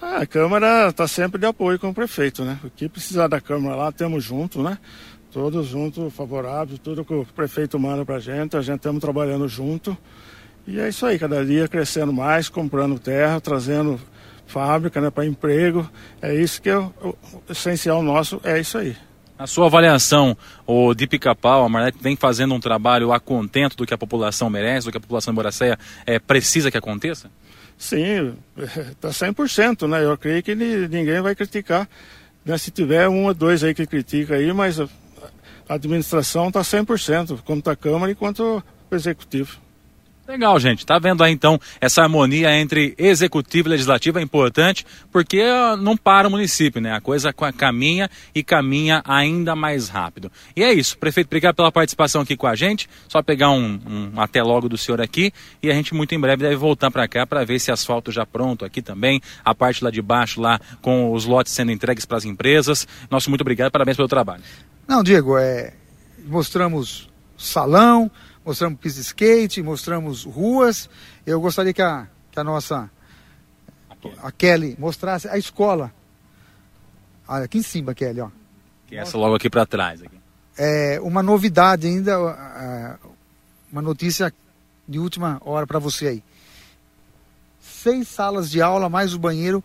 Ah, 0.00 0.18
a 0.18 0.26
Câmara 0.26 0.88
está 0.88 1.08
sempre 1.08 1.40
de 1.40 1.46
apoio 1.46 1.78
com 1.78 1.88
o 1.88 1.94
prefeito, 1.94 2.44
né? 2.44 2.60
O 2.62 2.70
que 2.70 2.88
precisar 2.88 3.26
da 3.26 3.40
Câmara 3.40 3.74
lá, 3.74 3.92
temos 3.92 4.22
junto, 4.22 4.62
né? 4.62 4.78
Todos 5.32 5.66
juntos, 5.66 6.14
favoráveis, 6.14 6.78
tudo 6.78 7.04
que 7.04 7.12
o 7.12 7.26
prefeito 7.34 7.78
manda 7.78 8.04
para 8.04 8.16
a 8.16 8.20
gente, 8.20 8.56
a 8.56 8.62
gente 8.62 8.76
estamos 8.76 9.00
trabalhando 9.00 9.48
junto. 9.48 9.96
E 10.66 10.78
é 10.78 10.88
isso 10.88 11.04
aí, 11.06 11.18
cada 11.18 11.44
dia 11.44 11.66
crescendo 11.66 12.12
mais, 12.12 12.48
comprando 12.48 12.98
terra, 12.98 13.40
trazendo 13.40 14.00
fábrica 14.46 15.00
né, 15.00 15.10
para 15.10 15.26
emprego. 15.26 15.90
É 16.22 16.34
isso 16.34 16.62
que 16.62 16.70
é 16.70 16.78
o, 16.78 16.92
o 17.02 17.42
essencial 17.50 18.02
nosso, 18.02 18.40
é 18.44 18.60
isso 18.60 18.78
aí. 18.78 18.96
Na 19.38 19.46
sua 19.46 19.66
avaliação, 19.66 20.36
o 20.66 20.94
de 20.94 21.06
Pica-Pau, 21.06 21.64
a 21.64 21.68
Marlete 21.68 21.98
vem 22.00 22.16
fazendo 22.16 22.54
um 22.54 22.60
trabalho 22.60 23.12
a 23.12 23.20
contento 23.20 23.76
do 23.76 23.84
que 23.84 23.92
a 23.92 23.98
população 23.98 24.48
merece, 24.48 24.86
do 24.86 24.90
que 24.90 24.96
a 24.96 25.00
população 25.00 25.32
de 25.32 25.36
Boracéia 25.36 25.78
é, 26.06 26.18
precisa 26.18 26.70
que 26.70 26.78
aconteça? 26.78 27.30
Sim, 27.76 28.34
está 28.56 29.10
100%, 29.10 29.86
né? 29.86 30.04
Eu 30.04 30.16
creio 30.16 30.42
que 30.42 30.54
ninguém 30.54 31.20
vai 31.20 31.34
criticar. 31.34 31.86
Né? 32.44 32.56
Se 32.56 32.70
tiver 32.70 33.08
um 33.08 33.26
ou 33.26 33.34
dois 33.34 33.62
aí 33.62 33.74
que 33.74 33.86
critica 33.86 34.36
aí, 34.36 34.50
mas 34.54 34.80
a 34.80 34.88
administração 35.68 36.48
está 36.48 36.62
100%, 36.62 37.40
quanto 37.44 37.68
a 37.68 37.76
Câmara 37.76 38.10
e 38.12 38.14
quanto 38.14 38.62
o 38.90 38.94
Executivo. 38.94 39.65
Legal, 40.28 40.58
gente. 40.58 40.84
Tá 40.84 40.98
vendo 40.98 41.22
aí 41.22 41.32
então 41.32 41.58
essa 41.80 42.02
harmonia 42.02 42.52
entre 42.58 42.94
executivo 42.98 43.68
e 43.68 43.70
legislativo 43.70 44.18
é 44.18 44.22
importante 44.22 44.84
porque 45.12 45.40
não 45.78 45.96
para 45.96 46.26
o 46.26 46.30
município, 46.30 46.80
né? 46.80 46.92
A 46.92 47.00
coisa 47.00 47.32
caminha 47.32 48.10
e 48.34 48.42
caminha 48.42 49.02
ainda 49.04 49.54
mais 49.54 49.88
rápido. 49.88 50.30
E 50.56 50.64
é 50.64 50.72
isso. 50.72 50.98
Prefeito, 50.98 51.28
obrigado 51.28 51.54
pela 51.54 51.70
participação 51.70 52.22
aqui 52.22 52.36
com 52.36 52.46
a 52.46 52.56
gente. 52.56 52.88
Só 53.08 53.22
pegar 53.22 53.50
um, 53.50 53.80
um 53.86 54.20
até 54.20 54.42
logo 54.42 54.68
do 54.68 54.76
senhor 54.76 55.00
aqui 55.00 55.32
e 55.62 55.70
a 55.70 55.74
gente 55.74 55.94
muito 55.94 56.14
em 56.14 56.20
breve 56.20 56.42
deve 56.42 56.56
voltar 56.56 56.90
para 56.90 57.06
cá 57.06 57.26
para 57.26 57.44
ver 57.44 57.54
esse 57.54 57.70
asfalto 57.70 58.10
já 58.10 58.26
pronto 58.26 58.64
aqui 58.64 58.82
também, 58.82 59.20
a 59.44 59.54
parte 59.54 59.84
lá 59.84 59.90
de 59.90 60.02
baixo 60.02 60.40
lá 60.40 60.60
com 60.82 61.12
os 61.12 61.24
lotes 61.24 61.52
sendo 61.52 61.70
entregues 61.70 62.04
para 62.04 62.16
as 62.16 62.24
empresas. 62.24 62.86
Nosso 63.10 63.30
muito 63.30 63.42
obrigado, 63.42 63.70
parabéns 63.70 63.96
pelo 63.96 64.08
trabalho. 64.08 64.42
Não, 64.88 65.02
Diego, 65.02 65.38
é 65.38 65.72
mostramos 66.26 67.08
salão, 67.36 68.10
mostramos 68.46 68.78
pista 68.78 69.00
de 69.00 69.06
skate, 69.06 69.60
mostramos 69.60 70.24
ruas. 70.24 70.88
Eu 71.26 71.40
gostaria 71.40 71.74
que 71.74 71.82
a, 71.82 72.06
que 72.30 72.38
a 72.38 72.44
nossa, 72.44 72.88
a 74.22 74.30
Kelly, 74.30 74.76
mostrasse 74.78 75.28
a 75.28 75.36
escola. 75.36 75.92
Aqui 77.26 77.58
em 77.58 77.62
cima, 77.62 77.92
Kelly, 77.92 78.20
ó. 78.20 78.28
Que 78.86 78.94
é 78.94 79.00
essa 79.00 79.18
logo 79.18 79.34
aqui 79.34 79.50
para 79.50 79.66
trás. 79.66 80.00
Aqui. 80.00 80.16
É, 80.56 81.00
uma 81.02 81.24
novidade 81.24 81.88
ainda, 81.88 82.16
uma 83.70 83.82
notícia 83.82 84.32
de 84.86 85.00
última 85.00 85.42
hora 85.44 85.66
para 85.66 85.80
você 85.80 86.06
aí. 86.06 86.24
Seis 87.60 88.06
salas 88.06 88.48
de 88.48 88.62
aula, 88.62 88.88
mais 88.88 89.12
o 89.12 89.18
banheiro. 89.18 89.62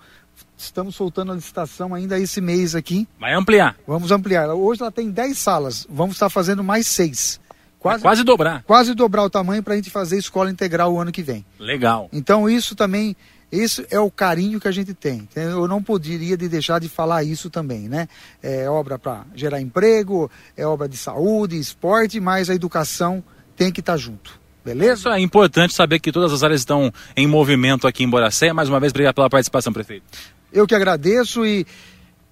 Estamos 0.57 0.95
soltando 0.95 1.31
a 1.31 1.35
licitação 1.35 1.93
ainda 1.93 2.19
esse 2.19 2.41
mês 2.41 2.75
aqui. 2.75 3.07
Vai 3.19 3.33
ampliar. 3.33 3.75
Vamos 3.85 4.11
ampliar. 4.11 4.49
Hoje 4.49 4.81
ela 4.81 4.91
tem 4.91 5.11
dez 5.11 5.37
salas. 5.37 5.85
Vamos 5.89 6.15
estar 6.15 6.29
fazendo 6.29 6.63
mais 6.63 6.87
seis. 6.87 7.39
Quase, 7.81 8.01
é 8.01 8.03
quase 8.03 8.23
dobrar. 8.23 8.63
Quase 8.63 8.93
dobrar 8.93 9.23
o 9.23 9.29
tamanho 9.29 9.63
para 9.63 9.73
a 9.73 9.75
gente 9.75 9.89
fazer 9.89 10.17
escola 10.17 10.51
integral 10.51 10.93
o 10.93 11.01
ano 11.01 11.11
que 11.11 11.23
vem. 11.23 11.43
Legal. 11.59 12.07
Então 12.13 12.47
isso 12.47 12.75
também, 12.75 13.15
isso 13.51 13.83
é 13.89 13.99
o 13.99 14.11
carinho 14.11 14.59
que 14.59 14.67
a 14.67 14.71
gente 14.71 14.93
tem. 14.93 15.27
Eu 15.35 15.67
não 15.67 15.81
poderia 15.81 16.37
de 16.37 16.47
deixar 16.47 16.79
de 16.79 16.87
falar 16.87 17.23
isso 17.23 17.49
também, 17.49 17.89
né? 17.89 18.07
É 18.41 18.69
obra 18.69 18.99
para 18.99 19.25
gerar 19.33 19.59
emprego, 19.59 20.29
é 20.55 20.63
obra 20.63 20.87
de 20.87 20.95
saúde, 20.95 21.57
esporte, 21.57 22.19
mas 22.19 22.51
a 22.51 22.53
educação 22.53 23.23
tem 23.55 23.71
que 23.71 23.79
estar 23.79 23.93
tá 23.93 23.97
junto. 23.97 24.39
Beleza? 24.63 24.93
Isso 24.93 25.09
é 25.09 25.19
importante 25.19 25.73
saber 25.73 25.99
que 25.99 26.11
todas 26.11 26.31
as 26.31 26.43
áreas 26.43 26.61
estão 26.61 26.93
em 27.17 27.25
movimento 27.25 27.87
aqui 27.87 28.03
em 28.03 28.09
Boracé. 28.09 28.53
Mais 28.53 28.69
uma 28.69 28.79
vez, 28.79 28.91
obrigado 28.91 29.15
pela 29.15 29.27
participação, 29.27 29.73
prefeito. 29.73 30.05
Eu 30.53 30.67
que 30.67 30.75
agradeço 30.75 31.43
e 31.43 31.65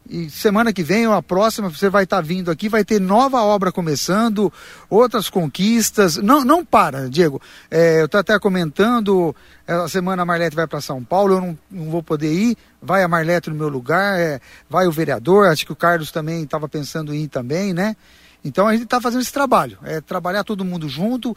e 0.10 0.30
semana 0.30 0.74
que 0.74 0.82
vem 0.82 1.08
ou 1.08 1.14
a 1.14 1.22
próxima 1.22 1.70
você 1.70 1.90
vai 1.90 2.04
estar 2.04 2.18
tá 2.18 2.22
vindo 2.22 2.50
aqui, 2.50 2.68
vai 2.68 2.84
ter 2.84 3.00
nova 3.00 3.42
obra 3.44 3.72
começando, 3.72 4.52
outras 4.90 5.30
conquistas. 5.30 6.18
Não, 6.18 6.44
não 6.44 6.66
para, 6.66 7.10
Diego. 7.10 7.40
É, 7.70 8.02
eu 8.02 8.06
estou 8.06 8.20
até 8.20 8.38
comentando, 8.40 9.36
a 9.68 9.88
semana 9.88 10.24
a 10.24 10.26
Marlete 10.26 10.56
vai 10.56 10.66
para 10.66 10.82
São 10.82 11.04
Paulo, 11.04 11.36
eu 11.36 11.42
não, 11.42 11.58
não, 11.70 11.92
vou 11.92 12.02
poder 12.02 12.34
ir, 12.34 12.58
vai 12.82 13.04
a 13.04 13.08
Marlete 13.08 13.50
no 13.50 13.56
meu 13.56 13.70
lugar, 13.70 14.20
é, 14.20 14.42
vai 14.68 14.88
o 14.88 14.92
vereador, 14.92 15.48
acho 15.48 15.66
que 15.66 15.72
o 15.72 15.76
Carlos 15.76 16.12
também 16.12 16.44
estava 16.44 16.68
pensando 16.68 17.14
em 17.14 17.24
ir 17.24 17.28
também, 17.28 17.72
né? 17.72 17.96
Então 18.44 18.68
a 18.68 18.72
gente 18.72 18.86
está 18.86 19.00
fazendo 19.00 19.22
esse 19.22 19.34
trabalho, 19.34 19.78
é 19.84 20.02
trabalhar 20.02 20.44
todo 20.44 20.66
mundo 20.66 20.90
junto, 20.90 21.36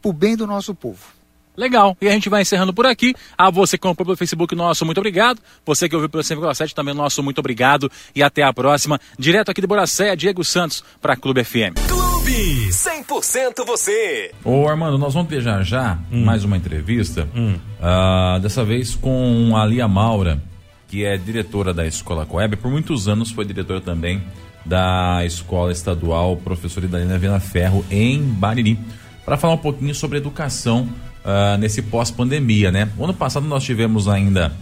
para 0.00 0.08
o 0.08 0.12
bem 0.12 0.36
do 0.36 0.46
nosso 0.46 0.74
povo. 0.74 1.23
Legal. 1.56 1.96
E 2.00 2.08
a 2.08 2.12
gente 2.12 2.28
vai 2.28 2.42
encerrando 2.42 2.72
por 2.72 2.86
aqui. 2.86 3.14
A 3.36 3.50
você 3.50 3.78
que 3.78 3.82
comprou 3.82 4.04
pelo 4.04 4.16
Facebook, 4.16 4.54
nosso 4.54 4.84
muito 4.84 4.98
obrigado. 4.98 5.40
Você 5.64 5.88
que 5.88 5.94
ouviu 5.94 6.08
pelo 6.08 6.22
100,7 6.22 6.72
também, 6.72 6.94
nosso 6.94 7.22
muito 7.22 7.38
obrigado. 7.38 7.90
E 8.14 8.22
até 8.22 8.42
a 8.42 8.52
próxima. 8.52 9.00
Direto 9.18 9.50
aqui 9.50 9.60
de 9.60 9.66
Boracé, 9.66 10.14
Diego 10.16 10.44
Santos, 10.44 10.84
para 11.00 11.16
Clube 11.16 11.44
FM. 11.44 11.74
Clube 11.86 12.68
100% 12.70 13.64
você. 13.66 14.32
Ô 14.44 14.66
Armando, 14.66 14.98
nós 14.98 15.14
vamos 15.14 15.28
ter 15.28 15.40
já 15.40 15.62
já 15.62 15.98
hum. 16.10 16.24
mais 16.24 16.44
uma 16.44 16.56
entrevista. 16.56 17.28
Hum. 17.34 17.56
Uh, 17.78 18.40
dessa 18.40 18.64
vez 18.64 18.94
com 18.94 19.56
a 19.56 19.64
Lia 19.64 19.86
Maura, 19.86 20.42
que 20.88 21.04
é 21.04 21.16
diretora 21.16 21.72
da 21.72 21.86
Escola 21.86 22.26
Coeb. 22.26 22.56
Por 22.56 22.70
muitos 22.70 23.08
anos 23.08 23.30
foi 23.30 23.44
diretora 23.44 23.80
também 23.80 24.22
da 24.64 25.24
Escola 25.24 25.70
Estadual 25.70 26.36
Professora 26.38 26.86
Idalina 26.86 27.18
Viana 27.18 27.40
Ferro, 27.40 27.84
em 27.90 28.22
Bariri. 28.22 28.78
Para 29.24 29.36
falar 29.36 29.54
um 29.54 29.58
pouquinho 29.58 29.94
sobre 29.94 30.18
educação 30.18 30.88
uh, 31.24 31.58
nesse 31.58 31.82
pós-pandemia, 31.82 32.70
né? 32.70 32.88
O 32.96 33.04
ano 33.04 33.14
passado 33.14 33.46
nós 33.46 33.64
tivemos 33.64 34.08
ainda 34.08 34.52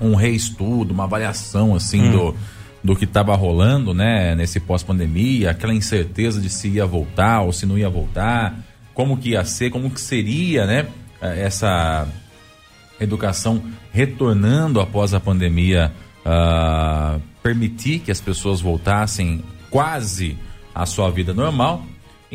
um 0.00 0.14
reestudo, 0.14 0.92
uma 0.92 1.04
avaliação 1.04 1.74
assim 1.74 2.08
hum. 2.08 2.12
do, 2.12 2.36
do 2.82 2.96
que 2.96 3.04
estava 3.04 3.34
rolando, 3.36 3.94
né? 3.94 4.34
Nesse 4.34 4.58
pós-pandemia, 4.58 5.50
aquela 5.50 5.74
incerteza 5.74 6.40
de 6.40 6.48
se 6.48 6.68
ia 6.68 6.86
voltar 6.86 7.42
ou 7.42 7.52
se 7.52 7.66
não 7.66 7.78
ia 7.78 7.88
voltar, 7.88 8.58
como 8.92 9.16
que 9.16 9.30
ia 9.30 9.44
ser, 9.44 9.70
como 9.70 9.90
que 9.90 10.00
seria, 10.00 10.66
né? 10.66 10.86
Eh, 11.20 11.42
essa 11.42 12.06
educação 13.00 13.62
retornando 13.92 14.80
após 14.80 15.14
a 15.14 15.20
pandemia 15.20 15.92
uh, 16.24 17.20
permitir 17.42 18.00
que 18.00 18.10
as 18.10 18.20
pessoas 18.20 18.60
voltassem 18.60 19.42
quase 19.70 20.36
à 20.74 20.86
sua 20.86 21.10
vida 21.10 21.34
normal. 21.34 21.84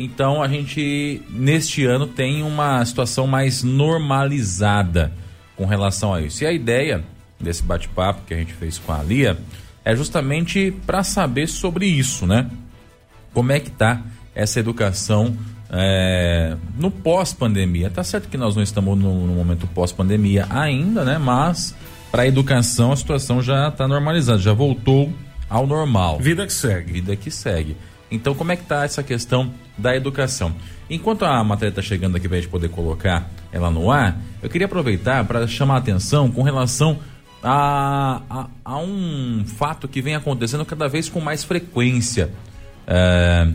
Então 0.02 0.42
a 0.42 0.48
gente, 0.48 1.20
neste 1.28 1.84
ano, 1.84 2.06
tem 2.06 2.42
uma 2.42 2.82
situação 2.86 3.26
mais 3.26 3.62
normalizada 3.62 5.12
com 5.54 5.66
relação 5.66 6.14
a 6.14 6.22
isso. 6.22 6.42
E 6.42 6.46
a 6.46 6.52
ideia 6.52 7.04
desse 7.38 7.62
bate-papo 7.62 8.22
que 8.26 8.32
a 8.32 8.36
gente 8.38 8.54
fez 8.54 8.78
com 8.78 8.92
a 8.94 9.02
Lia 9.02 9.36
é 9.84 9.94
justamente 9.94 10.74
para 10.86 11.02
saber 11.02 11.48
sobre 11.48 11.84
isso, 11.84 12.26
né? 12.26 12.50
Como 13.34 13.52
é 13.52 13.60
que 13.60 13.70
tá 13.70 14.02
essa 14.34 14.58
educação 14.58 15.36
é, 15.70 16.56
no 16.78 16.90
pós-pandemia? 16.90 17.90
Tá 17.90 18.02
certo 18.02 18.26
que 18.28 18.38
nós 18.38 18.56
não 18.56 18.62
estamos 18.62 18.98
no, 18.98 19.26
no 19.26 19.34
momento 19.34 19.66
pós-pandemia 19.66 20.46
ainda, 20.48 21.04
né? 21.04 21.18
Mas 21.18 21.74
para 22.10 22.22
a 22.22 22.26
educação 22.26 22.90
a 22.90 22.96
situação 22.96 23.42
já 23.42 23.68
está 23.68 23.86
normalizada, 23.86 24.38
já 24.38 24.54
voltou 24.54 25.12
ao 25.46 25.66
normal. 25.66 26.18
Vida 26.20 26.46
que 26.46 26.52
segue. 26.54 26.92
Vida 26.94 27.14
que 27.16 27.30
segue. 27.30 27.76
Então, 28.10 28.34
como 28.34 28.50
é 28.50 28.56
que 28.56 28.62
está 28.62 28.84
essa 28.84 29.02
questão 29.02 29.52
da 29.80 29.96
educação? 29.96 30.54
Enquanto 30.88 31.24
a 31.24 31.42
matéria 31.42 31.70
está 31.70 31.82
chegando 31.82 32.16
aqui 32.16 32.28
para 32.28 32.38
a 32.38 32.40
gente 32.40 32.50
poder 32.50 32.68
colocar 32.68 33.30
ela 33.52 33.70
no 33.70 33.90
ar, 33.90 34.18
eu 34.42 34.48
queria 34.48 34.66
aproveitar 34.66 35.24
para 35.24 35.46
chamar 35.46 35.74
a 35.74 35.78
atenção 35.78 36.30
com 36.30 36.42
relação 36.42 36.98
a, 37.42 38.22
a, 38.28 38.46
a, 38.64 38.78
um 38.78 39.44
fato 39.46 39.88
que 39.88 40.02
vem 40.02 40.14
acontecendo 40.14 40.64
cada 40.64 40.88
vez 40.88 41.08
com 41.08 41.20
mais 41.20 41.42
frequência 41.42 42.30
é, 42.86 43.48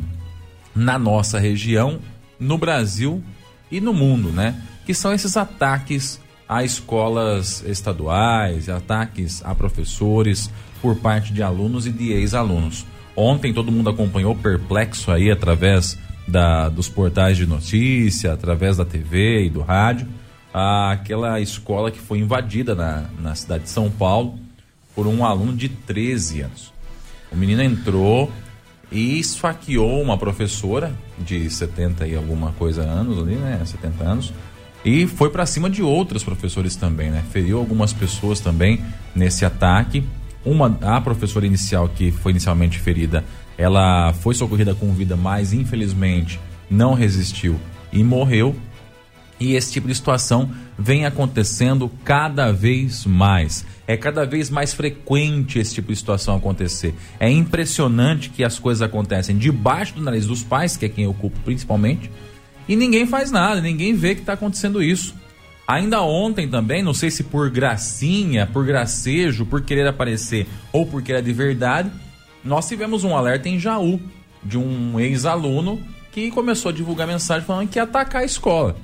na 0.76 0.98
nossa 0.98 1.40
região, 1.40 2.00
no 2.40 2.58
Brasil 2.58 3.24
e 3.72 3.80
no 3.80 3.94
mundo, 3.94 4.30
né? 4.30 4.56
Que 4.86 4.94
são 4.94 5.14
esses 5.14 5.38
ataques 5.38 6.20
a 6.48 6.64
escolas 6.64 7.64
estaduais, 7.66 8.70
ataques 8.70 9.44
a 9.44 9.54
professores 9.56 10.50
por 10.82 10.96
parte 10.96 11.34
de 11.34 11.42
alunos 11.42 11.88
e 11.88 11.92
de 11.92 12.12
ex-alunos. 12.12 12.86
Ontem 13.16 13.54
todo 13.54 13.72
mundo 13.72 13.90
acompanhou 13.90 14.36
perplexo 14.36 15.12
aí 15.12 15.32
através 15.32 15.98
da, 16.28 16.70
dos 16.70 16.90
portais 16.90 17.38
de 17.38 17.46
notícia, 17.46 18.34
através 18.34 18.78
da 18.78 18.86
TV 18.86 19.46
e 19.46 19.50
do 19.50 19.62
rádio, 19.62 20.08
aquela 20.54 21.40
escola 21.40 21.92
que 21.92 22.00
foi 22.00 22.20
invadida 22.20 22.74
na, 22.74 23.06
na 23.20 23.36
cidade 23.36 23.66
de 23.66 23.70
São 23.70 23.90
Paulo 23.92 24.40
por 24.96 25.06
um 25.08 25.26
aluno 25.26 25.54
de 25.54 25.70
13 25.70 26.42
anos. 26.42 26.74
O 27.32 27.36
menino 27.36 27.62
entrou 27.62 28.32
e 28.92 29.20
esfaqueou 29.20 30.02
uma 30.02 30.18
professora 30.18 30.94
de 31.20 31.50
70 31.50 32.08
e 32.08 32.16
alguma 32.16 32.52
coisa 32.54 32.82
anos 32.84 33.20
ali, 33.20 33.36
né? 33.36 33.62
70 33.66 34.04
anos. 34.04 34.34
E 34.86 35.08
foi 35.08 35.30
para 35.30 35.46
cima 35.46 35.70
de 35.70 35.82
outros 35.82 36.24
professores 36.24 36.76
também, 36.76 37.10
né? 37.10 37.24
Feriu 37.32 37.58
algumas 37.58 37.92
pessoas 37.92 38.40
também 38.40 38.80
nesse 39.16 39.44
ataque. 39.44 40.04
Uma, 40.46 40.78
a 40.82 41.02
professora 41.02 41.46
inicial 41.46 41.90
que 41.90 42.12
foi 42.12 42.32
inicialmente 42.32 42.80
ferida, 42.80 43.26
ela 43.58 44.14
foi 44.14 44.34
socorrida 44.34 44.76
com 44.76 44.93
vida, 44.93 45.16
mas 45.16 45.53
infelizmente 45.53 46.39
não 46.70 46.93
resistiu 46.93 47.60
e 47.91 48.03
morreu. 48.03 48.56
E 49.39 49.53
esse 49.53 49.74
tipo 49.74 49.88
de 49.88 49.95
situação 49.95 50.49
vem 50.78 51.06
acontecendo 51.06 51.91
cada 52.03 52.51
vez 52.51 53.06
mais. 53.06 53.66
É 53.86 53.97
cada 53.97 54.26
vez 54.26 54.49
mais 54.49 54.74
frequente 54.74 55.60
esse 55.60 55.74
tipo 55.74 55.91
de 55.91 55.97
situação 55.97 56.38
acontecer. 56.38 56.93
É 57.20 57.30
impressionante 57.30 58.30
que 58.30 58.43
as 58.43 58.58
coisas 58.58 58.82
acontecem 58.82 59.38
debaixo 59.38 59.95
do 59.95 60.01
nariz 60.01 60.26
dos 60.26 60.41
pais, 60.41 60.78
que 60.78 60.86
é 60.86 60.89
quem 60.89 61.06
ocupa 61.06 61.38
principalmente, 61.43 62.10
e 62.68 62.76
ninguém 62.76 63.06
faz 63.06 63.30
nada, 63.30 63.62
ninguém 63.62 63.93
vê 63.93 64.16
que 64.16 64.22
está 64.22 64.34
acontecendo 64.34 64.82
isso. 64.82 65.14
Ainda 65.68 66.01
ontem 66.01 66.47
também, 66.47 66.84
não 66.84 66.93
sei 66.93 67.10
se 67.10 67.24
por 67.24 67.49
gracinha, 67.49 68.47
por 68.47 68.66
gracejo, 68.66 69.45
por 69.45 69.62
querer 69.62 69.88
aparecer 69.88 70.47
ou 70.72 70.86
porque 70.86 71.12
era 71.12 71.22
de 71.22 71.34
verdade, 71.34 71.91
nós 72.46 72.68
tivemos 72.68 73.04
um 73.04 73.18
alerta 73.18 73.50
em 73.50 73.60
Jaú 73.60 74.00
de 74.43 74.58
um 74.58 75.00
ex-aluno 75.00 75.82
que 76.12 76.30
começou 76.30 76.70
a 76.70 76.74
divulgar 76.74 77.08
mensagem 77.08 77.46
falando 77.46 77.68
que 77.68 77.80
ia 77.80 77.84
atacar 77.84 78.22
a 78.22 78.26
escola. 78.26 78.76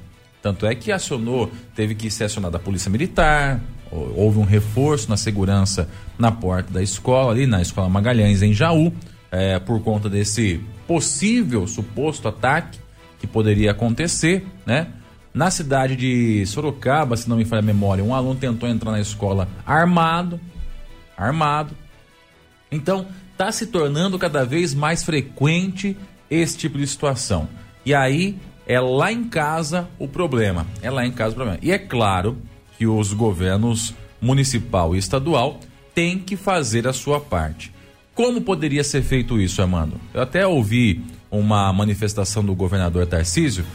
Tanto 0.42 0.66
é 0.66 0.74
que 0.74 0.92
acionou, 0.92 1.52
teve 1.76 1.94
que 1.94 2.10
ser 2.10 2.24
acionada 2.24 2.58
a 2.58 2.60
polícia 2.60 2.90
militar, 2.90 3.62
houve 3.92 4.40
um 4.40 4.44
reforço 4.44 5.08
na 5.10 5.16
segurança 5.16 5.88
na 6.18 6.32
porta 6.32 6.74
da 6.74 6.82
escola, 6.82 7.32
ali 7.32 7.46
na 7.46 7.62
escola 7.62 7.88
Magalhães, 7.88 8.42
em 8.42 8.52
Jaú, 8.52 8.92
é, 9.32 9.60
por 9.60 9.82
conta 9.82 10.10
desse 10.10 10.60
possível, 10.88 11.68
suposto 11.68 12.28
ataque 12.28 12.80
que 13.20 13.28
poderia 13.28 13.72
acontecer, 13.72 14.46
né? 14.66 14.88
Na 15.34 15.50
cidade 15.50 15.96
de 15.96 16.46
Sorocaba, 16.46 17.16
se 17.16 17.30
não 17.30 17.38
me 17.38 17.46
falha 17.46 17.60
a 17.60 17.64
memória, 17.64 18.04
um 18.04 18.14
aluno 18.14 18.38
tentou 18.38 18.68
entrar 18.68 18.92
na 18.92 19.00
escola 19.00 19.48
armado, 19.66 20.40
armado. 21.16 21.74
Então, 22.70 23.06
está 23.42 23.52
se 23.52 23.66
tornando 23.66 24.20
cada 24.20 24.46
vez 24.46 24.72
mais 24.72 25.04
frequente 25.04 25.98
esse 26.30 26.56
tipo 26.56 26.78
de 26.78 26.86
situação. 26.86 27.50
E 27.84 27.92
aí 27.92 28.38
é 28.68 28.80
lá 28.80 29.12
em 29.12 29.24
casa 29.24 29.90
o 29.98 30.08
problema. 30.08 30.68
É 30.80 30.92
lá 30.92 31.04
em 31.08 31.12
casa 31.12 31.32
o 31.32 31.36
problema. 31.36 31.58
E 31.60 31.72
é 31.72 31.80
claro 31.80 32.38
que 32.78 32.86
os 32.86 33.14
governos 33.14 33.96
municipal 34.22 34.96
e 34.96 35.00
estadual 35.00 35.60
têm 35.96 36.20
que 36.20 36.36
fazer 36.36 36.88
a 36.88 36.94
sua 36.94 37.20
parte. 37.20 37.74
Como 38.14 38.42
poderia 38.42 38.84
ser 38.84 39.02
feito 39.02 39.42
isso, 39.42 39.60
Armando? 39.60 40.00
Eu 40.14 40.22
até 40.22 40.46
ouvi 40.46 41.04
uma 41.32 41.74
manifestação 41.74 42.46
do 42.46 42.54
governador 42.54 43.08
Tarcísio 43.08 43.66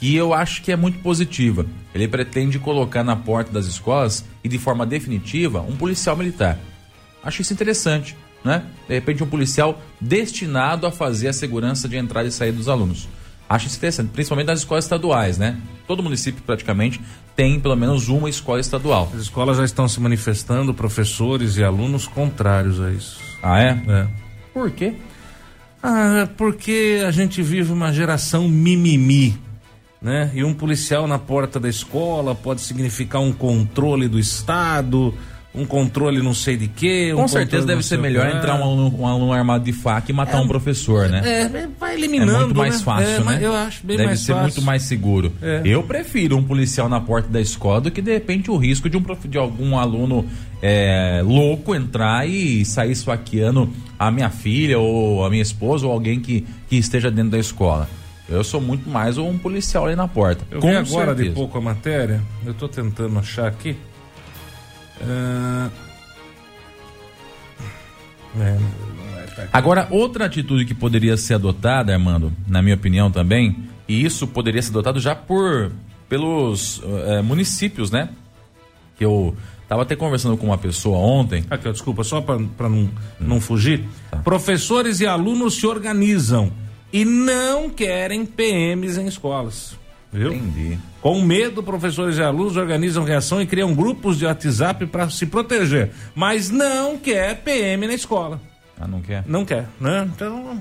e 0.00 0.16
eu 0.16 0.34
acho 0.34 0.62
que 0.62 0.72
é 0.72 0.76
muito 0.76 0.98
positiva. 0.98 1.64
Ele 1.94 2.08
pretende 2.08 2.58
colocar 2.58 3.04
na 3.04 3.14
porta 3.14 3.52
das 3.52 3.66
escolas 3.66 4.24
e 4.42 4.48
de 4.48 4.58
forma 4.58 4.84
definitiva 4.84 5.60
um 5.60 5.76
policial 5.76 6.16
militar. 6.16 6.58
Acho 7.22 7.42
isso 7.42 7.52
interessante. 7.52 8.16
Né? 8.44 8.64
De 8.88 8.94
repente 8.94 9.22
um 9.22 9.26
policial 9.26 9.80
destinado 10.00 10.86
a 10.86 10.90
fazer 10.90 11.28
a 11.28 11.32
segurança 11.32 11.88
de 11.88 11.96
entrada 11.96 12.28
e 12.28 12.32
saída 12.32 12.56
dos 12.56 12.68
alunos. 12.68 13.08
Acho 13.48 13.66
isso 13.66 13.76
interessante, 13.76 14.10
principalmente 14.10 14.46
nas 14.46 14.60
escolas 14.60 14.84
estaduais, 14.84 15.36
né? 15.36 15.58
Todo 15.86 16.02
município 16.02 16.42
praticamente 16.42 17.00
tem 17.36 17.60
pelo 17.60 17.76
menos 17.76 18.08
uma 18.08 18.30
escola 18.30 18.60
estadual. 18.60 19.10
As 19.14 19.20
escolas 19.20 19.58
já 19.58 19.64
estão 19.64 19.86
se 19.86 20.00
manifestando, 20.00 20.72
professores 20.72 21.56
e 21.56 21.64
alunos 21.64 22.06
contrários 22.06 22.80
a 22.80 22.90
isso. 22.90 23.20
Ah, 23.42 23.60
é? 23.60 23.82
É. 23.88 24.06
Por 24.54 24.70
quê? 24.70 24.94
Ah, 25.82 26.28
porque 26.36 27.02
a 27.06 27.10
gente 27.10 27.42
vive 27.42 27.72
uma 27.72 27.92
geração 27.92 28.48
mimimi, 28.48 29.36
né? 30.00 30.30
E 30.32 30.42
um 30.44 30.54
policial 30.54 31.06
na 31.06 31.18
porta 31.18 31.60
da 31.60 31.68
escola 31.68 32.34
pode 32.34 32.60
significar 32.62 33.20
um 33.20 33.32
controle 33.32 34.08
do 34.08 34.18
Estado, 34.18 35.12
um 35.54 35.66
controle 35.66 36.22
não 36.22 36.32
sei 36.32 36.56
de 36.56 36.66
quê. 36.66 37.12
Com 37.14 37.24
um 37.24 37.28
certeza 37.28 37.66
deve 37.66 37.82
ser 37.82 37.98
melhor 37.98 38.26
entrar 38.26 38.54
um 38.58 38.62
aluno, 38.62 38.96
um 39.00 39.06
aluno 39.06 39.32
armado 39.32 39.64
de 39.64 39.72
faca 39.72 40.10
e 40.10 40.14
matar 40.14 40.40
um 40.40 40.48
professor, 40.48 41.08
né? 41.10 41.20
É, 41.24 41.68
vai 41.78 41.94
eliminando. 41.94 42.32
É 42.32 42.38
muito 42.44 42.56
mais 42.56 42.78
né? 42.78 42.84
fácil, 42.84 43.06
É, 43.14 43.20
né? 43.24 43.38
Eu 43.42 43.52
acho 43.54 43.86
bem 43.86 43.96
Deve 43.98 44.06
mais 44.06 44.20
ser 44.20 44.32
fácil. 44.32 44.42
muito 44.44 44.62
mais 44.62 44.82
seguro. 44.84 45.32
É. 45.42 45.60
Eu 45.64 45.82
prefiro 45.82 46.36
um 46.38 46.42
policial 46.42 46.88
na 46.88 47.00
porta 47.00 47.28
da 47.28 47.40
escola 47.40 47.82
do 47.82 47.90
que 47.90 48.00
de 48.00 48.12
repente 48.12 48.50
o 48.50 48.56
risco 48.56 48.88
de, 48.88 48.96
um, 48.96 49.02
prof- 49.02 49.28
de 49.28 49.36
algum 49.36 49.76
aluno 49.78 50.24
é, 50.62 51.20
louco 51.24 51.74
entrar 51.74 52.26
e 52.26 52.64
sair 52.64 52.92
esfaqueando 52.92 53.68
a 53.98 54.10
minha 54.10 54.30
filha 54.30 54.78
ou 54.78 55.22
a 55.24 55.28
minha 55.28 55.42
esposa 55.42 55.86
ou 55.86 55.92
alguém 55.92 56.18
que, 56.20 56.46
que 56.68 56.76
esteja 56.76 57.10
dentro 57.10 57.32
da 57.32 57.38
escola. 57.38 57.88
Eu 58.28 58.42
sou 58.42 58.60
muito 58.60 58.88
mais 58.88 59.18
um 59.18 59.36
policial 59.36 59.84
ali 59.86 59.96
na 59.96 60.08
porta. 60.08 60.46
Eu 60.50 60.60
Com 60.60 60.68
vi 60.70 60.76
agora 60.76 61.10
de 61.12 61.16
certeza. 61.24 61.34
pouco 61.34 61.58
a 61.58 61.60
matéria, 61.60 62.22
eu 62.46 62.54
tô 62.54 62.66
tentando 62.68 63.18
achar 63.18 63.46
aqui. 63.48 63.76
Ah, 65.02 65.70
é, 68.38 68.58
é, 69.18 69.26
tá. 69.36 69.48
Agora, 69.52 69.86
outra 69.90 70.26
atitude 70.26 70.64
que 70.64 70.74
poderia 70.74 71.16
ser 71.16 71.34
adotada, 71.34 71.92
Armando, 71.92 72.32
na 72.46 72.62
minha 72.62 72.74
opinião 72.74 73.10
também, 73.10 73.56
e 73.88 74.04
isso 74.04 74.26
poderia 74.26 74.62
ser 74.62 74.70
adotado 74.70 75.00
já 75.00 75.14
por 75.14 75.70
pelos 76.08 76.82
eh, 76.84 77.22
municípios, 77.22 77.90
né? 77.90 78.10
Que 78.98 79.04
eu 79.04 79.34
tava 79.66 79.80
até 79.80 79.96
conversando 79.96 80.36
com 80.36 80.44
uma 80.44 80.58
pessoa 80.58 80.98
ontem. 80.98 81.42
Aqui, 81.48 81.66
ó, 81.66 81.72
desculpa, 81.72 82.04
só 82.04 82.20
para 82.20 82.68
não, 82.68 82.90
não 83.18 83.40
fugir. 83.40 83.82
Professores 84.22 85.00
e 85.00 85.06
alunos 85.06 85.54
se 85.54 85.66
organizam 85.66 86.52
e 86.92 87.02
não 87.06 87.70
querem 87.70 88.26
PMs 88.26 88.98
em 88.98 89.06
escolas. 89.06 89.74
Viu? 90.12 90.34
Entendi. 90.34 90.78
Com 91.02 91.20
medo, 91.20 91.62
professores 91.64 92.16
e 92.16 92.22
alunos 92.22 92.56
organizam 92.56 93.02
reação 93.04 93.42
e 93.42 93.46
criam 93.46 93.74
grupos 93.74 94.16
de 94.18 94.24
WhatsApp 94.24 94.86
para 94.86 95.10
se 95.10 95.26
proteger. 95.26 95.90
Mas 96.14 96.48
não 96.48 96.96
quer 96.96 97.36
PM 97.42 97.86
na 97.88 97.94
escola. 97.94 98.40
Ah, 98.80 98.86
não 98.86 99.00
quer? 99.02 99.24
Não 99.26 99.44
quer, 99.44 99.66
né? 99.80 100.08
Então, 100.14 100.60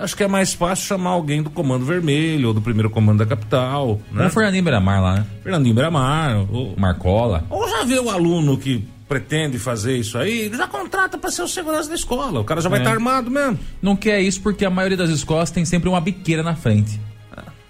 acho 0.00 0.16
que 0.16 0.24
é 0.24 0.28
mais 0.28 0.54
fácil 0.54 0.86
chamar 0.86 1.10
alguém 1.10 1.42
do 1.42 1.50
Comando 1.50 1.84
Vermelho 1.84 2.48
ou 2.48 2.54
do 2.54 2.62
primeiro 2.62 2.88
comando 2.88 3.18
da 3.18 3.26
capital, 3.26 4.00
né? 4.10 4.26
o 4.26 4.30
Fernandinho 4.30 4.64
Beiramar 4.64 5.02
lá, 5.02 5.14
né? 5.16 5.26
Fernandinho 5.42 5.74
Bramar, 5.74 6.46
ou, 6.50 6.74
Marcola. 6.78 7.44
ou 7.50 7.68
já 7.68 7.84
vê 7.84 7.98
o 7.98 8.08
aluno 8.10 8.56
que 8.56 8.88
pretende 9.06 9.58
fazer 9.58 9.96
isso 9.96 10.16
aí, 10.18 10.50
já 10.54 10.66
contrata 10.66 11.16
para 11.18 11.30
ser 11.30 11.42
o 11.42 11.48
segurança 11.48 11.88
da 11.90 11.94
escola. 11.94 12.40
O 12.40 12.44
cara 12.44 12.60
já 12.62 12.68
vai 12.70 12.78
É. 12.78 12.82
estar 12.82 12.92
armado 12.94 13.30
mesmo. 13.30 13.58
Não 13.82 13.94
quer 13.96 14.20
isso 14.20 14.40
porque 14.42 14.64
a 14.64 14.70
maioria 14.70 14.96
das 14.96 15.10
escolas 15.10 15.50
tem 15.50 15.64
sempre 15.66 15.88
uma 15.90 16.00
biqueira 16.00 16.42
na 16.42 16.54
frente. 16.54 16.98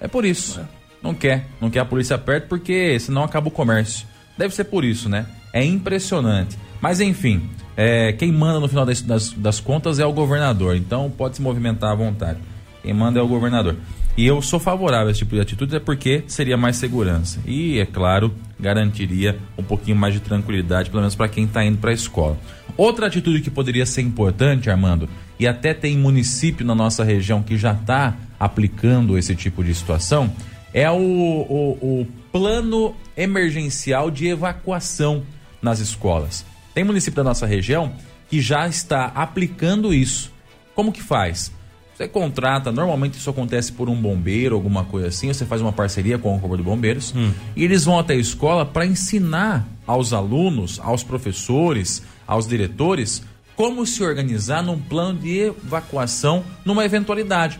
É 0.00 0.06
por 0.08 0.24
isso. 0.24 0.60
Não 1.02 1.14
quer. 1.14 1.46
Não 1.60 1.70
quer 1.70 1.80
a 1.80 1.84
polícia 1.84 2.18
perto 2.18 2.48
porque 2.48 2.98
senão 2.98 3.22
acaba 3.22 3.48
o 3.48 3.50
comércio. 3.50 4.06
Deve 4.36 4.54
ser 4.54 4.64
por 4.64 4.84
isso, 4.84 5.08
né? 5.08 5.26
É 5.52 5.64
impressionante. 5.64 6.56
Mas 6.80 7.00
enfim, 7.00 7.48
é, 7.76 8.12
quem 8.12 8.32
manda 8.32 8.60
no 8.60 8.68
final 8.68 8.86
das, 8.86 9.00
das, 9.02 9.32
das 9.32 9.60
contas 9.60 9.98
é 9.98 10.06
o 10.06 10.12
governador. 10.12 10.76
Então 10.76 11.10
pode 11.10 11.36
se 11.36 11.42
movimentar 11.42 11.92
à 11.92 11.94
vontade. 11.94 12.38
Quem 12.82 12.94
manda 12.94 13.18
é 13.18 13.22
o 13.22 13.28
governador. 13.28 13.76
E 14.18 14.26
eu 14.26 14.42
sou 14.42 14.58
favorável 14.58 15.06
a 15.06 15.10
esse 15.12 15.20
tipo 15.20 15.36
de 15.36 15.40
atitude, 15.40 15.76
é 15.76 15.78
porque 15.78 16.24
seria 16.26 16.56
mais 16.56 16.74
segurança. 16.74 17.38
E, 17.46 17.78
é 17.78 17.86
claro, 17.86 18.34
garantiria 18.58 19.38
um 19.56 19.62
pouquinho 19.62 19.96
mais 19.96 20.12
de 20.12 20.18
tranquilidade, 20.18 20.90
pelo 20.90 21.02
menos 21.02 21.14
para 21.14 21.28
quem 21.28 21.44
está 21.44 21.64
indo 21.64 21.78
para 21.78 21.90
a 21.90 21.94
escola. 21.94 22.36
Outra 22.76 23.06
atitude 23.06 23.40
que 23.40 23.50
poderia 23.50 23.86
ser 23.86 24.02
importante, 24.02 24.68
Armando, 24.68 25.08
e 25.38 25.46
até 25.46 25.72
tem 25.72 25.96
município 25.96 26.66
na 26.66 26.74
nossa 26.74 27.04
região 27.04 27.44
que 27.44 27.56
já 27.56 27.72
está 27.72 28.16
aplicando 28.40 29.16
esse 29.16 29.36
tipo 29.36 29.62
de 29.62 29.72
situação, 29.72 30.32
é 30.78 30.90
o, 30.90 30.96
o, 30.96 32.00
o 32.00 32.06
plano 32.30 32.94
emergencial 33.16 34.12
de 34.12 34.28
evacuação 34.28 35.24
nas 35.60 35.80
escolas. 35.80 36.46
Tem 36.72 36.84
município 36.84 37.16
da 37.16 37.24
nossa 37.24 37.46
região 37.46 37.92
que 38.30 38.40
já 38.40 38.68
está 38.68 39.06
aplicando 39.06 39.92
isso. 39.92 40.32
Como 40.76 40.92
que 40.92 41.02
faz? 41.02 41.50
Você 41.96 42.06
contrata, 42.06 42.70
normalmente 42.70 43.18
isso 43.18 43.28
acontece 43.28 43.72
por 43.72 43.88
um 43.88 44.00
bombeiro, 44.00 44.54
alguma 44.54 44.84
coisa 44.84 45.08
assim, 45.08 45.26
você 45.26 45.44
faz 45.44 45.60
uma 45.60 45.72
parceria 45.72 46.16
com 46.16 46.36
o 46.36 46.38
Corpo 46.38 46.56
de 46.56 46.62
Bombeiros 46.62 47.12
e 47.56 47.64
eles 47.64 47.84
vão 47.84 47.98
até 47.98 48.14
a 48.14 48.16
escola 48.16 48.64
para 48.64 48.86
ensinar 48.86 49.66
aos 49.84 50.12
alunos, 50.12 50.78
aos 50.78 51.02
professores, 51.02 52.04
aos 52.24 52.46
diretores 52.46 53.24
como 53.56 53.84
se 53.84 54.04
organizar 54.04 54.62
num 54.62 54.78
plano 54.78 55.18
de 55.18 55.40
evacuação 55.40 56.44
numa 56.64 56.84
eventualidade. 56.84 57.58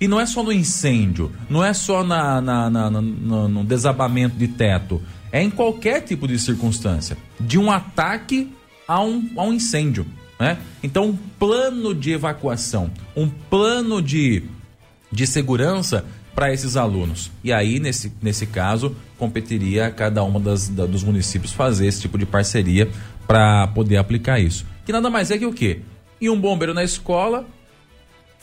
E 0.00 0.06
não 0.06 0.20
é 0.20 0.26
só 0.26 0.42
no 0.42 0.52
incêndio, 0.52 1.32
não 1.48 1.64
é 1.64 1.72
só 1.72 2.04
na, 2.04 2.40
na- 2.40 2.68
na- 2.70 2.90
na- 2.90 3.00
no, 3.00 3.64
desabamento 3.64 4.36
de 4.36 4.46
teto, 4.48 5.02
é 5.32 5.42
em 5.42 5.50
qualquer 5.50 6.02
tipo 6.02 6.28
de 6.28 6.38
circunstância, 6.38 7.16
de 7.40 7.58
um 7.58 7.70
ataque 7.70 8.52
a 8.86 9.02
um, 9.02 9.28
a 9.36 9.42
um 9.44 9.52
incêndio. 9.54 10.06
Né? 10.38 10.58
Então, 10.82 11.06
um 11.10 11.16
plano 11.38 11.94
de 11.94 12.12
evacuação, 12.12 12.90
um 13.16 13.26
plano 13.28 14.02
de, 14.02 14.42
de 15.10 15.26
segurança 15.26 16.04
para 16.34 16.52
esses 16.52 16.76
alunos. 16.76 17.30
E 17.42 17.50
aí, 17.50 17.80
nesse, 17.80 18.12
nesse 18.20 18.44
caso, 18.46 18.94
competiria 19.16 19.86
a 19.86 19.90
cada 19.90 20.22
uma 20.22 20.38
das, 20.38 20.68
da- 20.68 20.84
dos 20.84 21.02
municípios 21.02 21.52
fazer 21.52 21.86
esse 21.86 22.02
tipo 22.02 22.18
de 22.18 22.26
parceria 22.26 22.90
para 23.26 23.66
poder 23.68 23.96
aplicar 23.96 24.38
isso. 24.38 24.66
Que 24.84 24.92
nada 24.92 25.08
mais 25.08 25.30
é 25.30 25.38
que 25.38 25.46
o 25.46 25.52
quê? 25.54 25.80
E 26.20 26.28
um 26.28 26.38
bombeiro 26.38 26.74
na 26.74 26.84
escola 26.84 27.46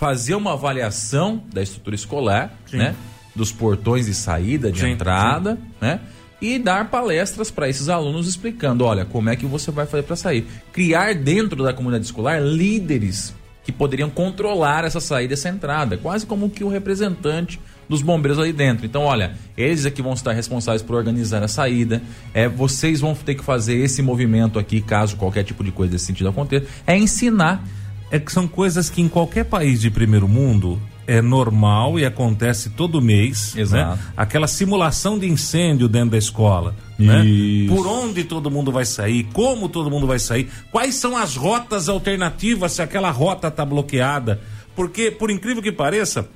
fazer 0.03 0.35
uma 0.35 0.51
avaliação 0.51 1.41
da 1.53 1.63
estrutura 1.63 1.95
escolar, 1.95 2.53
né? 2.73 2.93
Dos 3.33 3.53
portões 3.53 4.05
de 4.05 4.13
saída, 4.13 4.69
de 4.69 4.81
Sim, 4.81 4.89
entrada, 4.89 5.57
né? 5.79 6.01
E 6.41 6.59
dar 6.59 6.89
palestras 6.89 7.49
para 7.49 7.69
esses 7.69 7.87
alunos 7.87 8.27
explicando, 8.27 8.83
olha, 8.83 9.05
como 9.05 9.29
é 9.29 9.35
que 9.37 9.45
você 9.45 9.71
vai 9.71 9.85
fazer 9.85 10.03
para 10.03 10.17
sair. 10.17 10.45
Criar 10.73 11.15
dentro 11.15 11.63
da 11.63 11.73
comunidade 11.73 12.03
escolar 12.03 12.41
líderes 12.41 13.33
que 13.63 13.71
poderiam 13.71 14.09
controlar 14.09 14.83
essa 14.83 14.99
saída, 14.99 15.35
essa 15.35 15.47
entrada, 15.47 15.95
quase 15.95 16.25
como 16.25 16.49
que 16.49 16.65
o 16.65 16.67
representante 16.67 17.57
dos 17.87 18.01
bombeiros 18.01 18.37
ali 18.37 18.51
dentro. 18.51 18.85
Então, 18.85 19.03
olha, 19.03 19.37
eles 19.55 19.85
é 19.85 19.89
que 19.89 20.01
vão 20.01 20.11
estar 20.11 20.33
responsáveis 20.33 20.81
por 20.81 20.97
organizar 20.97 21.41
a 21.43 21.47
saída. 21.47 22.01
É, 22.33 22.49
vocês 22.49 22.99
vão 22.99 23.15
ter 23.15 23.35
que 23.35 23.43
fazer 23.43 23.77
esse 23.77 24.01
movimento 24.01 24.59
aqui, 24.59 24.81
caso 24.81 25.15
qualquer 25.15 25.45
tipo 25.45 25.63
de 25.63 25.71
coisa 25.71 25.93
desse 25.93 26.07
sentido 26.07 26.27
aconteça. 26.27 26.65
É 26.85 26.97
ensinar 26.97 27.63
É 28.13 28.19
que 28.19 28.31
são 28.31 28.47
coisas 28.47 28.89
que 28.91 29.01
em 29.01 29.07
qualquer 29.09 29.43
país 29.45 29.81
de 29.81 29.89
primeiro 29.89 30.27
mundo 30.27 30.79
é 31.07 31.19
normal 31.19 31.99
e 31.99 32.05
acontece 32.05 32.69
todo 32.69 33.01
mês. 33.01 33.55
Exato. 33.57 33.97
Né? 33.97 34.03
Aquela 34.15 34.47
simulação 34.47 35.17
de 35.17 35.27
incêndio 35.27 35.87
dentro 35.87 36.11
da 36.11 36.17
escola. 36.19 36.75
Né? 36.99 37.23
Por 37.67 37.87
onde 37.87 38.23
todo 38.23 38.51
mundo 38.51 38.71
vai 38.71 38.85
sair, 38.85 39.23
como 39.33 39.67
todo 39.67 39.89
mundo 39.89 40.05
vai 40.05 40.19
sair, 40.19 40.47
quais 40.71 40.93
são 40.95 41.17
as 41.17 41.35
rotas 41.35 41.89
alternativas 41.89 42.73
se 42.73 42.81
aquela 42.83 43.09
rota 43.09 43.47
está 43.47 43.65
bloqueada. 43.65 44.39
Porque, 44.75 45.09
por 45.09 45.31
incrível 45.31 45.61
que 45.63 45.71
pareça, 45.71 46.29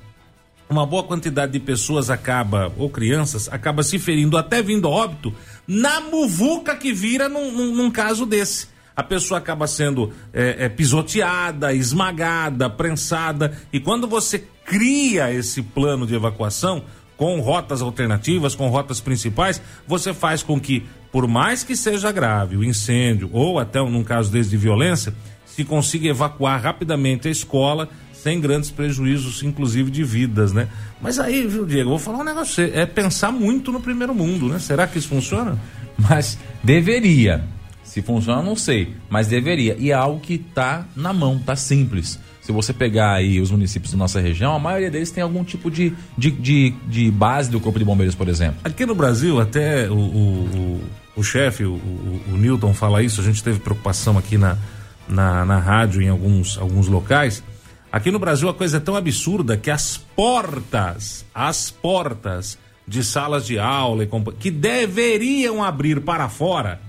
uma 0.68 0.84
boa 0.84 1.04
quantidade 1.04 1.52
de 1.52 1.60
pessoas 1.60 2.10
acaba, 2.10 2.72
ou 2.76 2.90
crianças, 2.90 3.48
acaba 3.50 3.82
se 3.84 3.98
ferindo, 4.00 4.36
até 4.36 4.60
vindo 4.62 4.86
a 4.88 4.90
óbito, 4.90 5.32
na 5.66 6.00
muvuca 6.00 6.74
que 6.76 6.92
vira 6.92 7.28
num, 7.28 7.52
num- 7.52 7.74
num 7.74 7.90
caso 7.90 8.26
desse. 8.26 8.66
A 8.98 9.02
pessoa 9.04 9.38
acaba 9.38 9.68
sendo 9.68 10.12
é, 10.32 10.64
é, 10.64 10.68
pisoteada, 10.68 11.72
esmagada, 11.72 12.68
prensada. 12.68 13.56
E 13.72 13.78
quando 13.78 14.08
você 14.08 14.40
cria 14.64 15.32
esse 15.32 15.62
plano 15.62 16.04
de 16.04 16.16
evacuação, 16.16 16.82
com 17.16 17.38
rotas 17.38 17.80
alternativas, 17.80 18.56
com 18.56 18.68
rotas 18.68 19.00
principais, 19.00 19.62
você 19.86 20.12
faz 20.12 20.42
com 20.42 20.58
que, 20.58 20.84
por 21.12 21.28
mais 21.28 21.62
que 21.62 21.76
seja 21.76 22.10
grave 22.10 22.56
o 22.56 22.64
incêndio, 22.64 23.30
ou 23.32 23.60
até 23.60 23.80
num 23.80 24.02
caso 24.02 24.32
desse 24.32 24.50
de 24.50 24.56
violência, 24.56 25.14
se 25.46 25.64
consiga 25.64 26.08
evacuar 26.08 26.60
rapidamente 26.60 27.28
a 27.28 27.30
escola 27.30 27.88
sem 28.12 28.40
grandes 28.40 28.72
prejuízos, 28.72 29.44
inclusive 29.44 29.92
de 29.92 30.02
vidas, 30.02 30.52
né? 30.52 30.66
Mas 31.00 31.20
aí, 31.20 31.46
viu, 31.46 31.64
Diego, 31.64 31.90
vou 31.90 32.00
falar 32.00 32.18
um 32.18 32.24
negócio, 32.24 32.64
é 32.64 32.84
pensar 32.84 33.30
muito 33.30 33.70
no 33.70 33.78
primeiro 33.78 34.12
mundo, 34.12 34.48
né? 34.48 34.58
Será 34.58 34.88
que 34.88 34.98
isso 34.98 35.06
funciona? 35.06 35.56
Mas 35.96 36.36
deveria. 36.64 37.44
Se 37.98 38.02
funciona, 38.02 38.40
não 38.40 38.54
sei. 38.54 38.94
Mas 39.10 39.26
deveria. 39.26 39.76
E 39.76 39.90
é 39.90 39.94
algo 39.94 40.20
que 40.20 40.38
tá 40.38 40.86
na 40.94 41.12
mão, 41.12 41.36
tá 41.36 41.56
simples. 41.56 42.16
Se 42.40 42.52
você 42.52 42.72
pegar 42.72 43.14
aí 43.14 43.40
os 43.40 43.50
municípios 43.50 43.90
da 43.90 43.98
nossa 43.98 44.20
região, 44.20 44.54
a 44.54 44.58
maioria 44.58 44.88
deles 44.88 45.10
tem 45.10 45.20
algum 45.20 45.42
tipo 45.42 45.68
de, 45.68 45.92
de, 46.16 46.30
de, 46.30 46.70
de 46.86 47.10
base 47.10 47.50
do 47.50 47.58
Corpo 47.58 47.76
de 47.76 47.84
Bombeiros, 47.84 48.14
por 48.14 48.28
exemplo. 48.28 48.60
Aqui 48.62 48.86
no 48.86 48.94
Brasil, 48.94 49.40
até 49.40 49.90
o, 49.90 49.94
o, 49.94 50.80
o, 51.16 51.20
o 51.20 51.22
chefe, 51.24 51.64
o, 51.64 51.72
o, 51.72 52.22
o 52.28 52.36
Newton, 52.36 52.72
fala 52.72 53.02
isso, 53.02 53.20
a 53.20 53.24
gente 53.24 53.42
teve 53.42 53.58
preocupação 53.58 54.16
aqui 54.16 54.38
na, 54.38 54.56
na, 55.08 55.44
na 55.44 55.58
rádio 55.58 56.00
em 56.00 56.08
alguns, 56.08 56.56
alguns 56.56 56.86
locais. 56.86 57.42
Aqui 57.90 58.12
no 58.12 58.20
Brasil 58.20 58.48
a 58.48 58.54
coisa 58.54 58.76
é 58.76 58.80
tão 58.80 58.94
absurda 58.94 59.56
que 59.56 59.72
as 59.72 59.96
portas, 59.96 61.26
as 61.34 61.72
portas 61.72 62.56
de 62.86 63.02
salas 63.02 63.44
de 63.44 63.58
aula 63.58 64.04
e 64.04 64.08
que 64.38 64.52
deveriam 64.52 65.64
abrir 65.64 66.00
para 66.00 66.28
fora, 66.28 66.80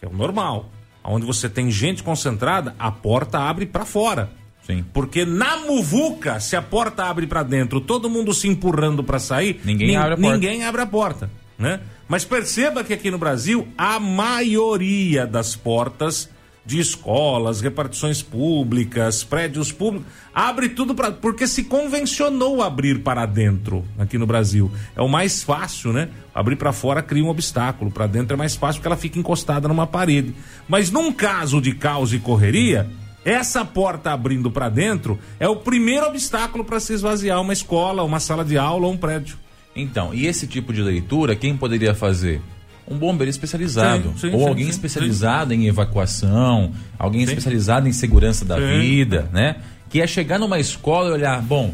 que 0.00 0.06
é 0.06 0.08
o 0.08 0.12
normal, 0.12 0.70
onde 1.04 1.26
você 1.26 1.48
tem 1.48 1.70
gente 1.70 2.02
concentrada, 2.02 2.74
a 2.78 2.90
porta 2.90 3.38
abre 3.38 3.66
para 3.66 3.84
fora. 3.84 4.30
Sim. 4.66 4.84
Porque 4.92 5.24
na 5.24 5.58
muvuca, 5.58 6.40
se 6.40 6.56
a 6.56 6.62
porta 6.62 7.04
abre 7.04 7.26
para 7.26 7.42
dentro, 7.42 7.80
todo 7.80 8.10
mundo 8.10 8.32
se 8.32 8.48
empurrando 8.48 9.04
para 9.04 9.18
sair, 9.18 9.60
ninguém, 9.64 9.96
abre 9.96 10.14
a 10.14 10.16
porta. 10.16 10.32
ninguém 10.32 10.64
abre 10.64 10.80
a 10.82 10.86
porta, 10.86 11.30
né? 11.58 11.80
Mas 12.08 12.24
perceba 12.24 12.82
que 12.82 12.92
aqui 12.92 13.10
no 13.10 13.18
Brasil, 13.18 13.68
a 13.78 14.00
maioria 14.00 15.26
das 15.26 15.54
portas 15.54 16.28
de 16.70 16.78
escolas, 16.78 17.60
repartições 17.60 18.22
públicas, 18.22 19.24
prédios 19.24 19.72
públicos, 19.72 20.06
abre 20.32 20.68
tudo 20.68 20.94
para 20.94 21.10
porque 21.10 21.44
se 21.48 21.64
convencionou 21.64 22.62
abrir 22.62 23.00
para 23.00 23.26
dentro 23.26 23.84
aqui 23.98 24.16
no 24.16 24.24
Brasil. 24.24 24.70
É 24.94 25.02
o 25.02 25.08
mais 25.08 25.42
fácil, 25.42 25.92
né? 25.92 26.10
Abrir 26.32 26.54
para 26.54 26.72
fora 26.72 27.02
cria 27.02 27.24
um 27.24 27.28
obstáculo, 27.28 27.90
para 27.90 28.06
dentro 28.06 28.34
é 28.34 28.36
mais 28.36 28.54
fácil 28.54 28.80
porque 28.80 28.86
ela 28.86 28.96
fica 28.96 29.18
encostada 29.18 29.66
numa 29.66 29.84
parede. 29.84 30.32
Mas 30.68 30.92
num 30.92 31.12
caso 31.12 31.60
de 31.60 31.74
caos 31.74 32.12
e 32.12 32.20
correria, 32.20 32.88
essa 33.24 33.64
porta 33.64 34.12
abrindo 34.12 34.48
para 34.48 34.68
dentro 34.68 35.18
é 35.40 35.48
o 35.48 35.56
primeiro 35.56 36.06
obstáculo 36.06 36.64
para 36.64 36.78
se 36.78 36.92
esvaziar 36.92 37.40
uma 37.40 37.52
escola, 37.52 38.04
uma 38.04 38.20
sala 38.20 38.44
de 38.44 38.56
aula 38.56 38.86
ou 38.86 38.92
um 38.92 38.96
prédio. 38.96 39.36
Então, 39.74 40.14
e 40.14 40.24
esse 40.24 40.46
tipo 40.46 40.72
de 40.72 40.82
leitura, 40.82 41.34
quem 41.34 41.56
poderia 41.56 41.96
fazer? 41.96 42.40
Um 42.90 42.98
bombeiro 42.98 43.30
especializado. 43.30 44.12
Sim, 44.16 44.30
sim, 44.30 44.34
ou 44.34 44.40
sim, 44.40 44.48
alguém 44.48 44.68
especializado 44.68 45.54
em 45.54 45.68
evacuação, 45.68 46.72
alguém 46.98 47.22
especializado 47.22 47.88
em 47.88 47.92
segurança 47.92 48.44
da 48.44 48.58
vida, 48.58 49.30
né? 49.32 49.56
Que 49.88 50.00
é 50.00 50.06
chegar 50.06 50.38
numa 50.38 50.58
escola 50.58 51.10
e 51.10 51.12
olhar, 51.12 51.40
bom, 51.40 51.72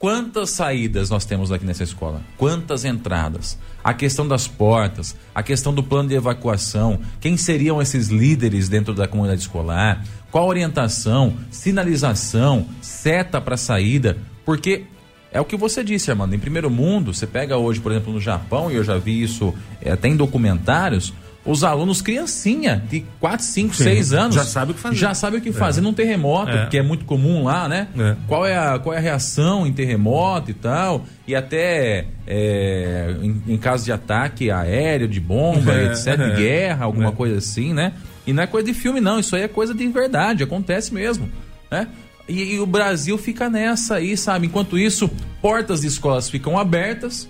quantas 0.00 0.50
saídas 0.50 1.10
nós 1.10 1.24
temos 1.24 1.52
aqui 1.52 1.64
nessa 1.64 1.84
escola? 1.84 2.20
Quantas 2.36 2.84
entradas? 2.84 3.56
A 3.82 3.94
questão 3.94 4.26
das 4.26 4.48
portas, 4.48 5.16
a 5.32 5.42
questão 5.42 5.72
do 5.72 5.82
plano 5.82 6.08
de 6.08 6.16
evacuação, 6.16 6.98
quem 7.20 7.36
seriam 7.36 7.80
esses 7.80 8.08
líderes 8.08 8.68
dentro 8.68 8.92
da 8.92 9.06
comunidade 9.06 9.42
escolar? 9.42 10.04
Qual 10.30 10.46
orientação, 10.46 11.34
sinalização, 11.50 12.66
seta 12.80 13.40
para 13.40 13.56
saída? 13.56 14.18
Porque 14.44 14.84
é 15.32 15.40
o 15.40 15.44
que 15.44 15.56
você 15.56 15.84
disse, 15.84 16.10
Armando. 16.10 16.34
Em 16.34 16.38
primeiro 16.38 16.70
mundo, 16.70 17.12
você 17.12 17.26
pega 17.26 17.56
hoje, 17.56 17.80
por 17.80 17.92
exemplo, 17.92 18.12
no 18.12 18.20
Japão, 18.20 18.70
e 18.70 18.76
eu 18.76 18.84
já 18.84 18.96
vi 18.96 19.22
isso 19.22 19.54
é, 19.80 19.92
até 19.92 20.08
em 20.08 20.16
documentários, 20.16 21.12
os 21.44 21.64
alunos 21.64 22.02
criancinha 22.02 22.82
de 22.90 23.04
4, 23.20 23.44
5, 23.44 23.74
6 23.74 24.12
anos 24.12 24.34
já 24.34 24.44
sabe 24.44 24.72
o 24.72 24.74
que 24.74 24.80
fazer. 24.80 24.96
Já 24.96 25.14
sabe 25.14 25.36
o 25.38 25.40
que 25.40 25.50
fazer 25.50 25.80
é. 25.80 25.82
num 25.82 25.94
terremoto, 25.94 26.52
é. 26.52 26.66
que 26.66 26.76
é 26.76 26.82
muito 26.82 27.06
comum 27.06 27.44
lá, 27.44 27.66
né? 27.68 27.88
É. 27.98 28.16
Qual, 28.26 28.44
é 28.44 28.56
a, 28.56 28.78
qual 28.78 28.94
é 28.94 28.98
a 28.98 29.00
reação 29.00 29.66
em 29.66 29.72
terremoto 29.72 30.50
e 30.50 30.54
tal, 30.54 31.06
e 31.26 31.34
até 31.34 32.06
é, 32.26 33.16
em, 33.22 33.42
em, 33.48 33.56
caso 33.56 33.84
de 33.84 33.92
ataque 33.92 34.50
aéreo, 34.50 35.08
de 35.08 35.20
bomba, 35.20 35.72
é. 35.72 35.86
etc, 35.86 36.18
de 36.18 36.36
guerra, 36.36 36.84
alguma 36.84 37.08
é. 37.08 37.12
coisa 37.12 37.38
assim, 37.38 37.72
né? 37.72 37.94
E 38.26 38.32
não 38.32 38.42
é 38.42 38.46
coisa 38.46 38.66
de 38.66 38.74
filme, 38.74 39.00
não, 39.00 39.18
isso 39.18 39.34
aí 39.34 39.42
é 39.42 39.48
coisa 39.48 39.72
de 39.72 39.86
verdade, 39.88 40.42
acontece 40.42 40.92
mesmo, 40.92 41.30
né? 41.70 41.86
E, 42.28 42.54
e, 42.54 42.60
o 42.60 42.66
Brasil 42.66 43.16
fica 43.16 43.48
nessa 43.48 43.96
aí, 43.96 44.16
sabe? 44.16 44.46
Enquanto 44.46 44.78
isso, 44.78 45.10
portas 45.40 45.80
de 45.80 45.86
escolas 45.86 46.28
ficam 46.28 46.58
abertas, 46.58 47.28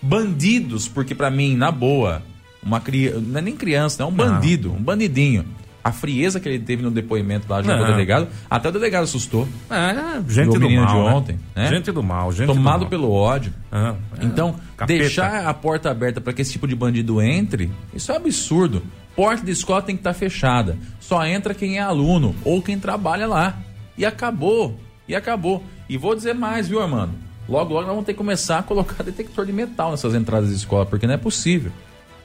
bandidos, 0.00 0.86
porque 0.86 1.14
para 1.14 1.30
mim, 1.30 1.56
na 1.56 1.72
boa, 1.72 2.22
uma 2.62 2.80
criança, 2.80 3.20
não 3.20 3.38
é 3.38 3.42
nem 3.42 3.56
criança, 3.56 4.02
é 4.02 4.06
um 4.06 4.12
bandido, 4.12 4.72
um 4.72 4.82
bandidinho. 4.82 5.44
A 5.82 5.92
frieza 5.92 6.40
que 6.40 6.48
ele 6.48 6.58
teve 6.58 6.82
no 6.82 6.90
depoimento 6.90 7.46
lá 7.48 7.62
junto 7.62 7.74
ao 7.74 7.86
delegado, 7.86 8.26
até 8.50 8.68
o 8.68 8.72
delegado 8.72 9.04
assustou. 9.04 9.46
É, 9.70 10.20
gente 10.28 10.58
do, 10.58 10.58
do 10.58 10.70
mal, 10.70 10.86
de 10.86 10.94
né? 10.94 11.14
ontem, 11.14 11.40
né? 11.54 11.68
Gente 11.68 11.92
do 11.92 12.02
mal, 12.02 12.32
gente 12.32 12.48
Tomado 12.48 12.80
mal. 12.80 12.90
pelo 12.90 13.12
ódio. 13.12 13.52
Ah, 13.70 13.94
é. 14.20 14.24
Então, 14.24 14.56
Capeta. 14.76 14.98
deixar 14.98 15.46
a 15.46 15.54
porta 15.54 15.88
aberta 15.88 16.20
para 16.20 16.32
que 16.32 16.42
esse 16.42 16.50
tipo 16.50 16.66
de 16.66 16.74
bandido 16.74 17.22
entre, 17.22 17.70
isso 17.94 18.10
é 18.10 18.16
absurdo. 18.16 18.82
Porta 19.14 19.46
de 19.46 19.52
escola 19.52 19.80
tem 19.80 19.94
que 19.94 20.00
estar 20.00 20.12
tá 20.12 20.18
fechada. 20.18 20.76
Só 20.98 21.24
entra 21.24 21.54
quem 21.54 21.78
é 21.78 21.82
aluno 21.82 22.34
ou 22.44 22.60
quem 22.60 22.80
trabalha 22.80 23.28
lá. 23.28 23.56
E 23.96 24.04
acabou. 24.04 24.78
E 25.08 25.14
acabou. 25.14 25.62
E 25.88 25.96
vou 25.96 26.14
dizer 26.14 26.34
mais, 26.34 26.68
viu, 26.68 26.80
Armando? 26.80 27.12
Logo, 27.48 27.74
logo 27.74 27.86
nós 27.86 27.90
vamos 27.90 28.06
ter 28.06 28.12
que 28.12 28.18
começar 28.18 28.58
a 28.58 28.62
colocar 28.62 29.02
detector 29.04 29.46
de 29.46 29.52
metal 29.52 29.90
nessas 29.90 30.14
entradas 30.14 30.50
de 30.50 30.56
escola, 30.56 30.84
porque 30.84 31.06
não 31.06 31.14
é 31.14 31.18
possível. 31.18 31.70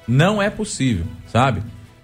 Não 0.07 0.41
é 0.41 0.49
possível, 0.49 1.05
sabe? 1.27 1.61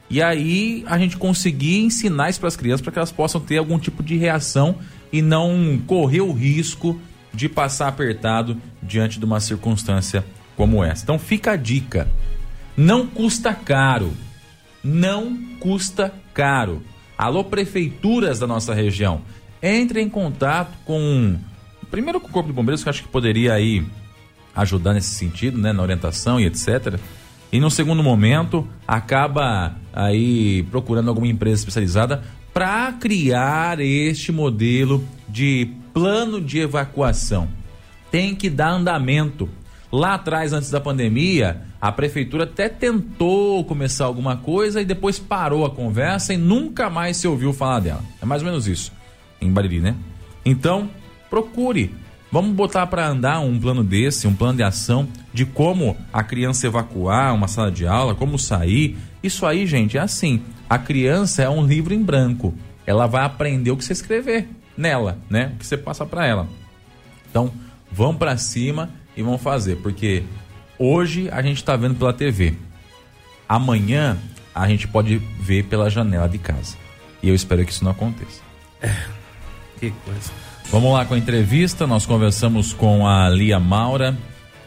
E 0.10 0.22
aí 0.22 0.86
a 0.88 0.98
gente 0.98 1.18
conseguir 1.18 1.80
ensinar 1.80 2.30
isso 2.30 2.40
para 2.40 2.48
as 2.48 2.56
crianças 2.56 2.82
para 2.82 2.92
que 2.92 3.00
elas 3.00 3.12
possam 3.12 3.42
ter 3.42 3.58
algum 3.58 3.78
tipo 3.78 4.02
de 4.02 4.16
reação 4.16 4.76
e 5.12 5.22
não 5.22 5.82
correr 5.86 6.22
o 6.22 6.32
risco 6.32 7.00
de 7.34 7.50
passar 7.50 7.88
apertado 7.88 8.58
diante 8.82 9.20
de 9.20 9.26
uma 9.26 9.40
circunstância 9.40 10.24
como 10.56 10.84
essa. 10.84 11.04
Então 11.04 11.20
fica 11.20 11.52
a 11.52 11.56
dica. 11.56 12.08
Não 12.76 13.06
custa 13.08 13.54
caro. 13.54 14.14
Não 14.84 15.36
custa 15.60 16.14
caro. 16.34 16.82
Alô, 17.18 17.44
prefeituras 17.44 18.40
da 18.40 18.48
nossa 18.48 18.74
região 18.74 19.22
entre 19.62 20.02
em 20.02 20.10
contato 20.10 20.72
com 20.86 21.38
primeiro 21.90 22.20
com 22.20 22.28
o 22.28 22.32
corpo 22.32 22.50
de 22.50 22.54
bombeiros 22.54 22.84
que 22.84 22.90
acho 22.90 23.04
que 23.04 23.10
poderia 23.10 23.54
aí 23.54 23.86
ajudar 24.56 24.94
nesse 24.94 25.14
sentido, 25.14 25.58
né, 25.58 25.72
na 25.72 25.84
orientação 25.84 26.40
e 26.40 26.46
etc. 26.46 27.00
E 27.52 27.60
no 27.60 27.70
segundo 27.70 28.04
momento 28.04 28.68
acaba 28.88 29.76
aí 29.94 30.64
procurando 30.64 31.10
alguma 31.10 31.28
empresa 31.28 31.62
especializada 31.62 32.24
para 32.54 32.92
criar 32.94 33.80
este 33.80 34.32
modelo 34.32 35.04
de 35.30 35.70
plano 35.94 36.42
de 36.42 36.60
evacuação. 36.60 37.48
Tem 38.12 38.36
que 38.36 38.50
dar 38.50 38.72
andamento. 38.72 39.48
Lá 39.92 40.16
atrás, 40.16 40.52
antes 40.52 40.70
da 40.70 40.82
pandemia, 40.82 41.62
a 41.80 41.92
prefeitura 41.92 42.44
até 42.44 42.68
tentou 42.68 43.64
começar 43.64 44.06
alguma 44.06 44.36
coisa 44.36 44.82
e 44.82 44.86
depois 44.86 45.18
parou 45.18 45.66
a 45.66 45.70
conversa 45.70 46.34
e 46.34 46.38
nunca 46.38 46.90
mais 46.90 47.18
se 47.18 47.28
ouviu 47.28 47.54
falar 47.54 47.80
dela. 47.80 48.04
É 48.22 48.26
mais 48.26 48.42
ou 48.42 48.48
menos 48.48 48.68
isso 48.68 48.97
em 49.42 49.52
Bariri, 49.52 49.80
né? 49.80 49.96
Então, 50.46 50.90
procure. 51.30 51.94
Vamos 52.32 52.56
botar 52.56 52.86
para 52.88 53.08
andar 53.08 53.40
um 53.40 53.58
plano 53.60 53.84
desse, 53.84 54.28
um 54.28 54.36
plano 54.36 54.58
de 54.58 54.64
ação 54.64 55.08
de 55.34 55.46
como 55.46 55.96
a 56.12 56.24
criança 56.24 56.68
evacuar 56.68 57.34
uma 57.34 57.48
sala 57.48 57.72
de 57.72 57.88
aula, 57.88 58.16
como 58.16 58.38
sair. 58.38 58.98
Isso 59.24 59.46
aí, 59.46 59.66
gente, 59.66 59.98
é 59.98 60.02
assim. 60.02 60.42
A 60.70 60.78
criança 60.78 61.44
é 61.44 61.50
um 61.50 61.66
livro 61.66 61.94
em 61.94 62.04
branco. 62.04 62.54
Ela 62.86 63.08
vai 63.08 63.24
aprender 63.24 63.72
o 63.72 63.78
que 63.78 63.84
você 63.84 63.94
escrever 63.94 64.50
nela, 64.78 65.18
né? 65.30 65.52
O 65.56 65.60
que 65.60 65.66
você 65.66 65.78
passa 65.78 66.06
para 66.06 66.26
ela. 66.26 66.48
Então, 67.30 67.52
vamos 67.92 68.18
para 68.18 68.38
cima 68.38 68.90
e 69.16 69.24
vamos 69.24 69.42
fazer, 69.42 69.78
porque 69.78 70.24
hoje 70.78 71.30
a 71.32 71.42
gente 71.42 71.58
está 71.58 71.76
vendo 71.76 71.96
pela 71.96 72.14
TV. 72.14 72.56
Amanhã 73.48 74.18
a 74.54 74.68
gente 74.68 74.88
pode 74.88 75.18
ver 75.40 75.64
pela 75.66 75.90
janela 75.90 76.28
de 76.28 76.38
casa. 76.38 76.76
E 77.24 77.30
eu 77.30 77.36
espero 77.36 77.66
que 77.66 77.72
isso 77.72 77.84
não 77.84 77.92
aconteça. 77.92 78.42
É. 78.82 79.17
Que 79.80 79.92
coisa. 80.04 80.32
Vamos 80.70 80.92
lá 80.92 81.06
com 81.06 81.14
a 81.14 81.18
entrevista. 81.18 81.88
Nós 81.88 82.06
conversamos 82.06 82.74
com 82.74 83.08
a 83.08 83.30
Lia 83.30 83.60
Maura. 83.60 84.18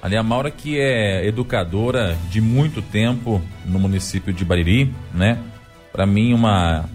A 0.02 0.08
Lia 0.08 0.22
Maura, 0.22 0.50
que 0.50 0.78
é 0.78 1.26
educadora 1.26 2.16
de 2.30 2.40
muito 2.40 2.80
tempo 2.80 3.42
no 3.66 3.78
município 3.78 4.32
de 4.32 4.44
Bariri, 4.44 4.92
né? 5.12 5.38
Para 5.92 6.06
mim, 6.06 6.32
uma 6.32 6.88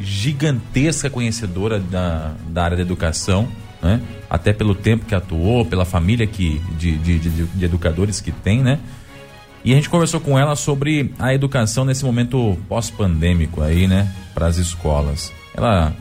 gigantesca 0.00 1.08
conhecedora 1.08 1.78
da, 1.78 2.34
da 2.48 2.64
área 2.64 2.76
da 2.76 2.82
educação, 2.82 3.48
né? 3.80 4.00
Até 4.28 4.52
pelo 4.52 4.74
tempo 4.74 5.06
que 5.06 5.14
atuou, 5.14 5.64
pela 5.64 5.84
família 5.84 6.26
que, 6.26 6.60
de, 6.76 6.98
de, 6.98 7.18
de, 7.18 7.44
de 7.44 7.64
educadores 7.64 8.20
que 8.20 8.32
tem, 8.32 8.62
né? 8.62 8.80
E 9.64 9.72
a 9.72 9.76
gente 9.76 9.88
conversou 9.88 10.18
com 10.18 10.36
ela 10.36 10.56
sobre 10.56 11.14
a 11.18 11.32
educação 11.34 11.84
nesse 11.84 12.04
momento 12.04 12.58
pós-pandêmico 12.68 13.62
aí, 13.62 13.86
né? 13.86 14.12
Para 14.34 14.46
as 14.46 14.56
escolas. 14.56 15.32
Ela 15.54 15.94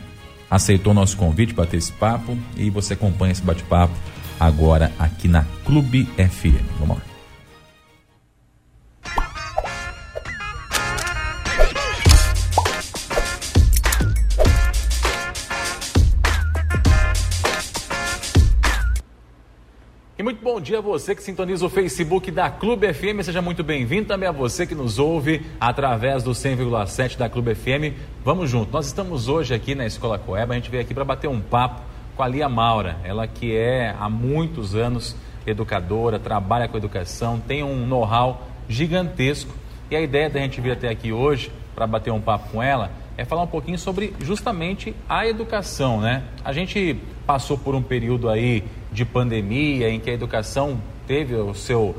aceitou 0.49 0.93
nosso 0.93 1.17
convite 1.17 1.53
para 1.53 1.65
ter 1.65 1.77
esse 1.77 1.91
papo 1.91 2.37
e 2.55 2.69
você 2.69 2.93
acompanha 2.93 3.31
esse 3.31 3.41
bate-papo 3.41 3.93
agora 4.39 4.91
aqui 4.97 5.27
na 5.27 5.45
Clube 5.65 6.05
FM. 6.17 6.63
Vamos 6.79 6.97
lá. 6.97 7.06
Dia 20.67 20.79
a 20.79 20.81
você 20.81 21.15
que 21.15 21.23
sintoniza 21.23 21.65
o 21.65 21.69
Facebook 21.69 22.29
da 22.29 22.49
Clube 22.49 22.93
FM. 22.93 23.23
Seja 23.23 23.41
muito 23.41 23.63
bem-vindo 23.63 24.05
também 24.05 24.27
a 24.27 24.33
você 24.33 24.67
que 24.67 24.75
nos 24.75 24.99
ouve 24.99 25.45
através 25.61 26.23
do 26.23 26.31
100,7 26.31 27.15
da 27.17 27.29
Clube 27.29 27.55
FM. 27.55 27.95
Vamos 28.21 28.49
junto. 28.49 28.69
Nós 28.73 28.85
estamos 28.85 29.29
hoje 29.29 29.53
aqui 29.53 29.73
na 29.73 29.85
Escola 29.85 30.19
Coeba. 30.19 30.53
A 30.53 30.57
gente 30.57 30.69
veio 30.69 30.83
aqui 30.83 30.93
para 30.93 31.05
bater 31.05 31.29
um 31.29 31.39
papo 31.39 31.81
com 32.17 32.21
a 32.21 32.27
Lia 32.27 32.49
Maura. 32.49 32.97
Ela 33.05 33.27
que 33.27 33.55
é 33.55 33.95
há 33.97 34.09
muitos 34.09 34.75
anos 34.75 35.15
educadora, 35.45 36.19
trabalha 36.19 36.67
com 36.67 36.75
educação, 36.75 37.39
tem 37.39 37.63
um 37.63 37.87
know-how 37.87 38.45
gigantesco. 38.67 39.53
E 39.89 39.95
a 39.95 40.01
ideia 40.01 40.29
da 40.29 40.41
gente 40.41 40.59
vir 40.59 40.71
até 40.71 40.89
aqui 40.89 41.13
hoje 41.13 41.49
para 41.73 41.87
bater 41.87 42.11
um 42.11 42.19
papo 42.19 42.49
com 42.51 42.61
ela 42.61 42.91
é 43.17 43.23
falar 43.23 43.43
um 43.43 43.47
pouquinho 43.47 43.79
sobre 43.79 44.13
justamente 44.19 44.93
a 45.07 45.25
educação, 45.25 46.01
né? 46.01 46.23
A 46.43 46.51
gente 46.51 46.99
passou 47.25 47.57
por 47.57 47.73
um 47.73 47.81
período 47.81 48.29
aí 48.29 48.65
de 48.91 49.05
pandemia 49.05 49.89
em 49.89 49.99
que 49.99 50.09
a 50.09 50.13
educação 50.13 50.81
teve 51.05 51.35
o 51.35 51.53
seu 51.53 51.95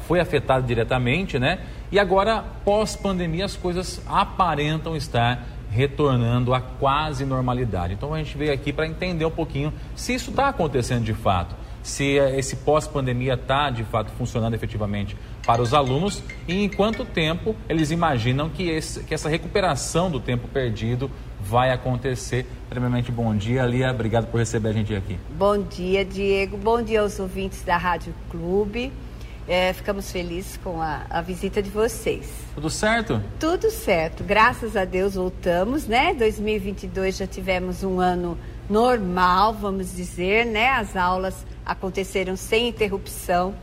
foi 0.00 0.18
afetada 0.18 0.66
diretamente, 0.66 1.38
né? 1.38 1.60
E 1.92 1.98
agora, 1.98 2.44
pós-pandemia, 2.64 3.44
as 3.44 3.54
coisas 3.54 4.02
aparentam 4.06 4.96
estar 4.96 5.46
retornando 5.70 6.54
à 6.54 6.60
quase 6.60 7.24
normalidade. 7.24 7.94
Então 7.94 8.14
a 8.14 8.18
gente 8.18 8.36
veio 8.36 8.52
aqui 8.52 8.72
para 8.72 8.86
entender 8.86 9.24
um 9.24 9.30
pouquinho 9.30 9.72
se 9.94 10.14
isso 10.14 10.30
está 10.30 10.48
acontecendo 10.48 11.04
de 11.04 11.14
fato, 11.14 11.54
se 11.82 12.16
esse 12.36 12.56
pós-pandemia 12.56 13.34
está 13.34 13.70
de 13.70 13.84
fato 13.84 14.10
funcionando 14.12 14.54
efetivamente 14.54 15.16
para 15.44 15.60
os 15.60 15.74
alunos 15.74 16.22
e 16.48 16.64
em 16.64 16.68
quanto 16.68 17.04
tempo 17.04 17.54
eles 17.68 17.90
imaginam 17.90 18.48
que, 18.48 18.68
esse, 18.68 19.04
que 19.04 19.12
essa 19.12 19.28
recuperação 19.28 20.10
do 20.10 20.18
tempo 20.20 20.48
perdido 20.48 21.10
vai 21.44 21.70
acontecer. 21.70 22.46
Primeiramente, 22.68 23.12
bom 23.12 23.36
dia, 23.36 23.64
Lia. 23.66 23.90
Obrigado 23.90 24.26
por 24.26 24.38
receber 24.38 24.70
a 24.70 24.72
gente 24.72 24.94
aqui. 24.94 25.18
Bom 25.36 25.62
dia, 25.62 26.04
Diego. 26.04 26.56
Bom 26.56 26.82
dia 26.82 27.00
aos 27.00 27.18
ouvintes 27.20 27.62
da 27.62 27.76
Rádio 27.76 28.14
Clube. 28.30 28.92
É, 29.46 29.72
ficamos 29.74 30.10
felizes 30.10 30.56
com 30.56 30.80
a, 30.80 31.02
a, 31.10 31.20
visita 31.20 31.62
de 31.62 31.68
vocês. 31.68 32.32
Tudo 32.54 32.70
certo? 32.70 33.22
Tudo 33.38 33.70
certo. 33.70 34.24
Graças 34.24 34.74
a 34.74 34.86
Deus 34.86 35.14
voltamos, 35.14 35.86
né? 35.86 36.14
2022 36.14 37.18
já 37.18 37.26
tivemos 37.26 37.84
um 37.84 38.00
ano 38.00 38.38
normal, 38.70 39.52
vamos 39.52 39.94
dizer, 39.94 40.46
né? 40.46 40.70
As 40.70 40.96
aulas 40.96 41.44
aconteceram 41.66 42.36
sem 42.36 42.68
interrupção 42.68 43.54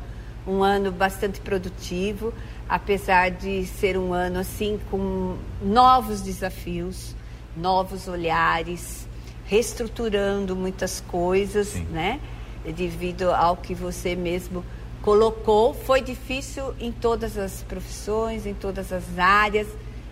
um 0.46 0.64
ano 0.64 0.92
bastante 0.92 1.40
produtivo, 1.40 2.34
apesar 2.68 3.32
de 3.32 3.66
ser 3.66 3.98
um 3.98 4.14
ano 4.14 4.40
assim 4.40 4.80
com 4.90 5.38
novos 5.62 6.22
desafios, 6.22 7.16
novos 7.56 8.08
olhares, 8.08 9.08
reestruturando 9.46 10.56
muitas 10.56 11.02
coisas, 11.02 11.70
Sim. 11.70 11.86
né? 11.92 12.20
Devido 12.64 13.32
ao 13.32 13.58
que 13.58 13.74
você 13.74 14.16
mesmo 14.16 14.64
colocou, 15.02 15.74
foi 15.74 16.02
difícil 16.02 16.74
em 16.80 16.92
todas 16.92 17.38
as 17.38 17.64
profissões, 17.64 18.46
em 18.46 18.54
todas 18.54 18.94
as 18.94 19.18
áreas. 19.18 19.68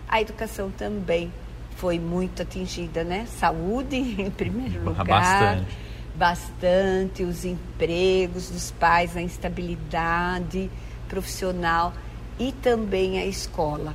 A 0.08 0.20
educação 0.20 0.70
também 0.70 1.32
foi 1.76 1.98
muito 1.98 2.42
atingida, 2.42 3.04
né? 3.04 3.26
Saúde 3.26 3.96
em 4.20 4.30
primeiro 4.30 4.84
lugar. 4.84 5.06
Bastante 5.06 5.90
bastante 6.14 7.22
os 7.22 7.46
empregos 7.46 8.50
dos 8.50 8.70
pais, 8.72 9.16
a 9.16 9.22
instabilidade 9.22 10.70
profissional 11.08 11.94
e 12.38 12.52
também 12.52 13.18
a 13.18 13.24
escola. 13.24 13.94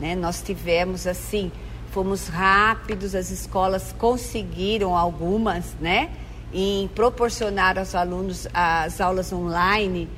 Né? 0.00 0.16
Nós 0.16 0.42
tivemos 0.42 1.06
assim, 1.06 1.52
fomos 1.90 2.28
rápidos, 2.28 3.14
as 3.14 3.30
escolas 3.30 3.94
conseguiram 3.98 4.96
algumas, 4.96 5.74
né, 5.80 6.10
em 6.52 6.88
proporcionar 6.88 7.78
aos 7.78 7.94
alunos 7.94 8.46
as 8.52 9.00
aulas 9.00 9.32
online, 9.32 10.08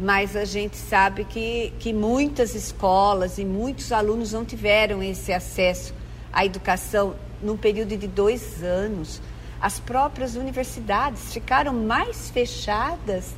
mas 0.00 0.36
a 0.36 0.44
gente 0.44 0.76
sabe 0.76 1.24
que, 1.24 1.72
que 1.78 1.92
muitas 1.92 2.54
escolas 2.54 3.38
e 3.38 3.44
muitos 3.44 3.92
alunos 3.92 4.32
não 4.32 4.44
tiveram 4.44 5.02
esse 5.02 5.32
acesso 5.32 5.94
à 6.32 6.44
educação 6.44 7.14
num 7.42 7.56
período 7.56 7.96
de 7.96 8.06
dois 8.06 8.62
anos 8.62 9.20
as 9.62 9.78
próprias 9.78 10.34
universidades 10.34 11.32
ficaram 11.32 11.72
mais 11.72 12.28
fechadas 12.30 13.32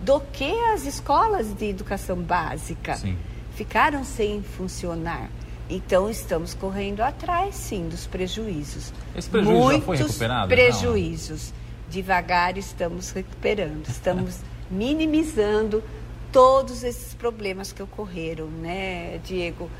do 0.00 0.18
que 0.20 0.50
as 0.72 0.84
escolas 0.84 1.54
de 1.54 1.66
educação 1.66 2.16
básica. 2.16 2.96
Sim. 2.96 3.16
Ficaram 3.54 4.04
sem 4.04 4.42
funcionar. 4.42 5.30
Então 5.68 6.08
estamos 6.08 6.54
correndo 6.54 7.02
atrás, 7.02 7.54
sim, 7.54 7.88
dos 7.88 8.06
prejuízos. 8.06 8.92
Esse 9.14 9.28
prejuízo 9.28 9.58
Muitos 9.58 9.80
já 9.80 9.86
foi 9.86 9.96
recuperado? 9.96 10.48
prejuízos. 10.48 11.50
Não. 11.50 11.68
Devagar 11.90 12.58
estamos 12.58 13.12
recuperando, 13.12 13.88
estamos 13.88 14.40
minimizando 14.70 15.82
todos 16.30 16.82
esses 16.82 17.14
problemas 17.14 17.72
que 17.72 17.82
ocorreram, 17.82 18.46
né, 18.46 19.18
Diego? 19.24 19.70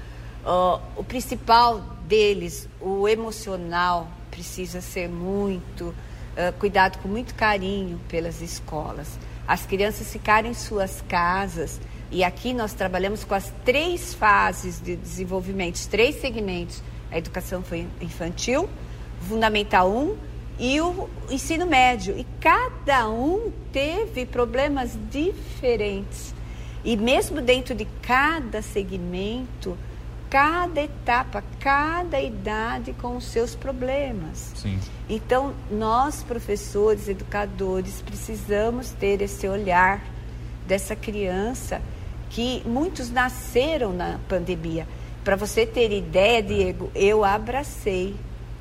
Uh, 0.43 0.81
o 0.97 1.05
principal 1.05 1.81
deles, 2.07 2.67
o 2.81 3.07
emocional, 3.07 4.09
precisa 4.31 4.81
ser 4.81 5.09
muito 5.09 5.89
uh, 5.89 6.53
cuidado 6.59 6.99
com 7.03 7.09
muito 7.09 7.35
carinho 7.35 8.01
pelas 8.09 8.41
escolas. 8.41 9.19
As 9.47 9.67
crianças 9.67 10.11
ficarem 10.11 10.53
em 10.53 10.55
suas 10.55 11.03
casas 11.09 11.81
e 12.11 12.25
aqui 12.25 12.55
nós 12.55 12.73
trabalhamos 12.73 13.23
com 13.23 13.35
as 13.35 13.53
três 13.65 14.15
fases 14.15 14.81
de 14.81 14.97
desenvolvimento, 14.97 15.87
três 15.89 16.21
segmentos: 16.21 16.83
a 17.11 17.19
educação 17.19 17.63
infantil, 18.01 18.69
fundamental 19.29 19.91
1 19.91 20.17
e 20.59 20.81
o 20.81 21.09
ensino 21.31 21.67
médio. 21.67 22.19
E 22.19 22.27
cada 22.41 23.09
um 23.09 23.53
teve 23.73 24.25
problemas 24.25 24.99
diferentes. 25.11 26.35
E 26.83 26.97
mesmo 26.97 27.43
dentro 27.43 27.75
de 27.75 27.87
cada 28.03 28.63
segmento, 28.63 29.77
cada 30.31 30.81
etapa, 30.81 31.45
cada 31.61 32.21
idade 32.21 32.95
com 32.95 33.17
os 33.17 33.25
seus 33.25 33.55
problemas. 33.55 34.53
Sim. 34.57 34.79
Então, 35.09 35.55
nós, 35.71 36.23
professores, 36.23 37.09
educadores, 37.09 38.01
precisamos 38.01 38.91
ter 38.93 39.21
esse 39.21 39.47
olhar 39.47 40.03
dessa 40.67 40.95
criança 40.95 41.83
que 42.31 42.63
muitos 42.67 43.11
nasceram 43.11 43.93
na 43.93 44.19
pandemia. 44.29 44.87
Para 45.25 45.37
você 45.37 45.67
ter 45.67 45.93
ideia, 45.93 46.43
Diego, 46.43 46.91
eu 46.95 47.25
abracei 47.25 48.15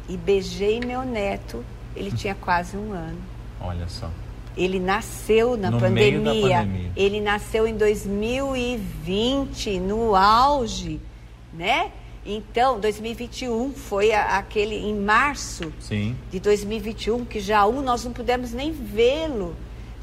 e 0.09 0.17
beijei 0.17 0.79
meu 0.79 1.03
neto, 1.03 1.63
ele 1.95 2.11
tinha 2.11 2.35
quase 2.35 2.77
um 2.77 2.91
ano. 2.91 3.19
Olha 3.59 3.87
só. 3.87 4.09
Ele 4.55 4.79
nasceu 4.79 5.55
na 5.55 5.71
pandemia. 5.71 6.59
pandemia. 6.59 6.91
Ele 6.95 7.21
nasceu 7.21 7.67
em 7.67 7.77
2020, 7.77 9.79
no 9.79 10.15
auge 10.15 10.99
né? 11.57 11.91
Então, 12.25 12.79
2021 12.79 13.73
foi 13.73 14.11
a, 14.11 14.37
aquele 14.37 14.75
em 14.75 14.95
março 14.95 15.71
Sim. 15.79 16.15
de 16.29 16.39
2021 16.39 17.25
que 17.25 17.39
já 17.39 17.65
um 17.65 17.81
nós 17.81 18.03
não 18.03 18.13
pudemos 18.13 18.51
nem 18.51 18.71
vê-lo. 18.71 19.55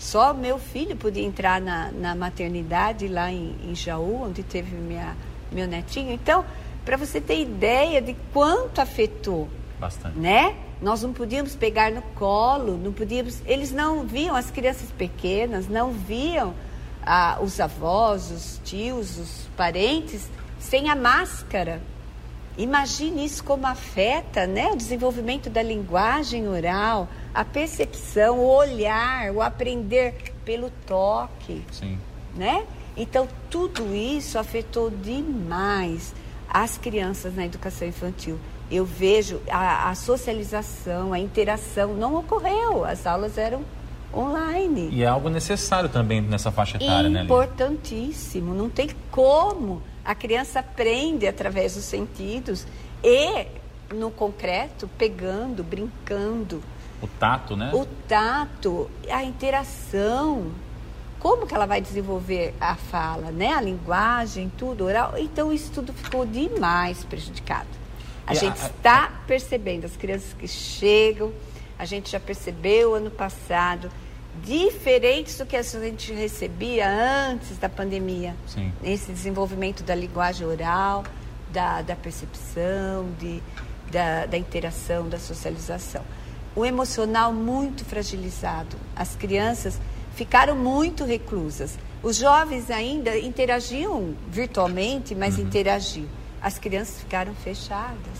Só 0.05 0.34
meu 0.34 0.59
filho 0.59 0.94
podia 0.94 1.24
entrar 1.24 1.59
na, 1.62 1.90
na 1.90 2.14
maternidade 2.14 3.09
lá 3.09 3.32
em, 3.32 3.57
em 3.64 3.74
Jaú, 3.74 4.24
onde 4.24 4.42
teve 4.42 4.76
minha, 4.76 5.16
meu 5.50 5.66
netinho. 5.66 6.12
Então, 6.12 6.44
para 6.84 6.98
você 6.98 7.22
ter 7.22 7.40
ideia 7.40 8.02
de 8.02 8.14
quanto 8.30 8.82
afetou. 8.82 9.48
Bastante. 9.80 10.18
Né? 10.18 10.57
Nós 10.82 11.02
não 11.02 11.14
podíamos 11.14 11.57
pegar 11.57 11.90
no 11.90 12.02
colo, 12.16 12.76
não 12.76 12.92
podíamos. 12.92 13.40
Eles 13.46 13.72
não 13.72 14.05
viam 14.05 14.36
as 14.36 14.50
crianças 14.50 14.90
pequenas, 14.90 15.68
não 15.68 15.90
viam 15.90 16.52
ah, 17.02 17.38
os 17.40 17.59
avós, 17.59 18.30
os 18.30 18.61
tios, 18.62 19.16
os 19.18 19.48
parentes 19.57 20.28
sem 20.59 20.90
a 20.90 20.94
máscara. 20.94 21.80
Imagine 22.57 23.24
isso 23.24 23.42
como 23.42 23.66
afeta 23.66 24.46
né, 24.46 24.68
o 24.68 24.76
desenvolvimento 24.76 25.50
da 25.50 25.62
linguagem 25.62 26.48
oral, 26.48 27.09
a 27.34 27.44
percepção, 27.44 28.38
o 28.38 28.46
olhar, 28.46 29.32
o 29.32 29.42
aprender 29.42 30.32
pelo 30.44 30.70
toque. 30.86 31.64
Sim. 31.72 31.98
Né? 32.34 32.64
Então, 32.96 33.26
tudo 33.50 33.94
isso 33.94 34.38
afetou 34.38 34.88
demais 34.88 36.14
as 36.48 36.78
crianças 36.78 37.34
na 37.34 37.44
educação 37.44 37.88
infantil. 37.88 38.38
Eu 38.70 38.84
vejo 38.84 39.40
a, 39.50 39.90
a 39.90 39.94
socialização, 39.96 41.12
a 41.12 41.18
interação 41.18 41.94
não 41.94 42.14
ocorreu, 42.14 42.84
as 42.84 43.05
aulas 43.05 43.36
eram 43.36 43.64
online. 44.14 44.90
E 44.92 45.02
é 45.02 45.07
algo 45.07 45.28
necessário 45.28 45.88
também 45.88 46.20
nessa 46.20 46.52
faixa 46.52 46.76
etária, 46.76 47.11
né? 47.11 47.24
Importantíssimo, 47.24 48.55
não 48.55 48.70
tem 48.70 48.90
como 49.11 49.82
a 50.05 50.14
criança 50.14 50.61
aprende 50.61 51.26
através 51.26 51.74
dos 51.74 51.84
sentidos 51.84 52.66
e 53.02 53.46
no 53.92 54.11
concreto, 54.11 54.88
pegando, 54.98 55.62
brincando. 55.62 56.62
O 57.02 57.07
tato, 57.07 57.57
né? 57.57 57.70
O 57.72 57.86
tato, 58.09 58.90
a 59.11 59.22
interação. 59.22 60.52
Como 61.18 61.46
que 61.46 61.55
ela 61.55 61.66
vai 61.66 61.80
desenvolver 61.80 62.55
a 62.61 62.74
fala, 62.74 63.30
né? 63.30 63.52
A 63.52 63.61
linguagem, 63.61 64.52
tudo, 64.59 64.84
oral. 64.84 65.14
Então, 65.16 65.52
isso 65.52 65.70
tudo 65.72 65.92
ficou 65.92 66.26
demais 66.26 67.02
prejudicado. 67.05 67.68
A 68.26 68.34
e 68.34 68.36
gente 68.36 68.61
a, 68.61 68.66
está 68.66 69.05
a... 69.05 69.26
percebendo, 69.26 69.86
as 69.86 69.96
crianças 69.96 70.34
que 70.34 70.46
chegam, 70.46 71.32
a 71.78 71.84
gente 71.84 72.11
já 72.11 72.20
percebeu 72.20 72.94
ano 72.94 73.11
passado, 73.11 73.90
diferentes 74.45 75.38
do 75.38 75.47
que 75.47 75.57
a 75.57 75.62
gente 75.62 76.12
recebia 76.12 76.88
antes 76.88 77.57
da 77.59 77.68
pandemia. 77.68 78.34
Sim. 78.47 78.72
Esse 78.82 79.11
desenvolvimento 79.11 79.82
da 79.82 79.95
linguagem 79.95 80.47
oral, 80.47 81.05
da, 81.51 81.82
da 81.82 81.97
percepção, 81.97 83.09
de, 83.18 83.42
da, 83.90 84.26
da 84.26 84.36
interação, 84.36 85.09
da 85.09 85.18
socialização. 85.18 86.03
O 86.55 86.64
emocional 86.64 87.32
muito 87.32 87.84
fragilizado. 87.84 88.76
As 88.95 89.16
crianças 89.16 89.80
ficaram 90.14 90.55
muito 90.55 91.05
reclusas. 91.05 91.78
Os 92.03 92.16
jovens 92.16 92.70
ainda 92.70 93.18
interagiam 93.18 94.14
virtualmente, 94.30 95.14
mas 95.14 95.38
uhum. 95.38 95.45
interagiam. 95.45 96.07
As 96.40 96.59
crianças 96.59 97.01
ficaram 97.01 97.34
fechadas. 97.34 98.18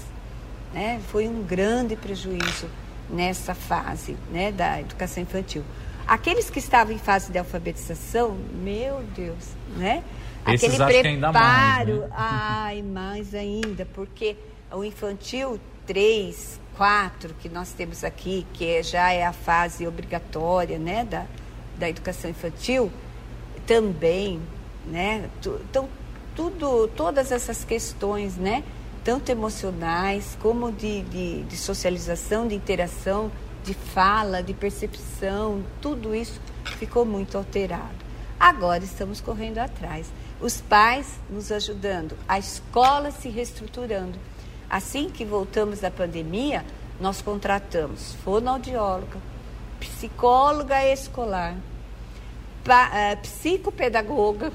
né? 0.72 1.01
Foi 1.09 1.29
um 1.29 1.43
grande 1.43 1.95
prejuízo 1.95 2.66
nessa 3.11 3.55
fase, 3.55 4.16
né, 4.33 4.51
da 4.51 4.81
educação 4.81 5.22
infantil. 5.22 5.62
Aqueles 6.07 6.51
que 6.51 6.59
estavam 6.59 6.93
em 6.95 6.99
fase 6.99 7.33
de 7.33 7.39
alfabetização, 7.39 8.37
meu 8.63 9.03
Deus, 9.17 9.45
né? 9.77 10.05
Esses 10.47 10.79
Aquele 10.79 11.19
preparo, 11.19 11.33
mais, 11.33 12.01
né? 12.01 12.09
ai, 12.13 12.83
mais 12.83 13.35
ainda, 13.35 13.87
porque 13.95 14.37
o 14.71 14.85
infantil 14.85 15.59
3, 15.87 16.61
4 16.77 17.35
que 17.41 17.49
nós 17.49 17.73
temos 17.73 18.05
aqui, 18.05 18.47
que 18.53 18.67
é, 18.67 18.83
já 18.83 19.11
é 19.13 19.25
a 19.25 19.33
fase 19.33 19.87
obrigatória, 19.87 20.79
né, 20.79 21.05
da, 21.05 21.25
da 21.79 21.89
educação 21.89 22.31
infantil, 22.31 22.93
também, 23.67 24.41
né? 24.87 25.31
Então, 25.41 25.89
tudo, 26.37 26.89
todas 26.89 27.33
essas 27.33 27.65
questões, 27.65 28.37
né? 28.37 28.63
Tanto 29.03 29.31
emocionais 29.31 30.37
como 30.43 30.71
de, 30.73 31.03
de, 31.03 31.43
de 31.43 31.57
socialização, 31.57 32.47
de 32.47 32.55
interação, 32.55 33.31
de 33.65 33.73
fala, 33.73 34.43
de 34.43 34.53
percepção, 34.53 35.65
tudo 35.81 36.15
isso 36.15 36.41
ficou 36.79 37.05
muito 37.05 37.39
alterado. 37.39 38.05
Agora 38.39 38.85
estamos 38.85 39.21
correndo 39.21 39.59
atrás. 39.59 40.07
Os 40.41 40.61
pais 40.61 41.19
nos 41.31 41.51
ajudando, 41.51 42.17
a 42.29 42.39
escola 42.39 43.11
se 43.11 43.29
reestruturando. 43.29 44.19
Assim 44.69 45.09
que 45.09 45.25
voltamos 45.25 45.81
da 45.81 45.91
pandemia, 45.91 46.65
nós 47.01 47.23
contratamos 47.23 48.15
fonoaudióloga, 48.23 49.19
psicóloga 49.81 50.85
escolar, 50.87 51.55
uh, 51.55 53.17
psicopedagoga, 53.23 54.53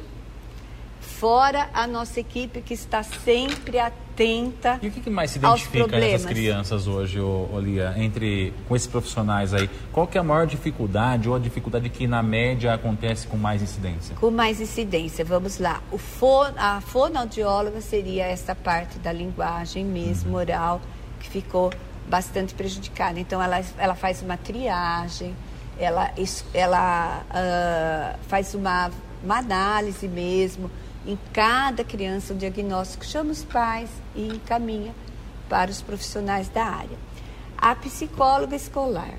fora 1.20 1.70
a 1.74 1.86
nossa 1.86 2.22
equipe 2.22 2.62
que 2.62 2.74
está 2.74 3.04
sempre 3.04 3.78
atenta. 3.78 4.80
E 4.82 4.88
o 4.88 4.92
que, 4.92 5.02
que 5.02 5.10
mais 5.10 5.32
se 5.32 5.38
identifica 5.38 6.00
nessas 6.00 6.26
crianças 6.26 6.88
hoje, 6.88 7.20
Olia, 7.20 7.94
entre 7.98 8.54
com 8.70 8.76
esses 8.76 8.88
profissionais 8.88 9.54
aí? 9.54 9.70
Qual 9.92 10.08
que 10.08 10.18
é 10.18 10.22
a 10.22 10.24
maior 10.24 10.48
dificuldade 10.48 11.28
ou 11.28 11.36
a 11.36 11.40
dificuldade 11.40 11.90
que 11.90 12.08
na 12.08 12.24
média 12.24 12.74
acontece 12.74 13.28
com 13.28 13.36
mais 13.36 13.62
incidência? 13.62 14.16
Com 14.16 14.32
mais 14.32 14.62
incidência, 14.62 15.26
vamos 15.26 15.60
lá. 15.60 15.82
O 15.92 15.98
fon, 15.98 16.54
a 16.56 16.80
fonoaudióloga 16.80 17.82
seria 17.82 18.26
essa 18.26 18.56
parte 18.56 18.98
da 19.00 19.12
linguagem 19.12 19.84
mesmo, 19.84 20.32
uhum. 20.32 20.38
oral, 20.38 20.82
que 21.20 21.28
ficou 21.30 21.70
bastante 22.08 22.54
prejudicada. 22.54 23.20
Então 23.20 23.44
ela, 23.44 23.62
ela 23.78 23.96
faz 23.96 24.22
uma 24.22 24.38
triagem, 24.38 25.36
ela, 25.78 26.14
ela 26.54 27.24
uh, 27.30 28.20
faz 28.30 28.56
uma, 28.56 28.90
uma 29.22 29.40
análise 29.40 30.08
mesmo 30.08 30.72
em 31.06 31.18
cada 31.34 31.84
criança 31.84 32.34
um 32.34 32.38
diagnóstico, 32.38 33.06
chama 33.06 33.32
os 33.32 33.44
pais 33.44 33.90
e 34.16 34.28
encaminha 34.28 34.94
para 35.48 35.72
os 35.72 35.82
profissionais 35.82 36.50
da 36.50 36.64
área. 36.64 36.98
A 37.58 37.76
psicóloga 37.76 38.56
escolar. 38.56 39.16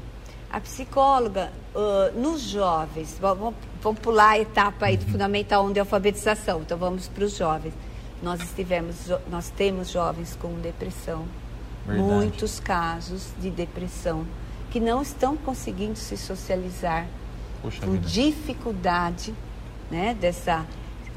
A 0.51 0.61
psicóloga, 0.61 1.53
uh, 1.74 2.18
nos 2.18 2.41
jovens, 2.41 3.16
vamos, 3.20 3.55
vamos 3.81 4.01
pular 4.01 4.31
a 4.31 4.39
etapa 4.39 4.87
aí 4.87 4.97
do 4.97 5.05
uhum. 5.05 5.12
fundamental 5.12 5.64
1 5.66 5.72
de 5.72 5.81
alfabetização, 5.81 6.62
então 6.62 6.76
vamos 6.76 7.07
para 7.07 7.24
os 7.24 7.37
jovens. 7.37 7.72
Nós, 8.20 8.41
estivemos, 8.41 8.97
nós 9.31 9.49
temos 9.51 9.91
jovens 9.91 10.37
com 10.41 10.53
depressão, 10.55 11.24
Verdade. 11.87 12.09
muitos 12.09 12.59
casos 12.59 13.28
de 13.41 13.49
depressão, 13.49 14.26
que 14.70 14.81
não 14.81 15.01
estão 15.03 15.37
conseguindo 15.37 15.97
se 15.97 16.16
socializar 16.16 17.07
Puxa 17.62 17.81
por 17.81 17.93
vida. 17.93 18.09
dificuldade 18.09 19.33
né, 19.91 20.16
dessa 20.20 20.66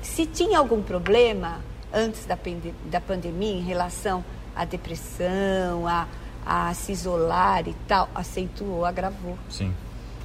se 0.03 0.25
tinha 0.25 0.59
algum 0.59 0.81
problema 0.81 1.59
antes 1.93 2.25
da, 2.25 2.37
da 2.85 3.01
pandemia 3.01 3.53
em 3.53 3.61
relação 3.61 4.23
à 4.55 4.65
depressão, 4.65 5.87
a, 5.87 6.07
a 6.45 6.73
se 6.73 6.91
isolar 6.91 7.67
e 7.67 7.73
tal, 7.87 8.09
acentuou, 8.13 8.85
agravou. 8.85 9.37
Sim. 9.49 9.73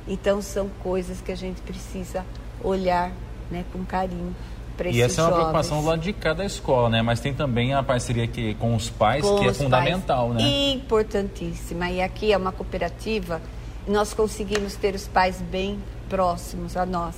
Então 0.07 0.41
são 0.41 0.68
coisas 0.83 1.20
que 1.20 1.31
a 1.31 1.37
gente 1.37 1.61
precisa 1.61 2.24
olhar 2.62 3.12
né, 3.51 3.64
com 3.72 3.85
carinho. 3.85 4.35
E 4.93 5.03
essa 5.03 5.22
é 5.22 5.24
uma 5.24 5.33
preocupação 5.33 5.85
lado 5.85 6.01
de 6.01 6.12
cada 6.12 6.45
escola, 6.45 6.89
né? 6.89 7.03
Mas 7.03 7.18
tem 7.18 7.35
também 7.35 7.74
a 7.74 7.83
parceria 7.83 8.29
que, 8.29 8.55
com 8.55 8.76
os 8.76 8.89
pais, 8.89 9.24
com 9.24 9.41
que 9.41 9.49
é 9.49 9.53
fundamental, 9.53 10.29
pais. 10.29 10.41
né? 10.41 10.72
Importantíssima. 10.72 11.91
E 11.91 12.01
aqui 12.01 12.33
é 12.33 12.37
uma 12.37 12.53
cooperativa, 12.53 13.43
nós 13.89 14.14
conseguimos 14.14 14.76
ter 14.76 14.95
os 14.95 15.09
pais 15.09 15.43
bem 15.43 15.81
próximos 16.09 16.76
a 16.76 16.87
nós. 16.87 17.16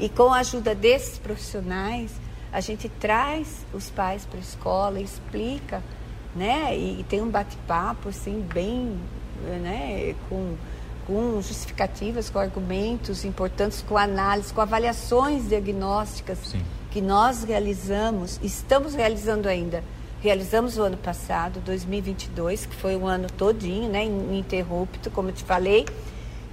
E 0.00 0.08
com 0.08 0.32
a 0.32 0.38
ajuda 0.38 0.74
desses 0.74 1.18
profissionais, 1.18 2.10
a 2.50 2.60
gente 2.62 2.88
traz 2.88 3.66
os 3.70 3.90
pais 3.90 4.24
para 4.24 4.38
a 4.38 4.40
escola, 4.40 4.98
explica, 4.98 5.82
né? 6.34 6.74
E, 6.74 7.00
e 7.00 7.04
tem 7.04 7.20
um 7.20 7.28
bate-papo 7.28 8.08
assim 8.08 8.40
bem, 8.40 8.98
né? 9.62 10.14
Com, 10.30 10.56
com 11.06 11.42
justificativas, 11.42 12.30
com 12.30 12.38
argumentos 12.38 13.26
importantes, 13.26 13.84
com 13.86 13.98
análise, 13.98 14.54
com 14.54 14.62
avaliações 14.62 15.46
diagnósticas 15.46 16.38
Sim. 16.46 16.62
que 16.90 17.02
nós 17.02 17.44
realizamos, 17.44 18.40
estamos 18.42 18.94
realizando 18.94 19.48
ainda. 19.48 19.84
Realizamos 20.22 20.78
o 20.78 20.82
ano 20.82 20.96
passado, 20.96 21.60
2022, 21.60 22.64
que 22.64 22.74
foi 22.74 22.96
um 22.96 23.06
ano 23.06 23.26
todinho, 23.36 23.90
né, 23.90 24.04
ininterrupto, 24.06 25.10
como 25.10 25.28
eu 25.28 25.34
te 25.34 25.44
falei. 25.44 25.86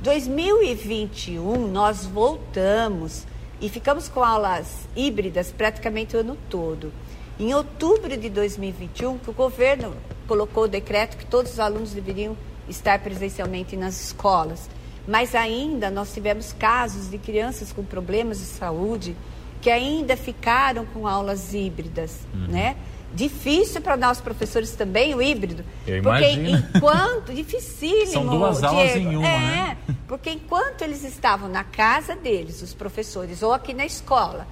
2021 0.01 1.67
nós 1.67 2.05
voltamos 2.05 3.25
e 3.59 3.69
ficamos 3.69 4.07
com 4.07 4.23
aulas 4.23 4.87
híbridas 4.95 5.51
praticamente 5.51 6.15
o 6.15 6.19
ano 6.19 6.37
todo. 6.49 6.91
Em 7.39 7.53
outubro 7.53 8.17
de 8.17 8.29
2021, 8.29 9.17
que 9.19 9.29
o 9.29 9.33
governo 9.33 9.95
colocou 10.27 10.63
o 10.63 10.67
decreto 10.67 11.17
que 11.17 11.25
todos 11.25 11.53
os 11.53 11.59
alunos 11.59 11.91
deveriam 11.91 12.35
estar 12.67 12.99
presencialmente 12.99 13.75
nas 13.75 14.01
escolas. 14.01 14.69
Mas 15.07 15.35
ainda 15.35 15.89
nós 15.89 16.13
tivemos 16.13 16.51
casos 16.53 17.09
de 17.09 17.17
crianças 17.17 17.71
com 17.71 17.83
problemas 17.83 18.39
de 18.39 18.45
saúde 18.45 19.15
que 19.61 19.69
ainda 19.69 20.17
ficaram 20.17 20.85
com 20.85 21.07
aulas 21.07 21.53
híbridas, 21.53 22.19
uhum. 22.33 22.47
né? 22.47 22.75
Difícil 23.13 23.81
para 23.81 23.95
nós 23.95 24.19
professores 24.19 24.71
também 24.73 25.15
o 25.15 25.21
híbrido. 25.21 25.63
Eu 25.87 26.03
porque 26.03 26.29
imagino. 26.29 26.63
enquanto 26.75 27.33
dificílimo. 27.33 28.11
São 28.11 28.27
duas 28.27 28.63
aulas 28.63 28.91
Diego, 28.91 29.11
em 29.11 29.17
uma, 29.17 29.27
é, 29.27 29.39
né? 29.39 29.77
Porque 30.07 30.29
enquanto 30.29 30.81
eles 30.81 31.03
estavam 31.03 31.47
na 31.47 31.63
casa 31.63 32.15
deles, 32.15 32.61
os 32.61 32.73
professores, 32.73 33.41
ou 33.41 33.53
aqui 33.53 33.73
na 33.73 33.85
escola, 33.85 34.45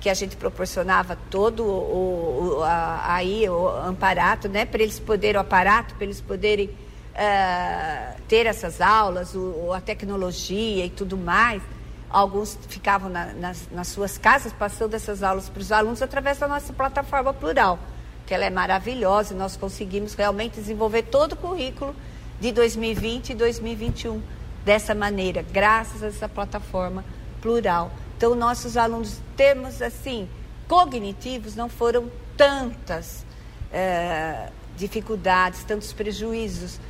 que 0.00 0.10
a 0.10 0.14
gente 0.14 0.36
proporcionava 0.36 1.16
todo 1.30 1.64
o, 1.64 2.58
o 2.58 2.62
a, 2.62 3.14
aí 3.14 3.48
o 3.48 3.68
amparato, 3.68 4.50
né, 4.50 4.66
para 4.66 4.82
eles 4.82 5.00
poderem 5.00 5.38
o 5.38 5.40
aparato, 5.40 5.94
para 5.94 6.04
eles 6.04 6.20
poderem 6.20 6.66
uh, 6.66 8.20
ter 8.28 8.44
essas 8.44 8.82
aulas, 8.82 9.34
o, 9.34 9.72
a 9.72 9.80
tecnologia 9.80 10.84
e 10.84 10.90
tudo 10.90 11.16
mais. 11.16 11.62
Alguns 12.10 12.56
ficavam 12.68 13.08
na, 13.08 13.32
nas, 13.32 13.66
nas 13.72 13.88
suas 13.88 14.18
casas 14.18 14.52
passando 14.52 14.92
essas 14.92 15.22
aulas 15.22 15.48
para 15.48 15.60
os 15.60 15.72
alunos 15.72 16.02
através 16.02 16.38
da 16.38 16.46
nossa 16.46 16.72
plataforma 16.72 17.32
plural 17.32 17.78
que 18.26 18.34
ela 18.34 18.44
é 18.44 18.50
maravilhosa 18.50 19.34
e 19.34 19.36
nós 19.36 19.56
conseguimos 19.56 20.14
realmente 20.14 20.54
desenvolver 20.54 21.02
todo 21.02 21.32
o 21.32 21.36
currículo 21.36 21.94
de 22.40 22.52
2020 22.52 23.30
e 23.30 23.34
2021 23.34 24.22
dessa 24.64 24.94
maneira, 24.94 25.42
graças 25.42 26.02
a 26.02 26.06
essa 26.06 26.28
plataforma 26.28 27.04
plural. 27.40 27.90
Então, 28.16 28.34
nossos 28.34 28.76
alunos, 28.76 29.20
temos 29.36 29.82
assim, 29.82 30.28
cognitivos, 30.66 31.54
não 31.54 31.68
foram 31.68 32.10
tantas 32.36 33.24
é, 33.72 34.48
dificuldades, 34.76 35.62
tantos 35.64 35.92
prejuízos 35.92 36.80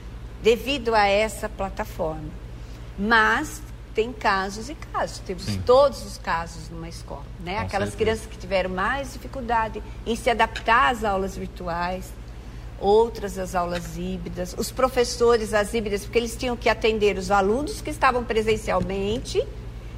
devido 0.42 0.94
a 0.94 1.06
essa 1.06 1.48
plataforma. 1.48 2.30
Mas 2.98 3.60
tem 3.94 4.12
casos 4.12 4.68
e 4.68 4.74
casos. 4.74 5.18
Temos 5.20 5.44
Sim. 5.44 5.62
todos 5.64 6.04
os 6.04 6.18
casos 6.18 6.68
numa 6.68 6.88
escola, 6.88 7.24
né? 7.40 7.56
Com 7.56 7.60
Aquelas 7.60 7.90
certeza. 7.90 7.96
crianças 7.96 8.26
que 8.26 8.36
tiveram 8.36 8.70
mais 8.70 9.12
dificuldade 9.12 9.82
em 10.04 10.16
se 10.16 10.28
adaptar 10.28 10.90
às 10.90 11.04
aulas 11.04 11.36
virtuais, 11.36 12.12
outras 12.80 13.38
às 13.38 13.54
aulas 13.54 13.96
híbridas, 13.96 14.54
os 14.58 14.70
professores 14.70 15.54
às 15.54 15.72
híbridas, 15.72 16.04
porque 16.04 16.18
eles 16.18 16.36
tinham 16.36 16.56
que 16.56 16.68
atender 16.68 17.16
os 17.16 17.30
alunos 17.30 17.80
que 17.80 17.90
estavam 17.90 18.24
presencialmente, 18.24 19.42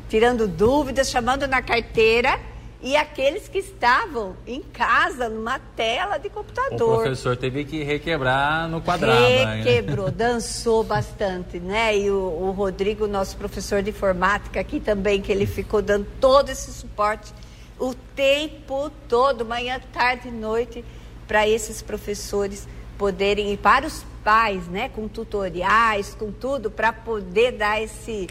tirando 0.09 0.47
dúvidas, 0.47 1.11
chamando 1.11 1.49
na 1.49 1.63
carteira 1.63 2.39
e 2.83 2.95
aqueles 2.95 3.49
que 3.49 3.59
estavam 3.59 4.37
em 4.47 4.61
casa, 4.61 5.29
numa 5.29 5.59
tela 5.59 6.19
de 6.19 6.29
computador. 6.29 6.99
O 6.99 7.03
professor 7.03 7.37
teve 7.37 7.65
que 7.65 7.83
requebrar 7.83 8.69
no 8.69 8.83
quadrado. 8.83 9.21
Né? 9.21 9.63
Requebrou, 9.63 10.11
dançou 10.11 10.85
bastante, 10.85 11.59
né? 11.59 11.97
E 11.97 12.11
o, 12.11 12.17
o, 12.17 12.51
Rodrigo, 12.53 13.07
nosso 13.07 13.37
professor 13.37 13.83
de 13.83 13.91
informática 13.91 14.61
aqui 14.61 14.79
também, 14.79 15.23
que 15.23 15.33
ele 15.33 15.47
ficou 15.47 15.81
dando 15.81 16.07
todo 16.21 16.51
esse 16.51 16.71
suporte 16.73 17.33
o 17.79 17.95
tempo 18.15 18.91
todo, 19.09 19.45
manhã, 19.45 19.81
tarde 19.93 20.29
e 20.29 20.31
noite, 20.31 20.85
para 21.27 21.47
esses 21.47 21.83
professores 21.83 22.67
poderem 22.97 23.53
ir 23.53 23.59
para 23.59 23.87
os 23.87 24.05
pais, 24.23 24.67
né? 24.69 24.89
Com 24.91 25.09
tutoriais, 25.09 26.15
com 26.15 26.31
tudo, 26.31 26.71
para 26.71 26.93
poder 26.93 27.53
dar 27.53 27.83
esse, 27.83 28.29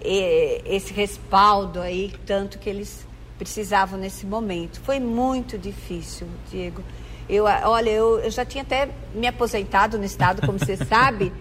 eh, 0.00 0.60
esse 0.64 0.92
respaldo 0.92 1.80
aí, 1.80 2.12
tanto 2.24 2.58
que 2.58 2.68
eles 2.68 3.05
precisavam 3.38 3.98
nesse 3.98 4.26
momento. 4.26 4.80
Foi 4.80 4.98
muito 4.98 5.58
difícil, 5.58 6.26
Diego. 6.50 6.82
Eu, 7.28 7.44
olha, 7.44 7.90
eu, 7.90 8.20
eu 8.20 8.30
já 8.30 8.44
tinha 8.44 8.62
até 8.62 8.88
me 9.14 9.26
aposentado 9.26 9.98
no 9.98 10.04
Estado, 10.04 10.46
como 10.46 10.58
você 10.58 10.76
sabe, 10.86 11.32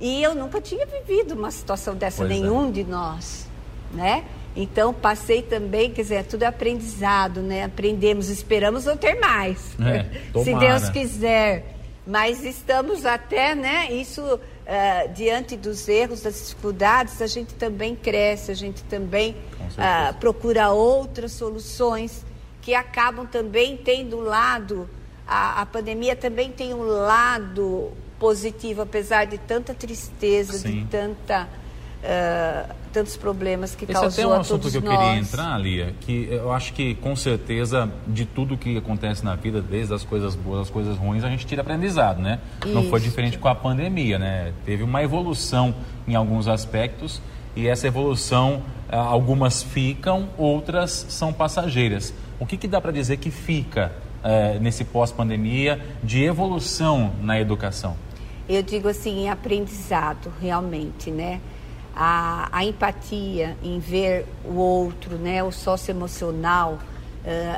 e 0.00 0.22
eu 0.22 0.34
nunca 0.34 0.60
tinha 0.60 0.86
vivido 0.86 1.34
uma 1.34 1.50
situação 1.50 1.94
dessa, 1.94 2.18
pois 2.18 2.30
é. 2.30 2.34
nenhum 2.34 2.68
é. 2.68 2.72
de 2.72 2.84
nós, 2.84 3.48
né? 3.92 4.24
Então, 4.56 4.94
passei 4.94 5.42
também, 5.42 5.90
quer 5.90 6.02
dizer, 6.02 6.14
é 6.14 6.22
tudo 6.22 6.44
aprendizado, 6.44 7.40
né? 7.40 7.64
Aprendemos, 7.64 8.28
esperamos 8.28 8.84
não 8.84 8.96
ter 8.96 9.18
mais, 9.18 9.58
é, 9.80 10.06
se 10.42 10.54
Deus 10.54 10.88
quiser. 10.90 11.73
Mas 12.06 12.44
estamos 12.44 13.06
até, 13.06 13.54
né? 13.54 13.90
Isso, 13.90 14.22
uh, 14.22 15.12
diante 15.14 15.56
dos 15.56 15.88
erros, 15.88 16.22
das 16.22 16.34
dificuldades, 16.34 17.22
a 17.22 17.26
gente 17.26 17.54
também 17.54 17.96
cresce, 17.96 18.50
a 18.50 18.54
gente 18.54 18.82
também 18.84 19.34
uh, 19.60 20.14
procura 20.20 20.70
outras 20.70 21.32
soluções 21.32 22.24
que 22.60 22.74
acabam 22.74 23.26
também 23.26 23.76
tendo 23.76 24.18
um 24.18 24.22
lado, 24.22 24.88
a, 25.26 25.60
a 25.62 25.66
pandemia 25.66 26.16
também 26.16 26.50
tem 26.50 26.72
um 26.72 26.82
lado 26.82 27.92
positivo, 28.18 28.80
apesar 28.82 29.26
de 29.26 29.36
tanta 29.36 29.74
tristeza, 29.74 30.54
Sim. 30.54 30.80
de 30.80 30.84
tanta 30.86 31.46
uh, 32.04 32.74
tantos 32.92 33.16
problemas 33.16 33.74
que 33.74 33.84
Esse 33.84 33.92
causou 33.92 34.08
Esse 34.08 34.20
é 34.20 34.24
até 34.24 34.34
um 34.34 34.40
assunto 34.40 34.70
que 34.70 34.76
eu 34.76 34.82
nós. 34.82 34.96
queria 34.96 35.16
entrar, 35.16 35.58
Lia, 35.58 35.94
que 36.00 36.28
eu 36.30 36.52
acho 36.52 36.72
que 36.72 36.94
com 36.96 37.16
certeza 37.16 37.90
de 38.06 38.24
tudo 38.24 38.56
que 38.56 38.76
acontece 38.76 39.24
na 39.24 39.34
vida, 39.34 39.60
desde 39.60 39.92
as 39.94 40.04
coisas 40.04 40.34
boas 40.34 40.62
às 40.62 40.70
coisas 40.70 40.96
ruins, 40.96 41.24
a 41.24 41.28
gente 41.28 41.46
tira 41.46 41.62
aprendizado, 41.62 42.20
né? 42.20 42.38
Isso. 42.64 42.74
Não 42.74 42.84
foi 42.84 43.00
diferente 43.00 43.38
com 43.38 43.48
a 43.48 43.54
pandemia, 43.54 44.18
né? 44.18 44.52
Teve 44.64 44.82
uma 44.82 45.02
evolução 45.02 45.74
em 46.06 46.14
alguns 46.14 46.46
aspectos 46.46 47.20
e 47.56 47.66
essa 47.66 47.86
evolução, 47.86 48.62
ah, 48.90 48.98
algumas 48.98 49.62
ficam, 49.62 50.28
outras 50.36 51.06
são 51.08 51.32
passageiras. 51.32 52.12
O 52.38 52.46
que, 52.46 52.56
que 52.56 52.68
dá 52.68 52.80
para 52.80 52.92
dizer 52.92 53.16
que 53.18 53.30
fica 53.30 53.92
eh, 54.24 54.58
nesse 54.60 54.84
pós-pandemia 54.84 55.80
de 56.02 56.24
evolução 56.24 57.12
na 57.22 57.40
educação? 57.40 57.96
Eu 58.48 58.62
digo 58.62 58.88
assim, 58.88 59.28
aprendizado, 59.28 60.32
realmente, 60.40 61.10
né? 61.10 61.40
A, 61.94 62.48
a 62.50 62.64
empatia 62.64 63.56
em 63.62 63.78
ver 63.78 64.26
o 64.44 64.54
outro, 64.54 65.16
né, 65.16 65.42
o 65.42 65.52
socioemocional, 65.52 66.72
uh, 66.72 66.78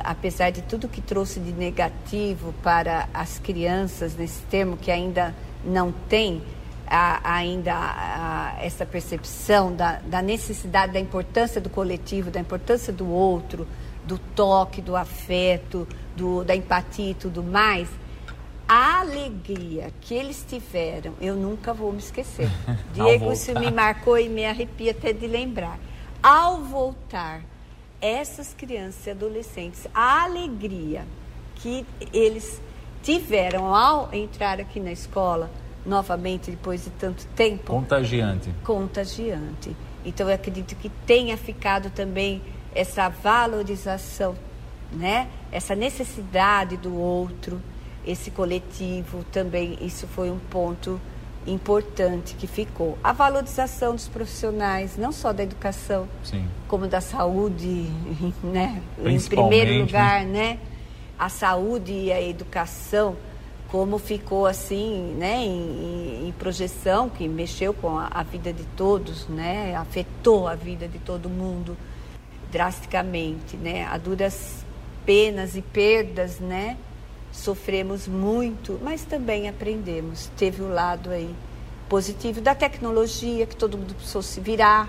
apesar 0.05 0.51
de 0.51 0.62
tudo 0.62 0.89
que 0.89 1.01
trouxe 1.01 1.41
de 1.41 1.53
negativo 1.53 2.53
para 2.62 3.09
as 3.14 3.39
crianças, 3.39 4.14
nesse 4.14 4.41
termo 4.43 4.76
que 4.76 4.91
ainda 4.91 5.34
não 5.64 5.91
tem 5.91 6.43
a, 6.87 7.37
ainda 7.37 7.74
a, 7.74 8.57
essa 8.61 8.84
percepção 8.84 9.74
da, 9.74 10.01
da 10.01 10.22
necessidade, 10.22 10.93
da 10.93 11.01
importância 11.01 11.61
do 11.61 11.70
coletivo, 11.70 12.30
da 12.30 12.39
importância 12.39 12.93
do 12.93 13.09
outro, 13.09 13.66
do 14.05 14.18
toque, 14.18 14.80
do 14.80 14.95
afeto, 14.95 15.89
do, 16.14 16.45
da 16.45 16.55
empatia 16.55 17.11
e 17.11 17.14
tudo 17.14 17.43
mais, 17.43 17.89
a 18.68 19.00
alegria 19.00 19.92
que 20.00 20.12
eles 20.14 20.44
tiveram, 20.48 21.14
eu 21.20 21.36
nunca 21.36 21.72
vou 21.72 21.92
me 21.92 21.98
esquecer. 21.98 22.50
Diego, 22.92 23.32
isso 23.32 23.52
me 23.58 23.70
marcou 23.70 24.18
e 24.18 24.28
me 24.28 24.44
arrepia 24.44 24.90
até 24.90 25.12
de 25.12 25.26
lembrar. 25.26 25.78
Ao 26.22 26.60
voltar, 26.62 27.42
essas 28.00 28.52
crianças 28.52 29.06
e 29.06 29.10
adolescentes, 29.10 29.86
a 29.94 30.24
alegria 30.24 31.04
que 31.56 31.86
eles 32.12 32.60
tiveram 33.02 33.72
ao 33.74 34.12
entrar 34.12 34.60
aqui 34.60 34.80
na 34.80 34.90
escola, 34.90 35.48
novamente, 35.84 36.50
depois 36.50 36.84
de 36.84 36.90
tanto 36.90 37.24
tempo. 37.36 37.72
Contagiante. 37.72 38.52
Contagiante. 38.64 39.76
Então, 40.04 40.28
eu 40.28 40.34
acredito 40.34 40.74
que 40.74 40.88
tenha 41.06 41.36
ficado 41.36 41.90
também 41.90 42.42
essa 42.74 43.08
valorização, 43.08 44.34
né? 44.92 45.28
essa 45.52 45.74
necessidade 45.74 46.76
do 46.76 46.94
outro 46.96 47.62
esse 48.07 48.30
coletivo 48.30 49.24
também, 49.32 49.76
isso 49.80 50.07
foi 50.07 50.30
um 50.30 50.38
ponto 50.38 51.00
importante 51.46 52.34
que 52.34 52.46
ficou. 52.46 52.98
A 53.02 53.12
valorização 53.12 53.94
dos 53.94 54.09
profissionais, 54.09 54.96
não 54.96 55.12
só 55.12 55.32
da 55.32 55.42
educação, 55.42 56.09
Sim. 56.22 56.46
como 56.68 56.86
da 56.86 57.00
saúde, 57.00 57.86
né? 58.42 58.82
Em 59.04 59.20
primeiro 59.20 59.72
né? 59.72 59.78
lugar, 59.78 60.24
né? 60.24 60.59
A 61.18 61.28
saúde 61.28 61.92
e 61.92 62.12
a 62.12 62.20
educação, 62.20 63.16
como 63.68 63.98
ficou 63.98 64.46
assim, 64.46 65.14
né? 65.18 65.44
Em, 65.44 66.28
em 66.28 66.32
projeção, 66.32 67.09
que 67.09 67.28
mexeu 67.28 67.72
com 67.72 67.98
a, 67.98 68.09
a, 68.11 68.22
vida 68.22 68.52
de 68.52 68.64
todos, 68.76 69.26
né? 69.28 69.74
Afetou 69.76 70.46
a 70.48 70.54
vida 70.54 70.86
de 70.86 70.98
todo 70.98 71.28
mundo 71.28 71.76
drasticamente, 72.50 73.57
né? 73.57 73.86
A 73.86 73.98
duras 73.98 74.64
penas 75.04 75.57
e 75.57 75.62
perdas, 75.62 76.40
né? 76.40 76.76
Sofremos 77.37 78.09
muito, 78.09 78.78
mas 78.82 79.03
também 79.03 79.49
aprendemos. 79.49 80.30
Teve 80.37 80.62
o 80.62 80.68
lado 80.68 81.11
aí 81.11 81.34
positivo 81.89 82.41
da 82.41 82.55
tecnologia, 82.55 83.47
que 83.47 83.55
todo 83.55 83.76
mundo 83.76 83.95
precisou 83.95 84.22
se 84.22 84.41
virar. 84.41 84.89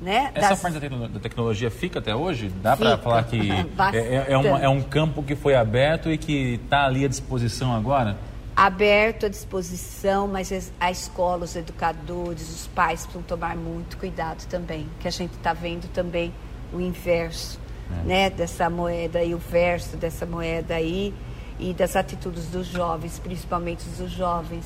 Né? 0.00 0.30
Essa 0.34 0.50
das... 0.50 0.60
parte 0.60 0.78
da 0.78 1.18
tecnologia 1.18 1.70
fica 1.70 1.98
até 1.98 2.14
hoje? 2.14 2.52
Dá 2.62 2.76
para 2.76 2.96
falar 2.98 3.24
que 3.24 3.50
é, 3.50 3.98
é, 3.98 4.26
é, 4.28 4.38
uma, 4.38 4.60
é, 4.60 4.68
um 4.68 4.80
campo 4.80 5.22
que 5.22 5.34
foi 5.34 5.56
aberto 5.56 6.10
e 6.10 6.16
que 6.16 6.60
está 6.62 6.84
ali 6.84 7.04
à 7.04 7.08
disposição 7.08 7.74
agora? 7.74 8.16
Aberto 8.54 9.26
à 9.26 9.28
disposição, 9.28 10.28
mas 10.28 10.72
a 10.78 10.90
escola, 10.90 11.44
os 11.44 11.56
educadores, 11.56 12.48
os 12.48 12.66
pais 12.68 13.02
precisam 13.02 13.22
tomar 13.22 13.56
muito 13.56 13.96
cuidado 13.96 14.46
também, 14.46 14.86
que 15.00 15.08
a 15.08 15.10
gente 15.10 15.34
está 15.34 15.52
vendo 15.52 15.88
também 15.88 16.32
o 16.72 16.80
inverso 16.80 17.58
é. 17.90 18.06
né, 18.06 18.30
dessa 18.30 18.68
moeda 18.68 19.22
e 19.22 19.34
o 19.34 19.38
verso 19.38 19.96
dessa 19.96 20.26
moeda 20.26 20.74
aí 20.74 21.14
e 21.58 21.72
das 21.74 21.96
atitudes 21.96 22.46
dos 22.46 22.66
jovens, 22.66 23.18
principalmente 23.18 23.84
dos 23.88 24.10
jovens 24.10 24.64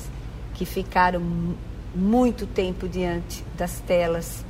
que 0.53 0.65
ficaram 0.65 1.21
muito 1.95 2.45
tempo 2.45 2.87
diante 2.87 3.43
das 3.57 3.79
telas 3.79 4.45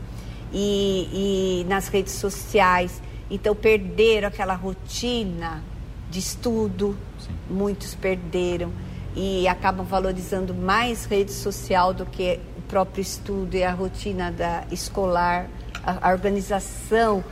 e, 0.51 1.61
e 1.61 1.65
nas 1.67 1.87
redes 1.87 2.13
sociais. 2.13 3.01
Então 3.29 3.55
perderam 3.55 4.27
aquela 4.27 4.53
rotina 4.53 5.63
de 6.09 6.19
estudo, 6.19 6.95
Sim. 7.19 7.31
muitos 7.49 7.95
perderam 7.95 8.71
e 9.15 9.47
acabam 9.47 9.85
valorizando 9.85 10.53
mais 10.53 11.05
rede 11.05 11.31
social 11.31 11.93
do 11.93 12.05
que 12.05 12.39
o 12.57 12.61
próprio 12.63 13.01
estudo 13.01 13.55
e 13.55 13.63
a 13.63 13.71
rotina 13.71 14.31
da 14.31 14.63
escolar, 14.71 15.47
a, 15.83 16.09
a 16.09 16.11
organização 16.11 17.23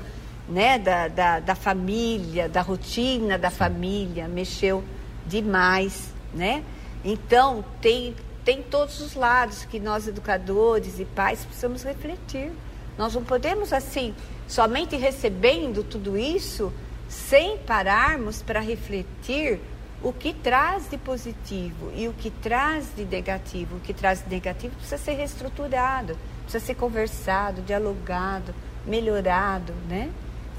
né, 0.48 0.78
da, 0.80 1.08
da, 1.08 1.39
da 1.39 1.56
família, 1.56 2.50
da 2.50 2.62
rotina 2.62 3.38
da 3.38 3.50
família, 3.50 4.28
mexeu 4.28 4.84
demais, 5.26 6.14
né? 6.34 6.64
Então, 7.04 7.64
tem, 7.82 8.16
tem 8.44 8.62
todos 8.62 9.00
os 9.02 9.16
lados 9.16 9.66
que 9.66 9.80
nós, 9.80 10.08
educadores 10.08 11.00
e 11.00 11.06
pais, 11.06 11.44
precisamos 11.46 11.84
refletir. 11.84 12.52
Nós 12.98 13.16
não 13.16 13.24
podemos, 13.24 13.74
assim, 13.74 14.14
somente 14.48 14.96
recebendo 14.96 15.84
tudo 15.84 16.18
isso, 16.18 16.72
sem 17.08 17.58
pararmos 17.58 18.42
para 18.42 18.60
refletir 18.60 19.60
o 20.04 20.12
que 20.12 20.34
traz 20.34 20.89
de 20.89 20.98
positivo 20.98 21.92
e 21.96 22.08
o 22.08 22.14
que 22.14 22.30
traz 22.30 22.88
de 22.96 23.06
negativo. 23.06 23.78
O 23.78 23.80
que 23.80 23.94
traz 23.94 24.24
de 24.24 24.30
negativo 24.30 24.76
precisa 24.76 24.98
ser 24.98 25.14
reestruturado, 25.14 26.18
precisa 26.43 26.66
ser 26.66 26.76
conversado, 26.76 27.62
dialogado, 27.62 28.54
melhorado, 28.86 29.74
né? 29.88 30.09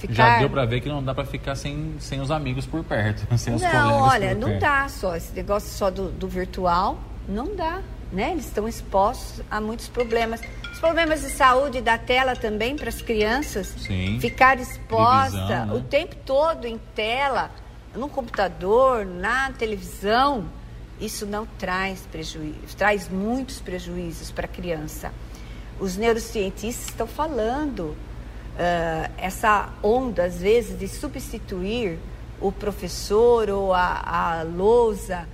Ficar... 0.03 0.15
Já 0.15 0.39
deu 0.41 0.51
para 0.51 0.65
ver 0.65 0.81
que 0.81 0.89
não 0.89 1.03
dá 1.03 1.15
para 1.15 1.25
ficar 1.25 1.55
sem, 1.55 1.95
sem 2.01 2.21
os 2.21 2.31
amigos 2.31 2.67
por 2.67 2.83
perto, 2.83 3.25
sem 3.39 3.55
os 3.55 3.63
não, 3.63 3.71
colegas 3.71 4.13
olha, 4.13 4.35
não 4.35 4.49
perto. 4.49 4.61
dá 4.61 4.89
só. 4.89 5.15
Esse 5.15 5.33
negócio 5.33 5.71
só 5.71 5.91
do, 5.91 6.11
do 6.11 6.27
virtual, 6.27 6.99
não 7.29 7.55
dá. 7.55 7.81
Né? 8.13 8.33
Eles 8.33 8.47
estão 8.47 8.67
expostos 8.69 9.41
a 9.49 9.61
muitos 9.61 9.89
problemas. 9.89 10.41
Os 10.73 10.81
problemas 10.81 11.23
de 11.23 11.31
saúde 11.31 11.81
da 11.81 11.97
tela 11.97 12.35
também 12.35 12.77
para 12.77 12.89
as 12.89 13.01
crianças. 13.01 13.69
Sim. 13.79 14.19
Ficar 14.21 14.59
exposta 14.59 15.37
Divisão, 15.39 15.67
né? 15.67 15.73
o 15.73 15.81
tempo 15.81 16.17
todo 16.27 16.67
em 16.67 16.79
tela, 16.95 17.51
no 17.95 18.09
computador, 18.09 19.07
na 19.07 19.53
televisão, 19.53 20.47
isso 21.01 21.25
não 21.25 21.47
traz 21.47 22.01
prejuízo, 22.11 22.77
traz 22.77 23.09
muitos 23.09 23.61
prejuízos 23.61 24.33
para 24.33 24.47
a 24.47 24.49
criança. 24.49 25.13
Os 25.79 25.97
neurocientistas 25.97 26.89
estão 26.89 27.07
falando 27.07 27.97
uh, 28.55 29.13
essa 29.17 29.69
onda, 29.83 30.25
às 30.25 30.41
vezes, 30.41 30.79
de 30.79 30.89
substituir 30.89 31.99
o 32.41 32.51
professor 32.51 33.49
ou 33.51 33.73
a, 33.73 34.41
a 34.41 34.43
lousa 34.43 35.29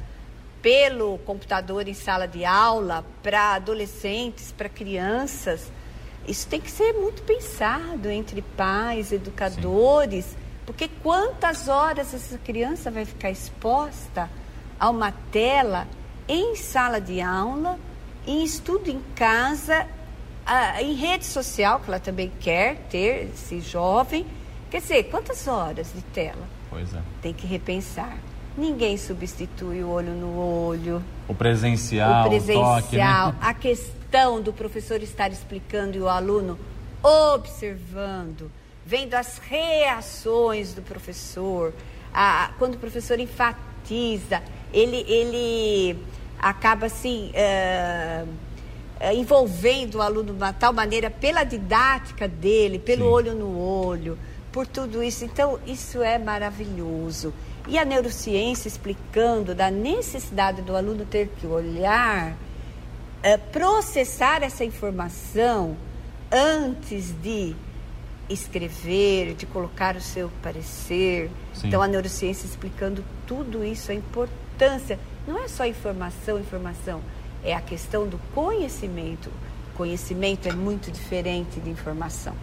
pelo 0.61 1.19
computador 1.19 1.89
em 1.89 1.95
sala 1.95 2.27
de 2.27 2.45
aula 2.45 3.05
para 3.23 3.55
adolescentes, 3.55 4.53
para 4.53 4.69
crianças, 4.69 5.70
isso 6.27 6.47
tem 6.47 6.61
que 6.61 6.70
ser 6.70 6.93
muito 6.93 7.23
pensado 7.23 8.11
entre 8.11 8.43
pais, 8.43 9.12
educadores, 9.12 10.27
Sim. 10.27 10.36
porque 10.66 10.89
quantas 11.03 11.69
horas 11.69 12.12
essa 12.12 12.36
criança 12.39 12.90
vai 12.90 13.07
ficar 13.07 13.31
exposta 13.31 14.28
a 14.78 14.90
uma 14.90 15.12
tela 15.32 15.86
em 16.28 16.55
sala 16.55 17.01
de 17.01 17.20
aula, 17.20 17.78
em 18.27 18.45
estudo 18.45 18.90
em 18.90 19.01
casa 19.15 19.86
ah, 20.51 20.83
em 20.83 20.95
rede 20.95 21.27
social, 21.27 21.79
que 21.79 21.91
ela 21.91 22.01
também 22.01 22.33
quer 22.41 22.77
ter 22.89 23.29
esse 23.35 23.61
jovem. 23.61 24.25
Quer 24.70 24.81
dizer, 24.81 25.03
quantas 25.05 25.47
horas 25.47 25.93
de 25.95 26.01
tela? 26.01 26.49
Pois 26.70 26.95
é. 26.95 27.03
Tem 27.20 27.35
que 27.35 27.47
repensar. 27.47 28.16
Ninguém 28.57 28.97
substitui 28.97 29.85
o 29.85 29.91
olho 29.91 30.12
no 30.12 30.39
olho. 30.39 31.05
O 31.29 31.35
presencial, 31.35 32.25
o 32.25 32.29
presencial, 32.31 32.79
o 32.79 32.83
toque, 32.83 32.97
né? 32.97 33.37
a 33.43 33.53
questão 33.53 34.41
do 34.41 34.51
professor 34.51 35.03
estar 35.03 35.31
explicando 35.31 35.99
e 35.99 36.01
o 36.01 36.09
aluno 36.09 36.59
observando, 37.03 38.51
vendo 38.87 39.12
as 39.15 39.37
reações 39.37 40.73
do 40.73 40.81
professor. 40.81 41.75
A, 42.12 42.53
quando 42.59 42.77
o 42.77 42.79
professor 42.79 43.20
enfatiza, 43.20 44.43
ele, 44.73 45.05
ele 45.07 46.03
acaba 46.41 46.87
assim. 46.87 47.33
Uh, 47.35 48.48
envolvendo 49.15 49.97
o 49.97 50.03
aluno 50.03 50.33
de 50.33 50.33
uma 50.33 50.53
tal 50.53 50.73
maneira 50.73 51.11
pela 51.11 51.45
didática 51.45 52.27
dele, 52.27 52.79
pelo 52.79 53.05
Sim. 53.05 53.11
olho 53.11 53.35
no 53.35 53.59
olho, 53.59 54.19
por 54.51 54.66
tudo 54.66 55.03
isso. 55.03 55.25
Então, 55.25 55.59
isso 55.66 56.03
é 56.03 56.19
maravilhoso. 56.19 57.33
E 57.69 57.79
a 57.79 57.85
neurociência 57.85 58.66
explicando 58.66 59.55
da 59.55 59.70
necessidade 59.70 60.62
do 60.62 60.77
aluno 60.77 61.05
ter 61.05 61.29
que 61.29 61.47
olhar, 61.47 62.37
é, 63.23 63.37
processar 63.37 64.43
essa 64.43 64.65
informação 64.65 65.77
antes 66.33 67.15
de 67.23 67.55
escrever, 68.29 69.35
de 69.35 69.47
colocar 69.47 69.97
o 69.97 70.01
seu 70.01 70.31
parecer. 70.43 71.31
Sim. 71.55 71.69
Então, 71.69 71.83
a 71.83 71.89
neurociência 71.89 72.47
explicando 72.47 73.05
tudo 73.27 73.65
isso, 73.65 73.91
a 73.91 73.95
importância. 73.95 74.99
Não 75.27 75.39
é 75.43 75.49
só 75.49 75.66
informação, 75.66 76.39
informação, 76.39 77.01
é 77.43 77.55
a 77.55 77.60
questão 77.60 78.06
do 78.06 78.19
conhecimento. 78.35 79.31
Conhecimento 79.77 80.48
é 80.48 80.52
muito 80.52 80.90
diferente 80.90 81.60
de 81.60 81.70
informação. 81.70 82.35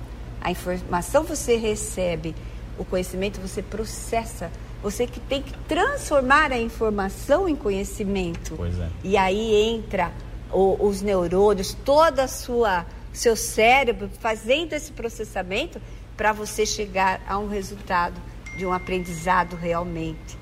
A 0.41 0.51
informação 0.51 1.23
você 1.23 1.57
recebe, 1.57 2.35
o 2.77 2.85
conhecimento 2.85 3.39
você 3.41 3.61
processa. 3.61 4.51
Você 4.81 5.07
que 5.07 5.19
tem 5.19 5.41
que 5.41 5.57
transformar 5.67 6.51
a 6.51 6.59
informação 6.59 7.49
em 7.49 7.55
conhecimento. 7.55 8.53
Pois 8.55 8.79
é. 8.79 8.87
E 9.03 9.17
aí 9.17 9.55
entra 9.55 10.11
o, 10.51 10.85
os 10.85 11.01
neurônios, 11.01 11.73
toda 11.83 12.23
a 12.23 12.27
sua 12.27 12.85
seu 13.11 13.35
cérebro 13.35 14.09
fazendo 14.19 14.73
esse 14.73 14.91
processamento 14.91 15.81
para 16.17 16.33
você 16.33 16.65
chegar 16.65 17.21
a 17.27 17.37
um 17.37 17.47
resultado 17.47 18.21
de 18.57 18.65
um 18.65 18.73
aprendizado 18.73 19.55
realmente 19.55 20.37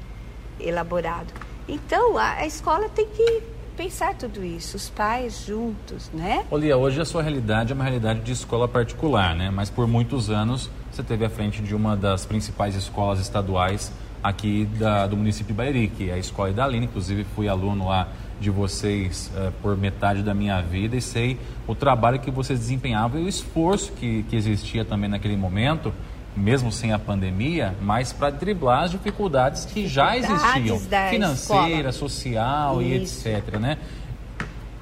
elaborado. 0.60 1.34
Então, 1.68 2.18
a, 2.18 2.34
a 2.34 2.46
escola 2.46 2.90
tem 2.90 3.08
que 3.08 3.44
pensar 3.74 4.14
tudo 4.14 4.44
isso, 4.44 4.78
os 4.78 4.90
pais 4.90 5.46
juntos, 5.46 6.10
né? 6.14 6.46
Olia, 6.50 6.78
hoje 6.78 7.02
a 7.02 7.06
sua 7.06 7.22
realidade 7.22 7.72
é 7.72 7.76
uma 7.76 7.84
realidade 7.84 8.22
de 8.22 8.32
escola 8.32 8.68
particular, 8.68 9.36
né? 9.36 9.50
Mas 9.50 9.70
por 9.70 9.88
muitos 9.88 10.30
anos 10.30 10.70
você 10.92 11.04
teve 11.04 11.26
à 11.26 11.30
frente 11.30 11.62
de 11.62 11.76
uma 11.76 11.98
das 11.98 12.26
principais 12.26 12.76
escolas 12.76 13.20
estaduais 13.20 13.92
aqui 14.24 14.66
da, 14.80 15.06
do 15.08 15.18
município 15.18 15.48
de 15.48 15.54
Bairi, 15.54 15.88
que 15.88 16.10
é 16.10 16.14
a 16.14 16.18
Escola 16.18 16.50
Idalina. 16.50 16.86
Inclusive 16.86 17.26
fui 17.36 17.50
aluno 17.50 17.88
lá 17.88 18.08
de 18.40 18.50
vocês 18.50 19.32
uh, 19.36 19.52
por 19.62 19.76
metade 19.78 20.24
da 20.24 20.34
minha 20.34 20.62
vida 20.62 20.96
e 20.96 21.02
sei 21.02 21.38
o 21.68 21.76
trabalho 21.76 22.20
que 22.20 22.32
vocês 22.32 22.60
desempenhavam 22.60 23.20
e 23.22 23.26
o 23.26 23.28
esforço 23.28 23.92
que, 23.94 24.24
que 24.24 24.36
existia 24.36 24.86
também 24.86 25.10
naquele 25.10 25.36
momento 25.36 25.94
mesmo 26.36 26.72
sem 26.72 26.92
a 26.92 27.00
pandemia, 27.00 27.76
mas 27.82 28.12
para 28.12 28.30
driblar 28.30 28.84
as 28.84 28.92
dificuldades 28.92 29.66
que 29.66 29.88
já 29.88 30.18
existiam, 30.18 30.80
financeira, 31.10 31.90
escola. 31.90 31.92
social 31.92 32.82
Isso. 32.82 33.28
e 33.28 33.34
etc. 33.34 33.60
Né? 33.60 33.78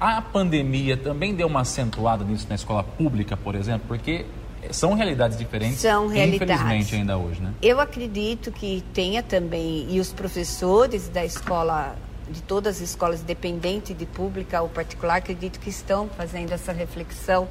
A 0.00 0.20
pandemia 0.20 0.96
também 0.96 1.34
deu 1.34 1.46
uma 1.46 1.60
acentuada 1.60 2.24
nisso 2.24 2.46
na 2.48 2.54
escola 2.54 2.82
pública, 2.82 3.36
por 3.36 3.54
exemplo, 3.54 3.86
porque 3.86 4.24
são 4.70 4.94
realidades 4.94 5.36
diferentes, 5.36 5.80
são 5.80 6.06
realidades. 6.06 6.54
infelizmente 6.54 6.94
ainda 6.94 7.18
hoje, 7.18 7.40
né? 7.40 7.52
Eu 7.60 7.80
acredito 7.80 8.50
que 8.52 8.82
tenha 8.92 9.22
também 9.22 9.86
e 9.90 10.00
os 10.00 10.12
professores 10.12 11.08
da 11.08 11.24
escola 11.24 11.96
de 12.30 12.42
todas 12.42 12.76
as 12.76 12.90
escolas, 12.90 13.20
independente 13.20 13.92
de 13.92 14.06
pública 14.06 14.62
ou 14.62 14.68
particular, 14.68 15.16
acredito 15.16 15.58
que 15.60 15.68
estão 15.68 16.08
fazendo 16.08 16.52
essa 16.52 16.72
reflexão 16.72 17.48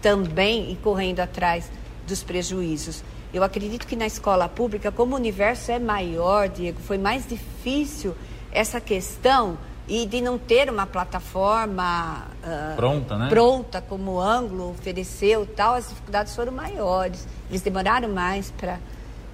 também 0.00 0.72
e 0.72 0.76
correndo 0.76 1.20
atrás 1.20 1.70
dos 2.06 2.22
prejuízos. 2.22 3.02
Eu 3.34 3.42
acredito 3.42 3.84
que 3.84 3.96
na 3.96 4.06
escola 4.06 4.48
pública, 4.48 4.92
como 4.92 5.16
o 5.16 5.18
universo 5.18 5.72
é 5.72 5.78
maior, 5.80 6.48
Diego, 6.48 6.78
foi 6.80 6.96
mais 6.96 7.26
difícil 7.26 8.14
essa 8.52 8.80
questão 8.80 9.58
e 9.88 10.06
de 10.06 10.20
não 10.20 10.38
ter 10.38 10.70
uma 10.70 10.86
plataforma 10.86 12.28
uh, 12.44 12.76
pronta, 12.76 13.18
né? 13.18 13.28
Pronta 13.28 13.80
como 13.82 14.12
o 14.12 14.20
ângulo 14.20 14.70
ofereceu, 14.70 15.44
tal, 15.46 15.74
as 15.74 15.88
dificuldades 15.88 16.34
foram 16.36 16.52
maiores. 16.52 17.26
Eles 17.50 17.60
demoraram 17.60 18.08
mais 18.08 18.52
para 18.52 18.74
uh, 18.74 18.78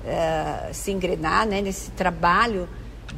ah, 0.06 0.70
se 0.72 0.90
engrenar, 0.90 1.46
né, 1.46 1.60
nesse 1.60 1.90
trabalho 1.90 2.66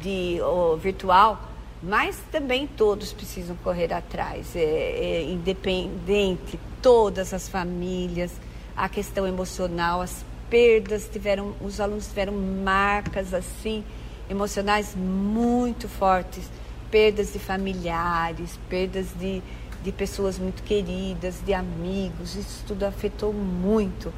de 0.01 0.39
uh, 0.41 0.75
virtual, 0.75 1.41
mas 1.81 2.17
também 2.29 2.67
todos 2.67 3.13
precisam 3.13 3.55
correr 3.63 3.93
atrás, 3.93 4.53
é, 4.53 4.59
é, 4.59 5.23
independente, 5.23 6.59
todas 6.81 7.33
as 7.33 7.47
famílias, 7.47 8.33
a 8.75 8.89
questão 8.89 9.25
emocional, 9.25 10.01
as 10.01 10.25
perdas, 10.53 11.09
tiveram, 11.11 11.55
os 11.61 11.79
alunos 11.79 12.05
tiveram 12.05 12.31
marcas 12.31 13.33
assim, 13.33 13.83
emocionais 14.29 14.93
muito 14.95 15.89
fortes, 15.89 16.47
perdas 16.91 17.33
de 17.33 17.39
familiares, 17.39 18.59
perdas 18.69 19.07
de, 19.19 19.41
de 19.83 19.91
pessoas 19.91 20.37
muito 20.37 20.61
queridas, 20.61 21.41
de 21.43 21.55
amigos, 21.55 22.35
isso 22.35 22.63
tudo 22.67 22.83
afetou 22.83 23.33
muito 23.33 24.13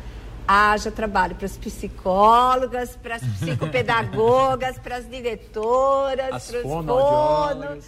haja 0.47 0.91
trabalho 0.91 1.35
para 1.35 1.45
as 1.45 1.57
psicólogas, 1.57 2.95
para 2.95 3.15
as 3.15 3.23
psicopedagogas, 3.23 4.77
para 4.77 4.97
as 4.97 5.09
diretoras, 5.09 6.31
as 6.31 6.47
para 6.47 6.57
os 6.57 6.63
fonos, 6.63 7.85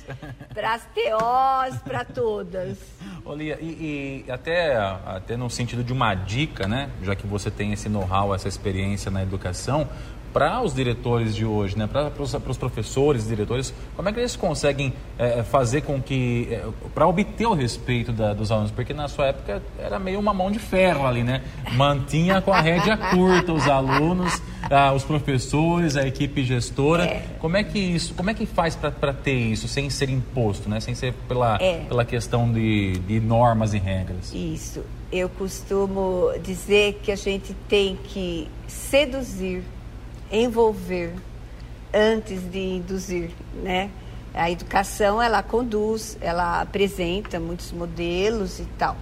para 0.54 0.74
as 0.74 0.82
TOs, 0.86 1.82
para 1.84 2.06
todas. 2.06 2.78
Olia, 3.26 3.58
e, 3.62 4.26
e, 4.28 4.32
até, 4.32 4.78
até 4.78 5.36
no 5.36 5.50
sentido 5.50 5.84
de 5.84 5.92
uma 5.92 6.16
dica, 6.16 6.68
né? 6.68 6.90
Já 7.04 7.16
que 7.16 7.28
você 7.28 7.52
tem 7.52 7.74
esse 7.74 7.90
know-how, 7.90 8.34
essa 8.34 8.48
experiência 8.48 9.12
na 9.12 9.22
educação, 9.22 9.88
para 10.38 10.62
os 10.62 10.72
diretores 10.72 11.36
de 11.36 11.44
hoje, 11.44 11.76
né, 11.76 11.88
para 11.88 12.12
os 12.22 12.58
professores 12.58 13.26
e 13.26 13.30
diretores, 13.30 13.74
como 13.96 14.08
é 14.08 14.14
que 14.14 14.20
eles 14.20 14.36
conseguem 14.36 14.94
é, 15.18 15.42
fazer 15.42 15.82
com 15.82 16.00
que, 16.00 16.48
é, 16.52 16.64
para 16.94 17.08
obter 17.08 17.48
o 17.48 17.56
respeito 17.56 18.12
da, 18.12 18.36
dos 18.36 18.52
alunos? 18.52 18.70
Porque 18.70 18.94
na 18.94 19.08
sua 19.08 19.30
época 19.30 19.64
era 19.80 19.98
meio 19.98 20.20
uma 20.20 20.36
mão 20.36 20.52
de 20.52 20.60
ferro 20.60 21.08
ali, 21.08 21.24
né? 21.24 21.42
Mantinha 21.72 22.40
com 22.40 22.54
a 22.54 22.62
rédea 22.62 22.96
curta 22.96 23.52
os 23.52 23.68
alunos, 23.68 24.40
ah, 24.70 24.94
os 24.94 25.04
professores, 25.04 25.98
a 25.98 26.06
equipe 26.06 26.44
gestora. 26.44 27.06
É. 27.06 27.26
Como 27.40 27.58
é 27.58 27.64
que 27.64 27.80
isso, 27.80 28.14
como 28.14 28.30
é 28.30 28.36
que 28.36 28.46
faz 28.46 28.76
para 28.76 29.12
ter 29.12 29.34
isso 29.34 29.68
sem 29.68 29.90
ser 29.90 30.08
imposto, 30.08 30.70
né? 30.70 30.80
Sem 30.80 30.94
ser 30.94 31.16
pela, 31.28 31.58
é. 31.60 31.80
pela 31.88 32.06
questão 32.06 32.54
de, 32.54 33.00
de 33.08 33.20
normas 33.20 33.74
e 33.74 33.80
regras? 33.80 34.32
Isso. 34.36 34.84
Eu 35.12 35.30
costumo 35.30 36.32
dizer 36.44 37.00
que 37.02 37.12
a 37.12 37.16
gente 37.16 37.56
tem 37.68 37.98
que 38.04 38.48
seduzir 38.68 39.64
envolver 40.32 41.14
antes 41.94 42.42
de 42.52 42.60
induzir, 42.60 43.32
né? 43.64 43.90
A 44.34 44.52
educação 44.52 45.22
ela 45.22 45.42
conduz, 45.42 46.18
ela 46.22 46.62
apresenta 46.62 47.40
muitos 47.40 47.72
modelos 47.72 48.60
e 48.60 48.66
tal. 48.78 48.96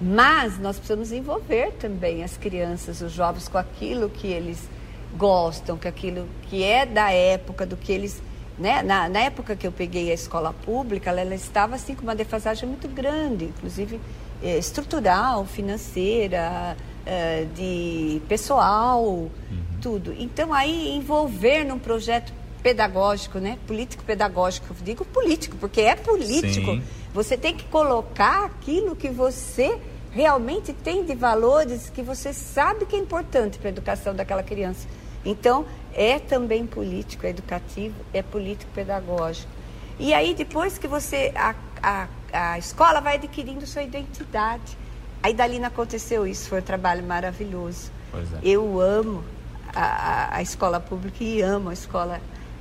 Mas 0.00 0.58
nós 0.58 0.76
precisamos 0.76 1.10
envolver 1.10 1.72
também 1.72 2.22
as 2.22 2.36
crianças, 2.36 3.00
os 3.00 3.12
jovens 3.12 3.48
com 3.48 3.58
aquilo 3.58 4.08
que 4.08 4.28
eles 4.28 4.68
gostam, 5.16 5.76
com 5.78 5.88
aquilo 5.88 6.28
que 6.42 6.62
é 6.62 6.84
da 6.84 7.10
época, 7.10 7.66
do 7.66 7.76
que 7.76 7.92
eles 7.92 8.22
né? 8.58 8.82
Na, 8.82 9.06
na, 9.06 9.20
época 9.20 9.54
que 9.54 9.66
eu 9.66 9.72
peguei 9.72 10.10
a 10.10 10.14
escola 10.14 10.50
pública, 10.50 11.10
ela, 11.10 11.20
ela, 11.20 11.34
estava 11.34 11.74
assim 11.74 11.94
com 11.94 12.02
uma 12.02 12.14
defasagem 12.14 12.66
muito 12.66 12.88
grande, 12.88 13.44
inclusive 13.44 14.00
eh, 14.42 14.56
estrutural, 14.56 15.44
financeira, 15.44 16.74
eh, 17.04 17.46
de 17.54 18.22
pessoal. 18.26 19.04
Uhum 19.04 19.65
tudo. 19.80 20.14
Então, 20.18 20.52
aí, 20.52 20.96
envolver 20.96 21.64
num 21.64 21.78
projeto 21.78 22.32
pedagógico, 22.62 23.38
né? 23.38 23.58
Político-pedagógico, 23.66 24.66
eu 24.70 24.76
digo 24.84 25.04
político, 25.04 25.56
porque 25.56 25.80
é 25.80 25.94
político. 25.94 26.72
Sim. 26.72 26.82
Você 27.14 27.36
tem 27.36 27.54
que 27.54 27.64
colocar 27.64 28.44
aquilo 28.44 28.96
que 28.96 29.08
você 29.08 29.78
realmente 30.10 30.72
tem 30.72 31.04
de 31.04 31.14
valores 31.14 31.90
que 31.90 32.02
você 32.02 32.32
sabe 32.32 32.86
que 32.86 32.96
é 32.96 32.98
importante 32.98 33.58
para 33.58 33.68
a 33.68 33.72
educação 33.72 34.14
daquela 34.14 34.42
criança. 34.42 34.88
Então, 35.24 35.66
é 35.92 36.18
também 36.18 36.66
político, 36.66 37.26
é 37.26 37.30
educativo, 37.30 37.94
é 38.12 38.22
político-pedagógico. 38.22 39.50
E 39.98 40.12
aí, 40.12 40.34
depois 40.34 40.78
que 40.78 40.86
você. 40.86 41.32
A, 41.34 41.54
a, 41.82 42.08
a 42.32 42.58
escola 42.58 43.00
vai 43.00 43.14
adquirindo 43.14 43.66
sua 43.66 43.82
identidade. 43.82 44.76
Aí, 45.22 45.32
dali 45.32 45.62
aconteceu 45.64 46.26
isso, 46.26 46.48
foi 46.48 46.60
um 46.60 46.62
trabalho 46.62 47.02
maravilhoso. 47.04 47.90
É. 48.14 48.38
Eu 48.42 48.80
amo 48.80 49.24
a, 49.76 50.36
a, 50.36 50.42
escola 50.42 50.80
pública 50.80 51.22
e 51.22 51.42
amo 51.42 51.68
a 51.68 51.72
escola 51.74 52.20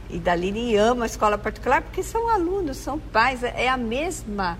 e 0.10 0.76
amo 0.76 1.04
a 1.04 1.06
escola 1.06 1.38
particular 1.38 1.82
porque 1.82 2.04
são 2.04 2.30
alunos, 2.30 2.78
são 2.78 3.00
pais, 3.00 3.42
é, 3.42 3.64
é 3.66 3.70
a 3.70 3.78
mesma, 3.78 4.58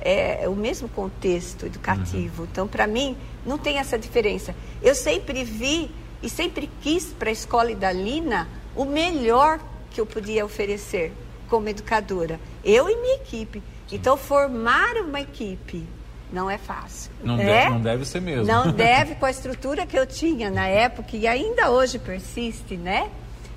é, 0.00 0.48
o 0.48 0.54
mesmo 0.54 0.88
contexto 0.88 1.64
educativo. 1.64 2.42
Uhum. 2.42 2.48
Então, 2.50 2.68
para 2.68 2.86
mim, 2.86 3.16
não 3.46 3.56
tem 3.56 3.78
essa 3.78 3.98
diferença. 3.98 4.54
Eu 4.82 4.94
sempre 4.94 5.44
vi 5.44 5.90
e 6.22 6.28
sempre 6.28 6.68
quis 6.82 7.06
para 7.06 7.30
a 7.30 7.32
escola 7.32 7.70
Idalina 7.70 8.48
o 8.76 8.84
melhor 8.84 9.60
que 9.90 10.00
eu 10.00 10.06
podia 10.06 10.44
oferecer 10.44 11.12
como 11.48 11.68
educadora, 11.68 12.40
eu 12.64 12.88
e 12.88 12.96
minha 12.96 13.16
equipe. 13.16 13.62
Então, 13.90 14.16
formar 14.16 14.96
uma 14.96 15.20
equipe 15.20 15.86
não 16.32 16.50
é 16.50 16.56
fácil. 16.56 17.12
Não, 17.22 17.36
né? 17.36 17.44
deve, 17.44 17.70
não 17.70 17.80
deve 17.80 18.04
ser 18.04 18.20
mesmo. 18.20 18.46
Não 18.46 18.72
deve 18.72 19.14
com 19.16 19.26
a 19.26 19.30
estrutura 19.30 19.86
que 19.86 19.98
eu 19.98 20.06
tinha 20.06 20.50
na 20.50 20.66
época 20.66 21.16
e 21.16 21.26
ainda 21.26 21.70
hoje 21.70 21.98
persiste, 21.98 22.76
né? 22.76 23.10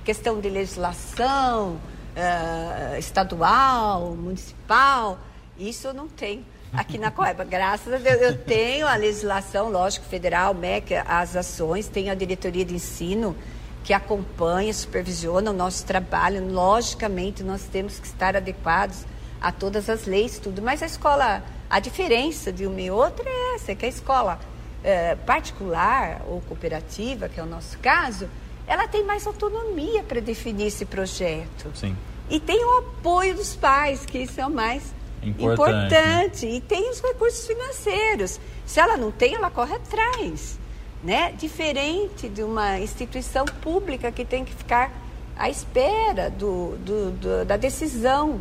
Questão 0.03 0.39
de 0.39 0.49
legislação 0.49 1.79
uh, 2.15 2.97
estadual, 2.99 4.15
municipal, 4.15 5.17
isso 5.57 5.87
eu 5.87 5.93
não 5.93 6.07
tenho. 6.07 6.45
Aqui 6.73 6.97
na 6.97 7.09
Coeba, 7.09 7.43
graças 7.45 7.93
a 7.93 7.97
Deus, 7.97 8.21
eu 8.21 8.37
tenho 8.37 8.85
a 8.85 8.95
legislação, 8.95 9.71
lógico, 9.71 10.05
federal, 10.05 10.53
MEC, 10.53 10.95
as 10.95 11.35
ações, 11.35 11.87
tenho 11.87 12.11
a 12.11 12.15
diretoria 12.15 12.65
de 12.65 12.75
ensino 12.75 13.35
que 13.83 13.93
acompanha, 13.93 14.73
supervisiona 14.73 15.51
o 15.51 15.53
nosso 15.53 15.85
trabalho. 15.85 16.45
Logicamente, 16.51 17.43
nós 17.43 17.63
temos 17.63 17.99
que 17.99 18.07
estar 18.07 18.35
adequados 18.35 19.05
a 19.39 19.51
todas 19.51 19.89
as 19.89 20.05
leis, 20.05 20.39
tudo. 20.39 20.61
Mas 20.61 20.81
a 20.81 20.87
escola, 20.87 21.43
a 21.69 21.79
diferença 21.79 22.51
de 22.51 22.65
uma 22.65 22.79
e 22.79 22.91
outra 22.91 23.27
é 23.27 23.55
essa, 23.55 23.71
é 23.71 23.75
que 23.75 23.85
a 23.85 23.89
escola 23.89 24.39
é, 24.83 25.15
particular 25.15 26.21
ou 26.27 26.41
cooperativa, 26.41 27.27
que 27.27 27.39
é 27.39 27.43
o 27.43 27.47
nosso 27.47 27.77
caso, 27.79 28.29
ela 28.67 28.87
tem 28.87 29.03
mais 29.03 29.25
autonomia 29.25 30.03
para 30.03 30.19
definir 30.21 30.67
esse 30.67 30.85
projeto. 30.85 31.71
Sim. 31.73 31.95
E 32.29 32.39
tem 32.39 32.63
o 32.63 32.79
apoio 32.79 33.35
dos 33.35 33.55
pais, 33.55 34.05
que 34.05 34.19
isso 34.19 34.39
é 34.39 34.45
o 34.45 34.49
mais 34.49 34.83
importante. 35.23 35.95
importante. 35.95 36.45
E 36.47 36.61
tem 36.61 36.89
os 36.89 37.01
recursos 37.01 37.45
financeiros. 37.45 38.39
Se 38.65 38.79
ela 38.79 38.97
não 38.97 39.11
tem, 39.11 39.35
ela 39.35 39.49
corre 39.49 39.75
atrás. 39.75 40.57
Né? 41.03 41.33
Diferente 41.37 42.27
de 42.27 42.41
uma 42.41 42.79
instituição 42.79 43.45
pública 43.45 44.11
que 44.11 44.25
tem 44.25 44.43
que 44.43 44.53
ficar 44.53 44.91
à 45.37 45.49
espera 45.49 46.29
do, 46.31 46.77
do, 46.77 47.11
do 47.11 47.45
da 47.45 47.57
decisão 47.57 48.39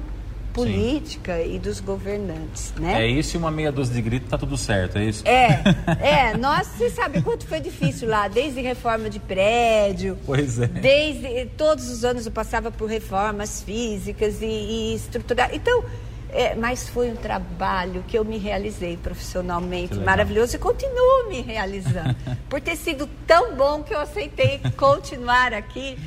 política 0.55 1.37
Sim. 1.37 1.57
e 1.57 1.59
dos 1.59 1.81
governantes, 1.81 2.73
né? 2.79 3.03
É 3.03 3.07
isso 3.07 3.37
e 3.37 3.39
uma 3.39 3.51
meia 3.51 3.73
dúzia 3.73 3.95
de 3.95 4.01
grito, 4.01 4.27
tá 4.29 4.39
tudo 4.39 4.57
certo, 4.57 4.97
é 4.97 5.05
isso? 5.05 5.27
É, 5.27 5.63
é. 6.01 6.37
Nós, 6.37 6.69
você 6.69 6.89
sabe 6.89 7.21
quanto 7.21 7.45
foi 7.47 7.61
difícil 7.61 8.09
lá, 8.09 8.29
desde 8.29 8.61
reforma 8.61 9.11
de 9.11 9.19
prédio. 9.19 10.17
Pois 10.25 10.61
é. 10.61 10.69
Desde, 10.69 11.47
todos 11.57 11.91
os 11.91 12.05
anos 12.05 12.25
eu 12.25 12.33
passava 12.33 12.71
por 12.71 12.89
reformas 12.89 13.63
físicas 13.63 14.41
e, 14.41 14.47
e 14.47 14.95
estruturais. 14.95 15.53
Então, 15.53 15.85
é, 16.31 16.55
mas 16.55 16.89
foi 16.89 17.11
um 17.11 17.17
trabalho 17.17 18.05
que 18.07 18.17
eu 18.17 18.25
me 18.25 18.39
realizei 18.39 18.97
profissionalmente, 18.97 19.97
maravilhoso, 19.97 20.55
e 20.55 20.59
continuo 20.59 21.29
me 21.29 21.41
realizando. 21.41 22.15
por 22.49 22.61
ter 22.61 22.77
sido 22.77 23.09
tão 23.27 23.57
bom 23.57 23.83
que 23.83 23.93
eu 23.93 23.99
aceitei 23.99 24.61
continuar 24.77 25.53
aqui 25.53 25.99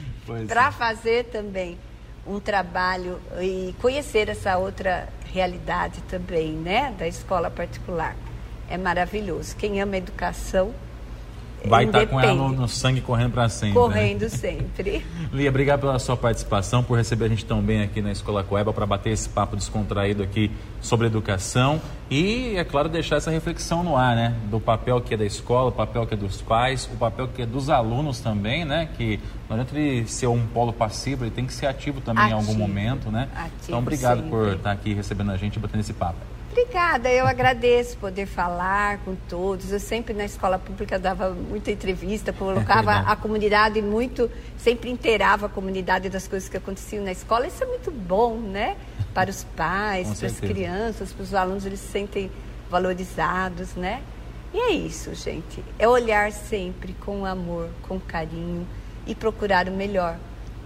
para 0.47 0.67
é. 0.67 0.71
fazer 0.71 1.25
também 1.25 1.77
um 2.27 2.39
trabalho 2.39 3.19
e 3.39 3.73
conhecer 3.81 4.29
essa 4.29 4.57
outra 4.57 5.07
realidade 5.25 6.01
também, 6.03 6.51
né, 6.51 6.93
da 6.97 7.07
escola 7.07 7.49
particular. 7.49 8.15
É 8.69 8.77
maravilhoso. 8.77 9.55
Quem 9.55 9.81
ama 9.81 9.97
educação 9.97 10.73
vai 11.67 11.85
estar 11.85 11.99
tá 11.99 12.07
com 12.07 12.19
ela 12.19 12.33
no, 12.33 12.49
no 12.49 12.67
sangue 12.67 13.01
correndo 13.01 13.33
para 13.33 13.49
sempre. 13.49 13.69
Né? 13.69 13.75
Correndo 13.75 14.21
né? 14.23 14.29
sempre. 14.29 15.05
Lia, 15.31 15.49
obrigado 15.49 15.81
pela 15.81 15.99
sua 15.99 16.17
participação, 16.17 16.83
por 16.83 16.97
receber 16.97 17.25
a 17.25 17.29
gente 17.29 17.45
tão 17.45 17.61
bem 17.61 17.81
aqui 17.81 18.01
na 18.01 18.11
Escola 18.11 18.43
Coeba 18.43 18.73
para 18.73 18.85
bater 18.85 19.11
esse 19.11 19.29
papo 19.29 19.55
descontraído 19.55 20.23
aqui 20.23 20.51
sobre 20.81 21.07
educação 21.07 21.81
e, 22.09 22.55
é 22.55 22.63
claro, 22.63 22.87
deixar 22.87 23.17
essa 23.17 23.29
reflexão 23.29 23.83
no 23.83 23.97
ar, 23.97 24.15
né? 24.15 24.33
Do 24.49 24.59
papel 24.59 25.01
que 25.01 25.13
é 25.13 25.17
da 25.17 25.25
escola, 25.25 25.69
o 25.69 25.71
papel 25.71 26.05
que 26.05 26.13
é 26.13 26.17
dos 26.17 26.41
pais, 26.41 26.89
o 26.93 26.97
papel 26.97 27.27
que 27.27 27.41
é 27.41 27.45
dos 27.45 27.69
alunos 27.69 28.19
também, 28.19 28.63
né? 28.63 28.87
Que 28.97 29.19
não 29.49 29.55
adianta 29.55 29.77
ele 29.77 30.07
ser 30.07 30.27
um 30.27 30.45
polo 30.47 30.71
passivo, 30.71 31.25
ele 31.25 31.31
tem 31.31 31.45
que 31.45 31.53
ser 31.53 31.65
ativo 31.65 31.99
também 31.99 32.23
ativo. 32.23 32.39
em 32.39 32.41
algum 32.41 32.53
momento, 32.53 33.11
né? 33.11 33.27
Ativo, 33.35 33.51
então, 33.67 33.79
obrigado 33.79 34.17
sempre. 34.17 34.29
por 34.29 34.53
estar 34.53 34.71
aqui 34.71 34.93
recebendo 34.93 35.31
a 35.31 35.37
gente 35.37 35.57
e 35.57 35.59
batendo 35.59 35.81
esse 35.81 35.93
papo. 35.93 36.36
Obrigada, 36.59 37.07
eu 37.11 37.27
agradeço 37.27 37.95
poder 37.99 38.25
falar 38.25 38.97
com 39.05 39.15
todos. 39.29 39.71
Eu 39.71 39.79
sempre 39.79 40.11
na 40.11 40.25
escola 40.25 40.57
pública 40.57 40.97
dava 40.97 41.29
muita 41.29 41.69
entrevista, 41.69 42.33
colocava 42.33 42.93
é 42.97 43.03
a 43.05 43.15
comunidade 43.15 43.79
muito, 43.79 44.27
sempre 44.57 44.89
inteirava 44.89 45.45
a 45.45 45.49
comunidade 45.49 46.09
das 46.09 46.27
coisas 46.27 46.49
que 46.49 46.57
aconteciam 46.57 47.03
na 47.03 47.11
escola. 47.11 47.45
Isso 47.45 47.63
é 47.63 47.67
muito 47.67 47.91
bom, 47.91 48.39
né? 48.39 48.75
Para 49.13 49.29
os 49.29 49.43
pais, 49.43 50.17
para 50.17 50.27
as 50.29 50.39
crianças, 50.39 51.13
para 51.13 51.21
os 51.21 51.33
alunos, 51.35 51.63
eles 51.63 51.79
se 51.79 51.91
sentem 51.91 52.31
valorizados, 52.71 53.75
né? 53.75 54.01
E 54.51 54.57
é 54.57 54.71
isso, 54.71 55.13
gente. 55.13 55.63
É 55.77 55.87
olhar 55.87 56.31
sempre 56.31 56.93
com 57.05 57.23
amor, 57.23 57.69
com 57.83 57.99
carinho 57.99 58.67
e 59.05 59.13
procurar 59.13 59.67
o 59.67 59.71
melhor 59.71 60.17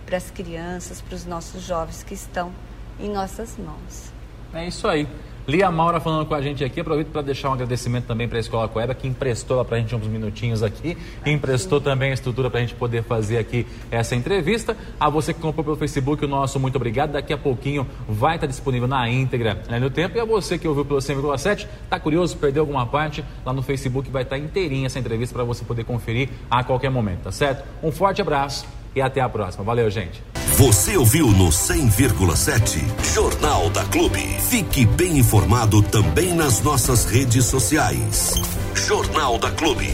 para 0.05 0.15
as 0.15 0.31
crianças, 0.31 1.01
para 1.01 1.15
os 1.15 1.25
nossos 1.25 1.61
jovens 1.61 2.01
que 2.01 2.13
estão 2.13 2.49
em 2.97 3.09
nossas 3.09 3.57
mãos. 3.57 4.09
É 4.53 4.65
isso 4.65 4.87
aí. 4.87 5.05
Lia 5.51 5.69
Maura 5.69 5.99
falando 5.99 6.25
com 6.25 6.33
a 6.33 6.41
gente 6.41 6.63
aqui. 6.63 6.79
Aproveito 6.79 7.09
para 7.09 7.21
deixar 7.21 7.49
um 7.49 7.53
agradecimento 7.53 8.05
também 8.05 8.25
para 8.25 8.37
a 8.37 8.39
Escola 8.39 8.69
Coeba, 8.69 8.95
que 8.95 9.05
emprestou 9.05 9.63
para 9.65 9.75
a 9.75 9.79
gente 9.81 9.93
uns 9.93 10.07
minutinhos 10.07 10.63
aqui. 10.63 10.97
emprestou 11.25 11.81
também 11.81 12.11
a 12.11 12.13
estrutura 12.13 12.49
para 12.49 12.59
a 12.59 12.61
gente 12.61 12.73
poder 12.73 13.03
fazer 13.03 13.37
aqui 13.37 13.67
essa 13.91 14.15
entrevista. 14.15 14.77
A 14.97 15.09
você 15.09 15.33
que 15.33 15.41
comprou 15.41 15.65
pelo 15.65 15.75
Facebook, 15.75 16.23
o 16.23 16.27
nosso 16.27 16.57
muito 16.57 16.77
obrigado. 16.77 17.11
Daqui 17.11 17.33
a 17.33 17.37
pouquinho 17.37 17.85
vai 18.07 18.35
estar 18.35 18.47
disponível 18.47 18.87
na 18.87 19.09
íntegra 19.09 19.61
né, 19.67 19.77
no 19.77 19.89
tempo. 19.89 20.17
E 20.17 20.21
a 20.21 20.25
você 20.25 20.57
que 20.57 20.69
ouviu 20.69 20.85
pelo 20.85 20.99
100,7, 20.99 21.67
está 21.83 21.99
curioso, 21.99 22.37
perdeu 22.37 22.63
alguma 22.63 22.85
parte, 22.85 23.21
lá 23.45 23.51
no 23.51 23.61
Facebook 23.61 24.09
vai 24.09 24.23
estar 24.23 24.37
inteirinha 24.37 24.85
essa 24.85 24.99
entrevista 24.99 25.35
para 25.35 25.43
você 25.43 25.65
poder 25.65 25.83
conferir 25.83 26.29
a 26.49 26.63
qualquer 26.63 26.89
momento, 26.89 27.23
tá 27.23 27.31
certo? 27.33 27.67
Um 27.83 27.91
forte 27.91 28.21
abraço 28.21 28.65
e 28.95 29.01
até 29.01 29.21
a 29.21 29.29
próxima. 29.29 29.63
Valeu, 29.63 29.89
gente. 29.89 30.21
Você 30.55 30.97
ouviu 30.97 31.27
no 31.27 31.47
100,7 31.47 33.13
Jornal 33.13 33.69
da 33.69 33.83
Clube. 33.85 34.19
Fique 34.49 34.85
bem 34.85 35.17
informado 35.17 35.81
também 35.81 36.33
nas 36.33 36.61
nossas 36.61 37.05
redes 37.05 37.45
sociais. 37.45 38.33
Jornal 38.75 39.37
da 39.37 39.49
Clube. 39.51 39.93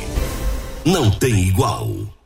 Não 0.83 1.11
tem 1.11 1.47
igual. 1.47 2.06